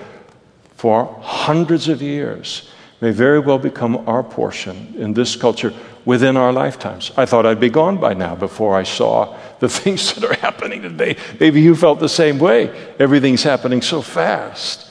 for 0.77 1.19
hundreds 1.23 1.89
of 1.89 2.01
years 2.03 2.71
may 3.01 3.11
very 3.11 3.39
well 3.39 3.59
become 3.59 3.97
our 4.09 4.23
portion 4.23 4.95
in 4.99 5.15
this 5.15 5.35
culture 5.35 5.73
within 6.05 6.37
our 6.37 6.53
lifetimes. 6.53 7.13
I 7.17 7.27
thought 7.27 7.47
I'd 7.47 7.61
be 7.61 7.69
gone 7.69 7.99
by 7.99 8.15
now 8.15 8.35
before 8.35 8.77
I 8.77 8.83
saw 8.83 9.37
the 9.61 9.69
things 9.81 10.15
that 10.15 10.25
are 10.25 10.35
happening 10.35 10.83
today. 10.83 11.17
Maybe 11.41 11.61
you 11.61 11.75
felt 11.75 12.01
the 12.01 12.09
same 12.09 12.39
way. 12.39 12.69
Everything's 12.99 13.43
happening 13.43 13.83
so 13.83 14.03
fast. 14.03 14.91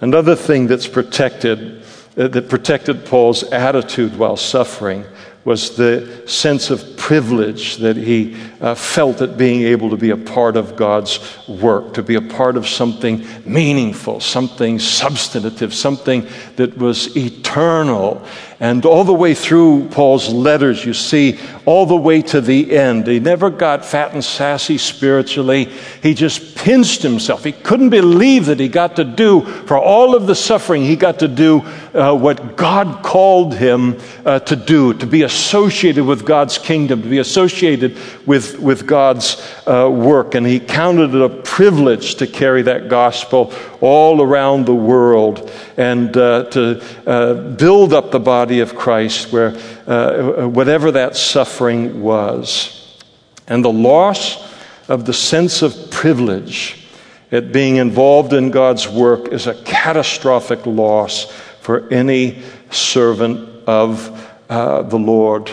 Another 0.00 0.34
thing 0.34 0.66
that's 0.66 0.88
protected, 0.88 1.82
uh, 2.16 2.28
that 2.28 2.48
protected 2.48 3.04
Paul's 3.04 3.42
attitude 3.44 4.16
while 4.16 4.36
suffering 4.36 5.04
was 5.44 5.76
the 5.76 6.22
sense 6.26 6.70
of 6.70 6.96
privilege 6.96 7.78
that 7.78 7.96
he 7.96 8.36
uh, 8.60 8.74
felt 8.74 9.22
at 9.22 9.38
being 9.38 9.62
able 9.62 9.88
to 9.90 9.96
be 9.96 10.10
a 10.10 10.16
part 10.16 10.56
of 10.56 10.76
God's 10.76 11.18
work, 11.48 11.94
to 11.94 12.02
be 12.02 12.14
a 12.14 12.20
part 12.20 12.56
of 12.56 12.68
something 12.68 13.26
meaningful, 13.46 14.20
something 14.20 14.78
substantive, 14.78 15.74
something 15.74 16.26
that 16.56 16.76
was 16.76 17.16
eternal. 17.16 18.24
And 18.62 18.84
all 18.84 19.04
the 19.04 19.14
way 19.14 19.32
through 19.32 19.88
Paul's 19.88 20.28
letters, 20.28 20.84
you 20.84 20.92
see, 20.92 21.40
all 21.64 21.86
the 21.86 21.96
way 21.96 22.20
to 22.20 22.42
the 22.42 22.76
end, 22.76 23.06
he 23.06 23.18
never 23.18 23.48
got 23.48 23.86
fat 23.86 24.12
and 24.12 24.22
sassy 24.22 24.76
spiritually. 24.76 25.64
He 26.02 26.12
just 26.12 26.56
pinched 26.56 27.00
himself. 27.00 27.42
He 27.42 27.52
couldn't 27.52 27.88
believe 27.88 28.44
that 28.46 28.60
he 28.60 28.68
got 28.68 28.96
to 28.96 29.04
do, 29.04 29.40
for 29.40 29.78
all 29.78 30.14
of 30.14 30.26
the 30.26 30.34
suffering, 30.34 30.82
he 30.82 30.94
got 30.94 31.20
to 31.20 31.28
do 31.28 31.60
uh, 31.94 32.14
what 32.14 32.58
God 32.58 33.02
called 33.02 33.54
him 33.54 33.98
uh, 34.26 34.40
to 34.40 34.56
do, 34.56 34.92
to 34.92 35.06
be 35.06 35.22
associated 35.22 36.04
with 36.04 36.26
God's 36.26 36.58
kingdom, 36.58 37.00
to 37.00 37.08
be 37.08 37.18
associated 37.18 37.96
with, 38.26 38.58
with 38.58 38.86
God's 38.86 39.40
uh, 39.66 39.88
work. 39.90 40.34
And 40.34 40.46
he 40.46 40.60
counted 40.60 41.14
it 41.14 41.22
a 41.22 41.30
privilege 41.30 42.16
to 42.16 42.26
carry 42.26 42.60
that 42.62 42.90
gospel 42.90 43.54
all 43.80 44.20
around 44.20 44.66
the 44.66 44.74
world 44.74 45.50
and 45.80 46.14
uh, 46.14 46.44
to 46.44 46.84
uh, 47.06 47.32
build 47.56 47.94
up 47.94 48.10
the 48.10 48.20
body 48.20 48.60
of 48.60 48.76
Christ 48.76 49.32
where 49.32 49.56
uh, 49.86 50.46
whatever 50.46 50.90
that 50.90 51.16
suffering 51.16 52.02
was. 52.02 52.98
And 53.46 53.64
the 53.64 53.72
loss 53.72 54.46
of 54.88 55.06
the 55.06 55.14
sense 55.14 55.62
of 55.62 55.90
privilege 55.90 56.86
at 57.32 57.50
being 57.50 57.76
involved 57.76 58.34
in 58.34 58.50
God's 58.50 58.86
work 58.86 59.28
is 59.28 59.46
a 59.46 59.54
catastrophic 59.62 60.66
loss 60.66 61.32
for 61.62 61.88
any 61.90 62.42
servant 62.70 63.66
of 63.66 64.30
uh, 64.50 64.82
the 64.82 64.98
Lord. 64.98 65.50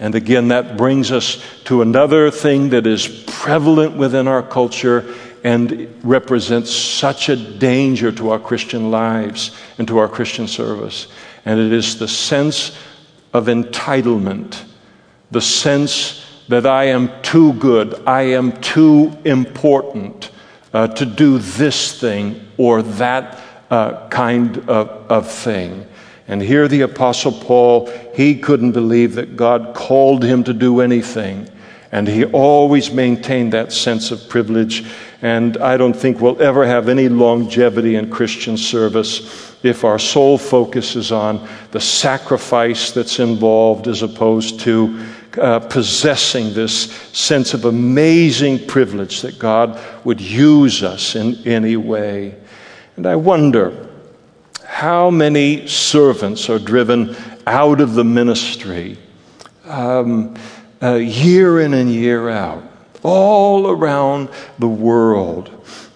And 0.00 0.16
again, 0.16 0.48
that 0.48 0.76
brings 0.76 1.12
us 1.12 1.40
to 1.64 1.82
another 1.82 2.32
thing 2.32 2.70
that 2.70 2.84
is 2.84 3.06
prevalent 3.28 3.96
within 3.96 4.26
our 4.26 4.42
culture 4.42 5.14
and 5.44 5.88
represents 6.02 6.70
such 6.74 7.28
a 7.28 7.36
danger 7.36 8.12
to 8.12 8.30
our 8.30 8.38
Christian 8.38 8.90
lives 8.90 9.56
and 9.78 9.86
to 9.88 9.98
our 9.98 10.08
Christian 10.08 10.48
service. 10.48 11.08
And 11.44 11.60
it 11.60 11.72
is 11.72 11.98
the 11.98 12.08
sense 12.08 12.76
of 13.32 13.46
entitlement, 13.46 14.64
the 15.30 15.40
sense 15.40 16.24
that 16.48 16.66
I 16.66 16.84
am 16.84 17.10
too 17.22 17.52
good, 17.54 18.02
I 18.06 18.22
am 18.22 18.58
too 18.60 19.16
important 19.24 20.30
uh, 20.72 20.88
to 20.88 21.04
do 21.04 21.38
this 21.38 21.98
thing 22.00 22.46
or 22.56 22.82
that 22.82 23.40
uh, 23.70 24.08
kind 24.08 24.58
of, 24.68 24.88
of 25.10 25.30
thing. 25.30 25.86
And 26.26 26.42
here, 26.42 26.68
the 26.68 26.82
Apostle 26.82 27.32
Paul, 27.32 27.86
he 28.14 28.38
couldn't 28.38 28.72
believe 28.72 29.14
that 29.14 29.36
God 29.36 29.74
called 29.74 30.22
him 30.22 30.44
to 30.44 30.52
do 30.52 30.80
anything. 30.80 31.48
And 31.90 32.06
he 32.06 32.26
always 32.26 32.92
maintained 32.92 33.54
that 33.54 33.72
sense 33.72 34.10
of 34.10 34.28
privilege. 34.28 34.86
And 35.20 35.56
I 35.56 35.76
don't 35.76 35.96
think 35.96 36.20
we'll 36.20 36.40
ever 36.40 36.64
have 36.64 36.88
any 36.88 37.08
longevity 37.08 37.96
in 37.96 38.10
Christian 38.10 38.56
service 38.56 39.56
if 39.64 39.84
our 39.84 39.98
sole 39.98 40.38
focus 40.38 40.94
is 40.94 41.10
on 41.10 41.48
the 41.72 41.80
sacrifice 41.80 42.92
that's 42.92 43.18
involved 43.18 43.88
as 43.88 44.02
opposed 44.02 44.60
to 44.60 45.04
uh, 45.40 45.58
possessing 45.60 46.54
this 46.54 46.92
sense 47.12 47.54
of 47.54 47.64
amazing 47.64 48.66
privilege 48.66 49.22
that 49.22 49.38
God 49.38 49.80
would 50.04 50.20
use 50.20 50.82
us 50.82 51.16
in 51.16 51.34
any 51.46 51.76
way. 51.76 52.36
And 52.96 53.06
I 53.06 53.16
wonder 53.16 53.88
how 54.64 55.10
many 55.10 55.66
servants 55.66 56.48
are 56.48 56.58
driven 56.58 57.16
out 57.46 57.80
of 57.80 57.94
the 57.94 58.04
ministry 58.04 58.98
um, 59.64 60.36
uh, 60.82 60.94
year 60.94 61.60
in 61.60 61.74
and 61.74 61.90
year 61.90 62.28
out, 62.28 62.62
all 63.08 63.70
around 63.70 64.28
the 64.58 64.68
world? 64.68 65.50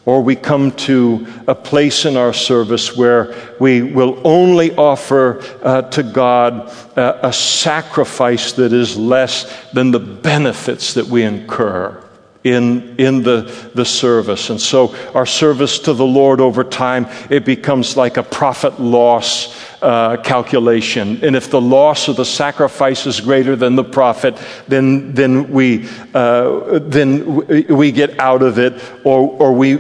Or 0.04 0.20
we 0.20 0.34
come 0.34 0.72
to 0.72 1.26
a 1.46 1.54
place 1.54 2.06
in 2.06 2.16
our 2.16 2.32
service 2.32 2.96
where 2.96 3.54
we 3.60 3.82
will 3.82 4.20
only 4.24 4.74
offer 4.74 5.40
uh, 5.62 5.82
to 5.82 6.02
God 6.02 6.68
uh, 6.96 7.20
a 7.22 7.32
sacrifice 7.32 8.52
that 8.54 8.72
is 8.72 8.96
less 8.96 9.70
than 9.72 9.92
the 9.92 10.00
benefits 10.00 10.94
that 10.94 11.06
we 11.06 11.22
incur 11.22 12.02
in, 12.42 12.96
in 12.98 13.22
the, 13.22 13.70
the 13.74 13.84
service. 13.84 14.50
And 14.50 14.60
so 14.60 14.94
our 15.14 15.26
service 15.26 15.78
to 15.80 15.92
the 15.92 16.04
Lord 16.04 16.40
over 16.40 16.64
time, 16.64 17.06
it 17.30 17.44
becomes 17.44 17.96
like 17.96 18.16
a 18.16 18.24
profit 18.24 18.80
loss 18.80 19.56
uh, 19.82 20.16
calculation. 20.22 21.18
And 21.22 21.36
if 21.36 21.50
the 21.50 21.60
loss 21.60 22.08
of 22.08 22.16
the 22.16 22.24
sacrifice 22.24 23.06
is 23.06 23.20
greater 23.20 23.56
than 23.56 23.76
the 23.76 23.84
profit, 23.84 24.38
then, 24.68 25.12
then, 25.12 25.50
we, 25.50 25.88
uh, 26.14 26.78
then 26.78 27.66
we 27.66 27.92
get 27.92 28.18
out 28.18 28.42
of 28.42 28.58
it 28.58 28.80
or, 29.04 29.30
or 29.38 29.52
we 29.52 29.76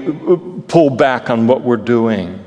pull 0.68 0.90
back 0.90 1.30
on 1.30 1.46
what 1.46 1.62
we're 1.62 1.76
doing. 1.76 2.44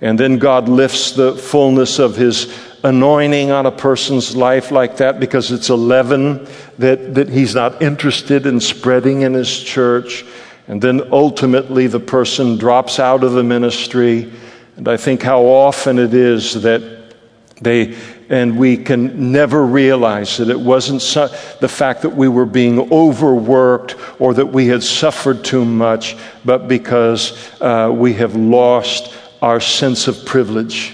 And 0.00 0.20
then 0.20 0.38
God 0.38 0.68
lifts 0.68 1.12
the 1.12 1.34
fullness 1.34 1.98
of 1.98 2.16
His 2.16 2.52
anointing 2.86 3.50
on 3.50 3.66
a 3.66 3.72
person's 3.72 4.36
life 4.36 4.70
like 4.70 4.98
that 4.98 5.18
because 5.18 5.50
it's 5.50 5.68
a 5.68 5.76
leaven 5.76 6.46
that, 6.78 7.14
that 7.14 7.28
he's 7.28 7.54
not 7.54 7.82
interested 7.82 8.46
in 8.46 8.60
spreading 8.60 9.22
in 9.22 9.34
his 9.34 9.62
church. 9.62 10.24
And 10.68 10.80
then 10.80 11.12
ultimately 11.12 11.88
the 11.88 12.00
person 12.00 12.58
drops 12.58 12.98
out 12.98 13.24
of 13.24 13.32
the 13.32 13.42
ministry. 13.42 14.32
And 14.76 14.88
I 14.88 14.96
think 14.96 15.22
how 15.22 15.42
often 15.42 15.98
it 15.98 16.12
is 16.12 16.62
that 16.62 16.96
they, 17.62 17.96
and 18.28 18.58
we 18.58 18.76
can 18.76 19.32
never 19.32 19.64
realize 19.64 20.36
that 20.36 20.50
it 20.50 20.60
wasn't 20.60 21.00
su- 21.00 21.28
the 21.60 21.68
fact 21.68 22.02
that 22.02 22.10
we 22.10 22.28
were 22.28 22.44
being 22.44 22.92
overworked 22.92 23.96
or 24.20 24.34
that 24.34 24.46
we 24.46 24.66
had 24.66 24.82
suffered 24.82 25.42
too 25.42 25.64
much, 25.64 26.16
but 26.44 26.68
because 26.68 27.50
uh, 27.62 27.90
we 27.92 28.12
have 28.14 28.36
lost 28.36 29.14
our 29.40 29.60
sense 29.60 30.08
of 30.08 30.26
privilege. 30.26 30.92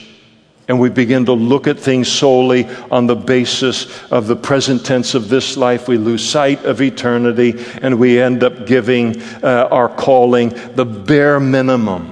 And 0.68 0.78
we 0.78 0.89
begin 0.89 1.24
to 1.24 1.33
look 1.33 1.66
at 1.66 1.78
things 1.78 2.07
solely 2.07 2.66
on 2.93 3.09
the 3.09 3.16
basis 3.16 4.01
of 4.12 4.28
the 4.28 4.37
present 4.37 4.87
tense 4.87 5.14
of 5.14 5.28
this 5.28 5.57
life. 5.57 5.89
We 5.89 5.99
lose 5.99 6.26
sight 6.26 6.64
of 6.64 6.80
eternity 6.80 7.62
and 7.83 7.99
we 7.99 8.20
end 8.20 8.45
up 8.45 8.64
giving 8.64 9.20
uh, 9.43 9.68
our 9.72 9.89
calling 9.89 10.51
the 10.76 10.85
bare 10.85 11.41
minimum 11.41 12.11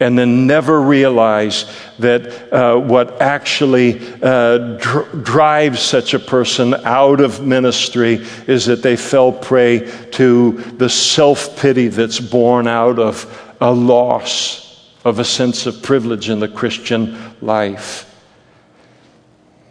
and 0.00 0.18
then 0.18 0.46
never 0.46 0.80
realize 0.80 1.70
that 1.98 2.50
uh, 2.52 2.76
what 2.78 3.20
actually 3.20 4.00
uh, 4.22 4.78
dr- 4.78 5.22
drives 5.22 5.80
such 5.80 6.14
a 6.14 6.18
person 6.18 6.74
out 6.86 7.20
of 7.20 7.46
ministry 7.46 8.14
is 8.46 8.64
that 8.64 8.82
they 8.82 8.96
fell 8.96 9.30
prey 9.30 9.90
to 10.10 10.52
the 10.78 10.88
self 10.88 11.60
pity 11.60 11.88
that's 11.88 12.18
born 12.18 12.66
out 12.66 12.98
of 12.98 13.54
a 13.60 13.70
loss 13.70 14.90
of 15.04 15.18
a 15.18 15.24
sense 15.24 15.66
of 15.66 15.82
privilege 15.82 16.30
in 16.30 16.40
the 16.40 16.48
Christian 16.48 17.34
life. 17.42 18.06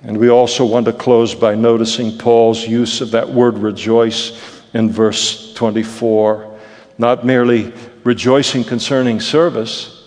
And 0.04 0.18
we 0.18 0.30
also 0.30 0.64
want 0.64 0.86
to 0.86 0.94
close 0.94 1.34
by 1.34 1.56
noticing 1.56 2.18
Paul's 2.18 2.66
use 2.66 3.02
of 3.02 3.12
that 3.12 3.30
word 3.30 3.58
rejoice 3.58 4.62
in 4.74 4.92
verse 4.92 5.54
24. 5.56 6.58
Not 7.00 7.26
merely 7.26 7.74
rejoicing 8.04 8.64
concerning 8.64 9.20
service 9.20 9.99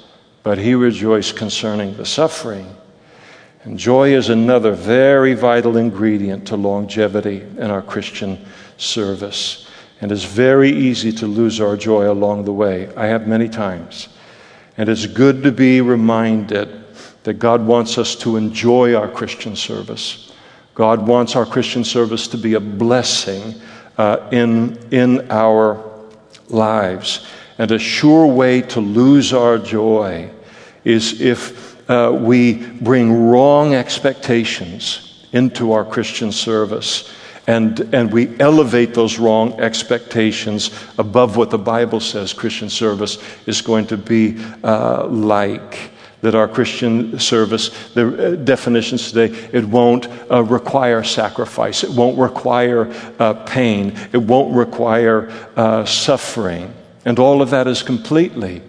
but 0.43 0.59
he 0.59 0.74
rejoiced 0.74 1.36
concerning 1.36 1.97
the 1.97 2.07
suffering. 2.07 2.76
And 3.64 3.78
joy 3.78 4.14
is 4.14 4.28
another 4.28 4.72
very 4.72 5.34
vital 5.34 5.76
ingredient 5.76 6.49
to 6.49 6.57
longevity 6.57 7.43
in 7.43 7.70
our 7.70 7.82
Christian 7.82 8.45
service. 8.76 9.68
And 10.01 10.11
it's 10.11 10.24
very 10.24 10.70
easy 10.70 11.12
to 11.12 11.26
lose 11.28 11.61
our 11.61 11.76
joy 11.76 12.11
along 12.11 12.45
the 12.45 12.53
way. 12.53 12.93
I 12.97 13.07
have 13.07 13.28
many 13.28 13.49
times. 13.49 14.09
And 14.76 14.88
it's 14.88 15.07
good 15.07 15.45
to 15.45 15.53
be 15.53 15.80
reminded 15.80 16.84
that 17.22 17.34
God 17.34 17.64
wants 17.64 17.99
us 17.99 18.16
to 18.16 18.36
enjoy 18.36 18.97
our 18.97 19.09
Christian 19.09 19.55
service. 19.55 20.32
God 20.74 21.07
wants 21.07 21.36
our 21.36 21.47
Christian 21.47 21.84
service 21.84 22.26
to 22.28 22.38
be 22.38 22.55
a 22.55 22.61
blessing 22.61 23.55
uh, 23.97 24.28
in, 24.32 24.76
in 24.90 25.30
our 25.30 25.84
lives. 26.49 27.28
And 27.59 27.70
a 27.70 27.78
sure 27.78 28.26
way 28.26 28.62
to 28.62 28.80
lose 28.80 29.32
our 29.32 29.57
joy 29.57 30.32
is 30.85 31.20
if 31.20 31.72
uh, 31.91 32.12
we 32.12 32.55
bring 32.55 33.28
wrong 33.28 33.74
expectations 33.74 35.26
into 35.33 35.72
our 35.72 35.85
Christian 35.85 36.33
service 36.33 37.12
and, 37.47 37.80
and 37.93 38.12
we 38.12 38.39
elevate 38.39 38.95
those 38.95 39.18
wrong 39.18 39.59
expectations 39.61 40.70
above 40.99 41.37
what 41.37 41.51
the 41.51 41.59
Bible 41.59 42.01
says 42.01 42.33
Christian 42.33 42.70
service 42.70 43.18
is 43.47 43.61
going 43.61 43.87
to 43.89 43.97
be 43.97 44.37
uh, 44.62 45.07
like. 45.07 45.91
That 46.20 46.37
our 46.37 46.47
Christian 46.47 47.18
service, 47.18 47.70
the 47.95 48.07
uh, 48.07 48.37
definitions 48.37 49.11
today, 49.11 49.37
it 49.53 49.64
won't 49.64 50.07
uh, 50.30 50.45
require 50.45 51.03
sacrifice, 51.03 51.83
it 51.83 51.91
won't 51.91 52.16
require 52.16 52.93
uh, 53.18 53.35
pain, 53.45 53.99
it 54.12 54.18
won't 54.18 54.55
require 54.55 55.33
uh, 55.57 55.85
suffering. 55.85 56.72
And 57.05 57.18
all 57.18 57.43
of 57.43 57.51
that 57.51 57.66
is 57.66 57.83
completely 57.83 58.62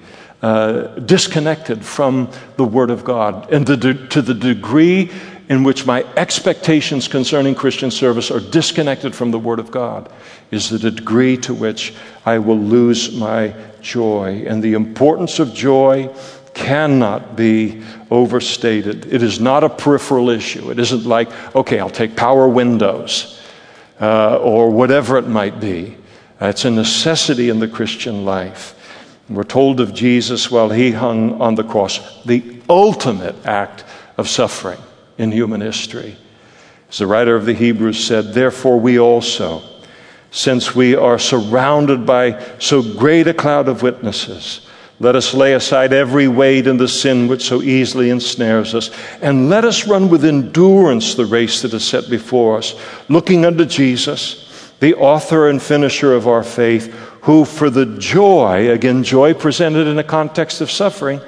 uh, 0.44 0.88
disconnected 1.00 1.86
from 1.86 2.30
the 2.58 2.66
Word 2.66 2.90
of 2.90 3.06
God. 3.06 3.50
And 3.50 3.66
to, 3.66 4.08
to 4.10 4.22
the 4.22 4.34
degree 4.34 5.10
in 5.48 5.64
which 5.64 5.86
my 5.86 6.04
expectations 6.18 7.08
concerning 7.08 7.56
Christian 7.56 7.90
service 7.90 8.30
are 8.30 8.42
disconnected 8.42 9.16
from 9.16 9.32
the 9.32 9.40
Word 9.40 9.60
of 9.60 9.72
God 9.72 10.12
is 10.52 10.70
the 10.70 10.92
degree 10.92 11.38
to 11.38 11.54
which 11.54 11.94
I 12.26 12.40
will 12.40 12.60
lose 12.60 13.16
my 13.16 13.56
joy. 13.80 14.44
And 14.46 14.62
the 14.62 14.74
importance 14.74 15.40
of 15.40 15.54
joy 15.54 16.14
cannot 16.54 17.38
be 17.38 17.82
overstated. 18.12 19.12
It 19.14 19.24
is 19.24 19.40
not 19.40 19.64
a 19.64 19.70
peripheral 19.70 20.30
issue. 20.30 20.72
It 20.72 20.78
isn't 20.78 21.06
like, 21.06 21.56
okay, 21.56 21.80
I'll 21.80 21.90
take 21.90 22.18
power 22.18 22.50
windows 22.50 23.42
uh, 24.02 24.40
or 24.40 24.70
whatever 24.72 25.18
it 25.18 25.28
might 25.28 25.62
be. 25.62 25.96
Uh, 26.42 26.48
it's 26.48 26.66
a 26.66 26.70
necessity 26.70 27.50
in 27.50 27.60
the 27.60 27.68
Christian 27.70 28.26
life. 28.26 28.76
We're 29.34 29.44
told 29.44 29.80
of 29.80 29.96
Jesus 29.96 30.52
while 30.52 30.70
he 30.70 30.92
hung 30.92 31.42
on 31.42 31.56
the 31.56 31.64
cross, 31.64 32.24
the 32.24 32.62
ultimate 32.70 33.36
act 33.46 33.84
of 34.16 34.30
suffering 34.30 34.80
in 35.18 35.32
human 35.32 35.60
history. 35.60 36.18
As 36.90 37.00
the 37.00 37.08
writer 37.08 37.36
of 37.36 37.46
the 37.46 37.56
Hebrews 37.56 38.06
said, 38.06 38.34
Therefore, 38.34 38.80
we 38.80 39.00
also, 39.00 39.64
since 40.30 40.76
we 40.76 40.96
are 40.96 41.18
surrounded 41.18 42.06
by 42.06 42.44
so 42.60 42.84
great 42.84 43.28
a 43.28 43.34
cloud 43.34 43.68
of 43.68 43.82
witnesses, 43.82 44.68
let 45.00 45.16
us 45.16 45.34
lay 45.34 45.54
aside 45.54 45.92
every 45.92 46.28
weight 46.28 46.68
and 46.68 46.80
the 46.80 46.88
sin 46.88 47.28
which 47.28 47.44
so 47.44 47.64
easily 47.64 48.12
ensnares 48.12 48.76
us, 48.76 48.92
and 49.20 49.50
let 49.50 49.66
us 49.66 49.88
run 49.88 50.10
with 50.10 50.24
endurance 50.24 51.16
the 51.16 51.26
race 51.26 51.64
that 51.64 51.74
is 51.74 51.84
set 51.84 52.08
before 52.08 52.60
us, 52.60 52.76
looking 53.10 53.46
unto 53.46 53.66
Jesus, 53.66 54.72
the 54.80 54.94
author 54.94 55.50
and 55.50 55.62
finisher 55.62 56.14
of 56.14 56.28
our 56.28 56.44
faith 56.44 56.94
who 57.24 57.46
for 57.46 57.70
the 57.70 57.86
joy, 57.86 58.70
again, 58.70 59.02
joy 59.02 59.34
presented 59.34 59.88
in 59.88 59.98
a 59.98 60.04
context 60.04 60.60
of 60.60 60.70
suffering, 60.70 61.22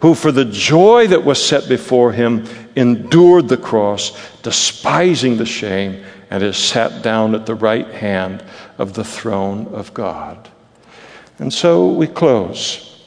who 0.00 0.14
for 0.14 0.30
the 0.30 0.44
joy 0.44 1.06
that 1.06 1.24
was 1.24 1.42
set 1.42 1.66
before 1.66 2.12
him 2.12 2.44
endured 2.76 3.48
the 3.48 3.56
cross, 3.56 4.12
despising 4.42 5.38
the 5.38 5.46
shame, 5.46 6.04
and 6.30 6.42
is 6.42 6.58
sat 6.58 7.02
down 7.02 7.34
at 7.34 7.46
the 7.46 7.54
right 7.54 7.88
hand 7.88 8.44
of 8.76 8.92
the 8.92 9.04
throne 9.04 9.66
of 9.68 9.94
God. 9.94 10.50
And 11.38 11.52
so 11.52 11.88
we 11.88 12.06
close, 12.06 13.02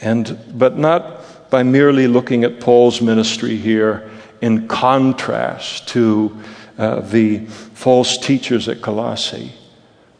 and 0.00 0.38
but 0.54 0.78
not 0.78 1.50
by 1.50 1.62
merely 1.62 2.06
looking 2.08 2.44
at 2.44 2.60
Paul's 2.60 3.02
ministry 3.02 3.56
here 3.56 4.10
in 4.40 4.68
contrast 4.68 5.86
to 5.88 6.34
uh, 6.78 7.00
the 7.00 7.44
false 7.44 8.16
teachers 8.16 8.68
at 8.68 8.80
Colossae 8.80 9.52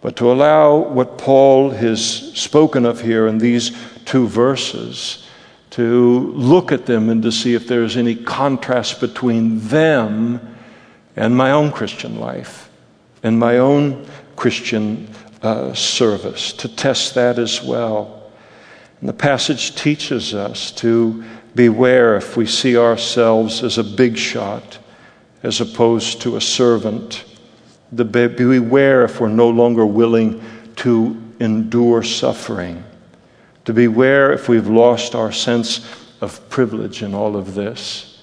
but 0.00 0.16
to 0.16 0.30
allow 0.30 0.76
what 0.76 1.18
Paul 1.18 1.70
has 1.70 2.02
spoken 2.34 2.86
of 2.86 3.00
here 3.00 3.26
in 3.26 3.38
these 3.38 3.76
two 4.04 4.28
verses 4.28 5.26
to 5.70 6.32
look 6.34 6.72
at 6.72 6.86
them 6.86 7.08
and 7.08 7.22
to 7.22 7.32
see 7.32 7.54
if 7.54 7.66
there's 7.66 7.96
any 7.96 8.14
contrast 8.14 9.00
between 9.00 9.60
them 9.68 10.56
and 11.16 11.36
my 11.36 11.50
own 11.50 11.72
Christian 11.72 12.18
life 12.18 12.70
and 13.22 13.38
my 13.38 13.58
own 13.58 14.06
Christian 14.36 15.08
uh, 15.42 15.74
service, 15.74 16.52
to 16.54 16.68
test 16.68 17.14
that 17.14 17.38
as 17.38 17.62
well. 17.62 18.30
And 19.00 19.08
the 19.08 19.14
passage 19.14 19.74
teaches 19.74 20.34
us 20.34 20.70
to 20.72 21.24
beware 21.54 22.16
if 22.16 22.36
we 22.36 22.46
see 22.46 22.76
ourselves 22.76 23.62
as 23.62 23.78
a 23.78 23.84
big 23.84 24.16
shot 24.16 24.78
as 25.42 25.60
opposed 25.60 26.20
to 26.22 26.36
a 26.36 26.40
servant 26.40 27.24
the, 27.92 28.04
beware 28.04 29.04
if 29.04 29.20
we're 29.20 29.28
no 29.28 29.48
longer 29.48 29.86
willing 29.86 30.42
to 30.76 31.20
endure 31.40 32.02
suffering. 32.02 32.84
To 33.64 33.72
beware 33.72 34.32
if 34.32 34.48
we've 34.48 34.68
lost 34.68 35.14
our 35.14 35.32
sense 35.32 35.86
of 36.20 36.48
privilege 36.48 37.02
in 37.02 37.14
all 37.14 37.36
of 37.36 37.54
this. 37.54 38.20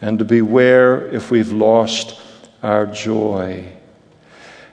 And 0.00 0.18
to 0.18 0.24
beware 0.24 1.06
if 1.08 1.30
we've 1.30 1.52
lost 1.52 2.20
our 2.62 2.86
joy. 2.86 3.72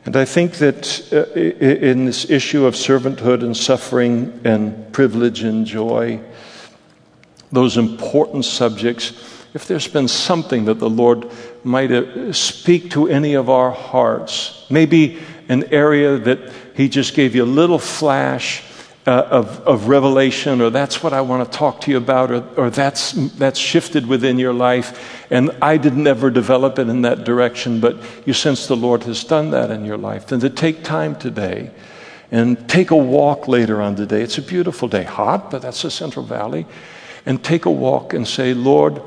And 0.06 0.16
I 0.16 0.26
think 0.26 0.54
that 0.58 1.12
uh, 1.12 1.40
in 1.40 2.06
this 2.06 2.30
issue 2.30 2.66
of 2.66 2.76
servanthood 2.76 3.44
and 3.44 3.58
suffering 3.58 4.40
and 4.44 4.94
privilege 4.94 5.42
and 5.42 5.66
joy, 5.66 6.20
those 7.52 7.78
important 7.78 8.46
subjects, 8.46 9.14
if 9.56 9.68
there's 9.68 9.88
been 9.88 10.10
something 10.10 10.66
that 10.66 10.80
the 10.80 10.90
Lord 10.90 11.32
might 11.64 11.90
uh, 11.90 12.34
speak 12.34 12.92
to 12.92 13.08
any 13.08 13.36
of 13.36 13.50
our 13.50 13.72
hearts. 13.72 14.66
Maybe 14.70 15.18
an 15.48 15.64
area 15.74 16.18
that 16.18 16.52
He 16.76 16.90
just 16.90 17.16
gave 17.16 17.36
you 17.36 17.44
a 17.44 17.46
little 17.46 17.80
flash 17.80 18.64
uh, 19.08 19.12
of, 19.32 19.62
of 19.62 19.88
revelation, 19.88 20.60
or 20.60 20.70
that's 20.72 21.02
what 21.02 21.14
I 21.14 21.22
want 21.22 21.50
to 21.50 21.58
talk 21.58 21.80
to 21.82 21.92
you 21.92 21.96
about, 21.98 22.32
or, 22.32 22.44
or 22.58 22.70
that's, 22.70 23.14
that's 23.14 23.58
shifted 23.58 24.08
within 24.08 24.38
your 24.38 24.54
life. 24.54 25.26
And 25.32 25.52
I 25.62 25.78
didn't 25.78 26.06
ever 26.06 26.30
develop 26.30 26.78
it 26.78 26.90
in 26.90 27.04
that 27.04 27.24
direction, 27.24 27.80
but 27.80 27.98
you 28.26 28.34
sense 28.34 28.68
the 28.68 28.76
Lord 28.76 29.04
has 29.04 29.24
done 29.24 29.52
that 29.52 29.72
in 29.72 29.86
your 29.86 29.98
life. 29.98 30.28
Then 30.28 30.42
to 30.42 30.50
take 30.50 30.84
time 30.84 31.16
today 31.16 31.72
and 32.30 32.68
take 32.68 32.92
a 32.92 32.98
walk 32.98 33.48
later 33.48 33.82
on 33.82 33.96
today. 33.96 34.22
It's 34.22 34.38
a 34.38 34.42
beautiful 34.42 34.90
day, 34.90 35.04
hot, 35.04 35.50
but 35.50 35.62
that's 35.62 35.82
the 35.84 35.92
Central 35.92 36.26
Valley. 36.26 36.66
And 37.28 37.44
take 37.44 37.66
a 37.66 37.72
walk 37.72 38.14
and 38.14 38.28
say, 38.28 38.54
Lord, 38.54 39.02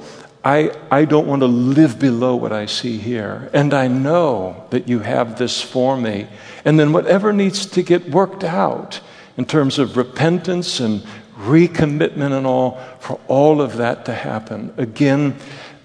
I, 0.45 0.71
I 0.91 1.05
don't 1.05 1.27
want 1.27 1.41
to 1.43 1.47
live 1.47 1.99
below 1.99 2.37
what 2.37 2.53
I 2.53 2.67
see 2.67 2.99
here. 2.99 3.51
And 3.53 3.75
I 3.75 3.89
know 3.89 4.67
that 4.71 4.89
you 4.89 5.01
have 5.01 5.39
this 5.39 5.61
for 5.61 5.97
me. 5.97 6.29
And 6.65 6.79
then 6.79 6.93
whatever 6.93 7.33
needs 7.33 7.67
to 7.67 7.83
get 7.83 8.09
worked 8.09 8.45
out 8.45 9.01
in 9.37 9.45
terms 9.45 9.79
of 9.79 9.97
repentance 9.97 10.81
and 10.81 11.03
recommitment 11.37 12.37
and 12.37 12.47
all, 12.47 12.81
for 13.01 13.21
all 13.29 13.61
of 13.61 13.77
that 13.77 14.05
to 14.07 14.15
happen. 14.15 14.73
Again, 14.77 15.37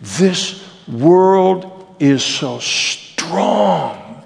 this 0.02 0.64
world 0.88 1.96
is 2.00 2.24
so 2.24 2.60
strong 2.60 4.24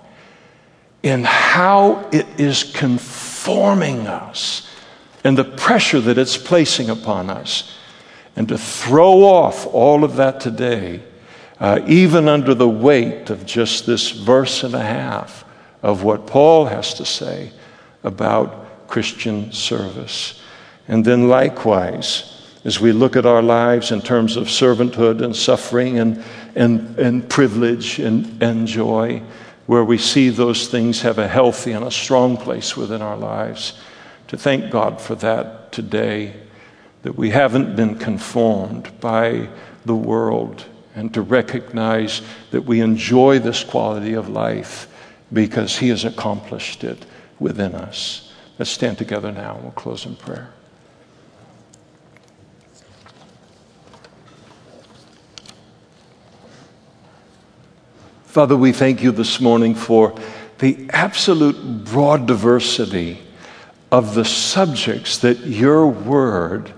in 1.04 1.24
how 1.24 2.10
it 2.12 2.26
is 2.38 2.64
conforming 2.64 4.08
us 4.08 4.70
and 5.24 5.38
the 5.38 5.44
pressure 5.44 6.02
that 6.02 6.18
it's 6.18 6.38
placing 6.38 6.90
upon 6.90 7.30
us 7.30 7.74
and 8.38 8.48
to 8.50 8.58
throw 8.58 9.24
off 9.24 9.66
all 9.74 10.04
of 10.04 10.18
that 10.18 10.40
today, 10.40 11.02
uh, 11.60 11.82
even 11.88 12.28
under 12.28 12.54
the 12.54 12.70
weight 12.70 13.32
of 13.32 13.48
just 13.48 13.88
this 13.88 14.12
verse 14.12 14.64
and 14.64 14.76
a 14.76 14.84
half 14.84 15.44
of 15.82 16.04
what 16.04 16.28
Paul 16.28 16.66
has 16.68 16.94
to 16.94 17.06
say 17.06 17.52
about 18.04 18.88
Christian 18.88 19.52
service. 19.52 20.40
And 20.88 21.04
then, 21.04 21.28
likewise, 21.28 22.48
as 22.64 22.80
we 22.80 22.92
look 22.92 23.16
at 23.16 23.26
our 23.26 23.42
lives 23.42 23.92
in 23.92 24.02
terms 24.02 24.38
of 24.38 24.46
servanthood 24.46 25.24
and 25.24 25.36
suffering 25.36 25.98
and, 25.98 26.24
and, 26.54 26.96
and 27.00 27.28
privilege 27.28 27.98
and, 27.98 28.42
and 28.42 28.68
joy, 28.68 29.24
where 29.66 29.84
we 29.84 29.98
see 29.98 30.30
those 30.30 30.68
things 30.68 31.02
have 31.02 31.18
a 31.18 31.28
healthy 31.28 31.72
and 31.72 31.84
a 31.84 31.92
strong 31.92 32.38
place 32.38 32.78
within 32.78 33.02
our 33.02 33.18
lives, 33.18 33.80
to 34.28 34.38
thank 34.38 34.70
God 34.70 35.02
for 35.02 35.16
that 35.16 35.72
today 35.72 36.36
that 37.04 37.16
we 37.16 37.30
haven't 37.30 37.76
been 37.76 37.96
conformed 37.96 39.00
by 39.00 39.48
the 39.86 39.96
world 39.96 40.66
and 40.96 41.14
to 41.14 41.22
recognize 41.22 42.22
that 42.52 42.62
we 42.62 42.82
enjoy 42.82 43.40
this 43.40 43.64
quality 43.64 44.14
of 44.14 44.30
life 44.30 44.88
because 45.32 45.78
He 45.78 45.90
has 45.90 46.06
accomplished 46.06 46.84
it 46.84 47.06
within 47.40 47.76
us. 47.76 48.34
Let's 48.58 48.72
stand 48.72 48.98
together 48.98 49.32
now 49.32 49.56
and 49.56 49.64
we'll 49.64 49.72
close 49.74 50.06
in 50.06 50.16
prayer. 50.16 50.50
Father, 58.26 58.56
we 58.56 58.72
thank 58.72 59.02
you 59.02 59.12
this 59.12 59.40
morning 59.40 59.74
for 59.74 60.14
the 60.60 60.88
absolute 60.92 61.86
broad 61.86 62.28
diversity 62.28 63.20
of 63.92 64.16
the 64.16 64.26
subjects 64.26 65.18
that 65.20 65.40
your 65.40 65.88
word 65.88 66.74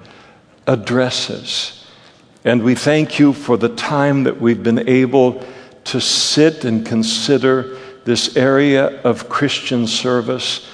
addresses. 0.70 1.84
And 2.46 2.64
we 2.64 2.76
thank 2.76 3.18
you 3.18 3.34
for 3.34 3.58
the 3.58 3.70
time 3.70 4.24
that 4.24 4.40
we've 4.40 4.62
been 4.62 4.88
able 4.88 5.44
to 5.86 6.00
sit 6.00 6.64
and 6.64 6.86
consider 6.86 7.76
this 8.06 8.38
area 8.38 9.02
of 9.02 9.28
Christian 9.28 9.88
service 9.88 10.70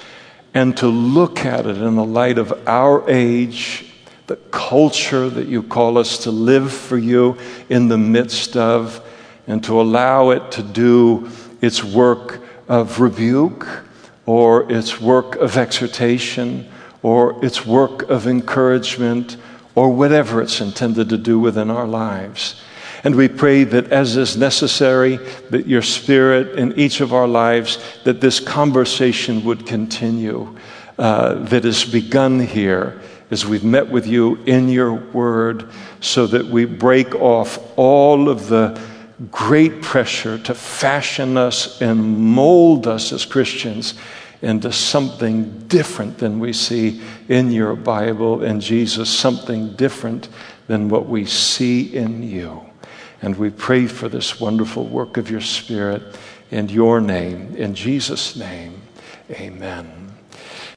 and 0.52 0.76
to 0.76 0.86
look 0.86 1.44
at 1.44 1.66
it 1.66 1.78
in 1.78 1.96
the 1.96 2.04
light 2.04 2.36
of 2.36 2.52
our 2.68 3.08
age, 3.10 3.86
the 4.26 4.36
culture 4.36 5.30
that 5.30 5.48
you 5.48 5.62
call 5.62 5.96
us 5.96 6.18
to 6.18 6.30
live 6.30 6.72
for 6.72 6.98
you 6.98 7.38
in 7.70 7.88
the 7.88 7.98
midst 7.98 8.56
of, 8.56 9.00
and 9.46 9.64
to 9.64 9.80
allow 9.80 10.30
it 10.30 10.52
to 10.52 10.62
do 10.62 11.30
its 11.62 11.82
work 11.82 12.42
of 12.68 13.00
rebuke 13.00 13.66
or 14.26 14.70
its 14.70 15.00
work 15.00 15.36
of 15.36 15.56
exhortation 15.56 16.68
or 17.02 17.42
its 17.44 17.64
work 17.64 18.02
of 18.10 18.26
encouragement 18.26 19.38
or 19.76 19.90
whatever 19.90 20.42
it's 20.42 20.60
intended 20.60 21.08
to 21.10 21.18
do 21.18 21.38
within 21.38 21.70
our 21.70 21.86
lives. 21.86 22.60
And 23.04 23.14
we 23.14 23.28
pray 23.28 23.62
that 23.62 23.92
as 23.92 24.16
is 24.16 24.36
necessary, 24.36 25.18
that 25.50 25.68
your 25.68 25.82
spirit 25.82 26.58
in 26.58 26.76
each 26.76 27.00
of 27.00 27.12
our 27.12 27.28
lives, 27.28 27.78
that 28.02 28.20
this 28.20 28.40
conversation 28.40 29.44
would 29.44 29.66
continue, 29.66 30.56
uh, 30.98 31.34
that 31.34 31.62
has 31.62 31.84
begun 31.84 32.40
here 32.40 33.00
as 33.30 33.44
we've 33.44 33.64
met 33.64 33.88
with 33.88 34.06
you 34.06 34.36
in 34.46 34.68
your 34.68 34.94
word, 34.94 35.68
so 36.00 36.26
that 36.26 36.46
we 36.46 36.64
break 36.64 37.14
off 37.16 37.58
all 37.76 38.28
of 38.28 38.48
the 38.48 38.80
great 39.30 39.82
pressure 39.82 40.38
to 40.38 40.54
fashion 40.54 41.36
us 41.36 41.80
and 41.80 42.18
mold 42.18 42.86
us 42.86 43.12
as 43.12 43.24
Christians 43.24 43.94
into 44.42 44.72
something 44.72 45.66
different 45.66 46.18
than 46.18 46.38
we 46.38 46.52
see 46.52 47.00
in 47.28 47.50
your 47.50 47.74
Bible 47.74 48.42
and 48.42 48.60
Jesus, 48.60 49.10
something 49.10 49.74
different 49.74 50.28
than 50.66 50.88
what 50.88 51.08
we 51.08 51.24
see 51.24 51.94
in 51.94 52.22
you. 52.22 52.62
And 53.22 53.36
we 53.36 53.50
pray 53.50 53.86
for 53.86 54.08
this 54.08 54.40
wonderful 54.40 54.86
work 54.86 55.16
of 55.16 55.30
your 55.30 55.40
Spirit 55.40 56.02
in 56.50 56.68
your 56.68 57.00
name, 57.00 57.54
in 57.56 57.74
Jesus' 57.74 58.36
name. 58.36 58.80
Amen. 59.30 60.05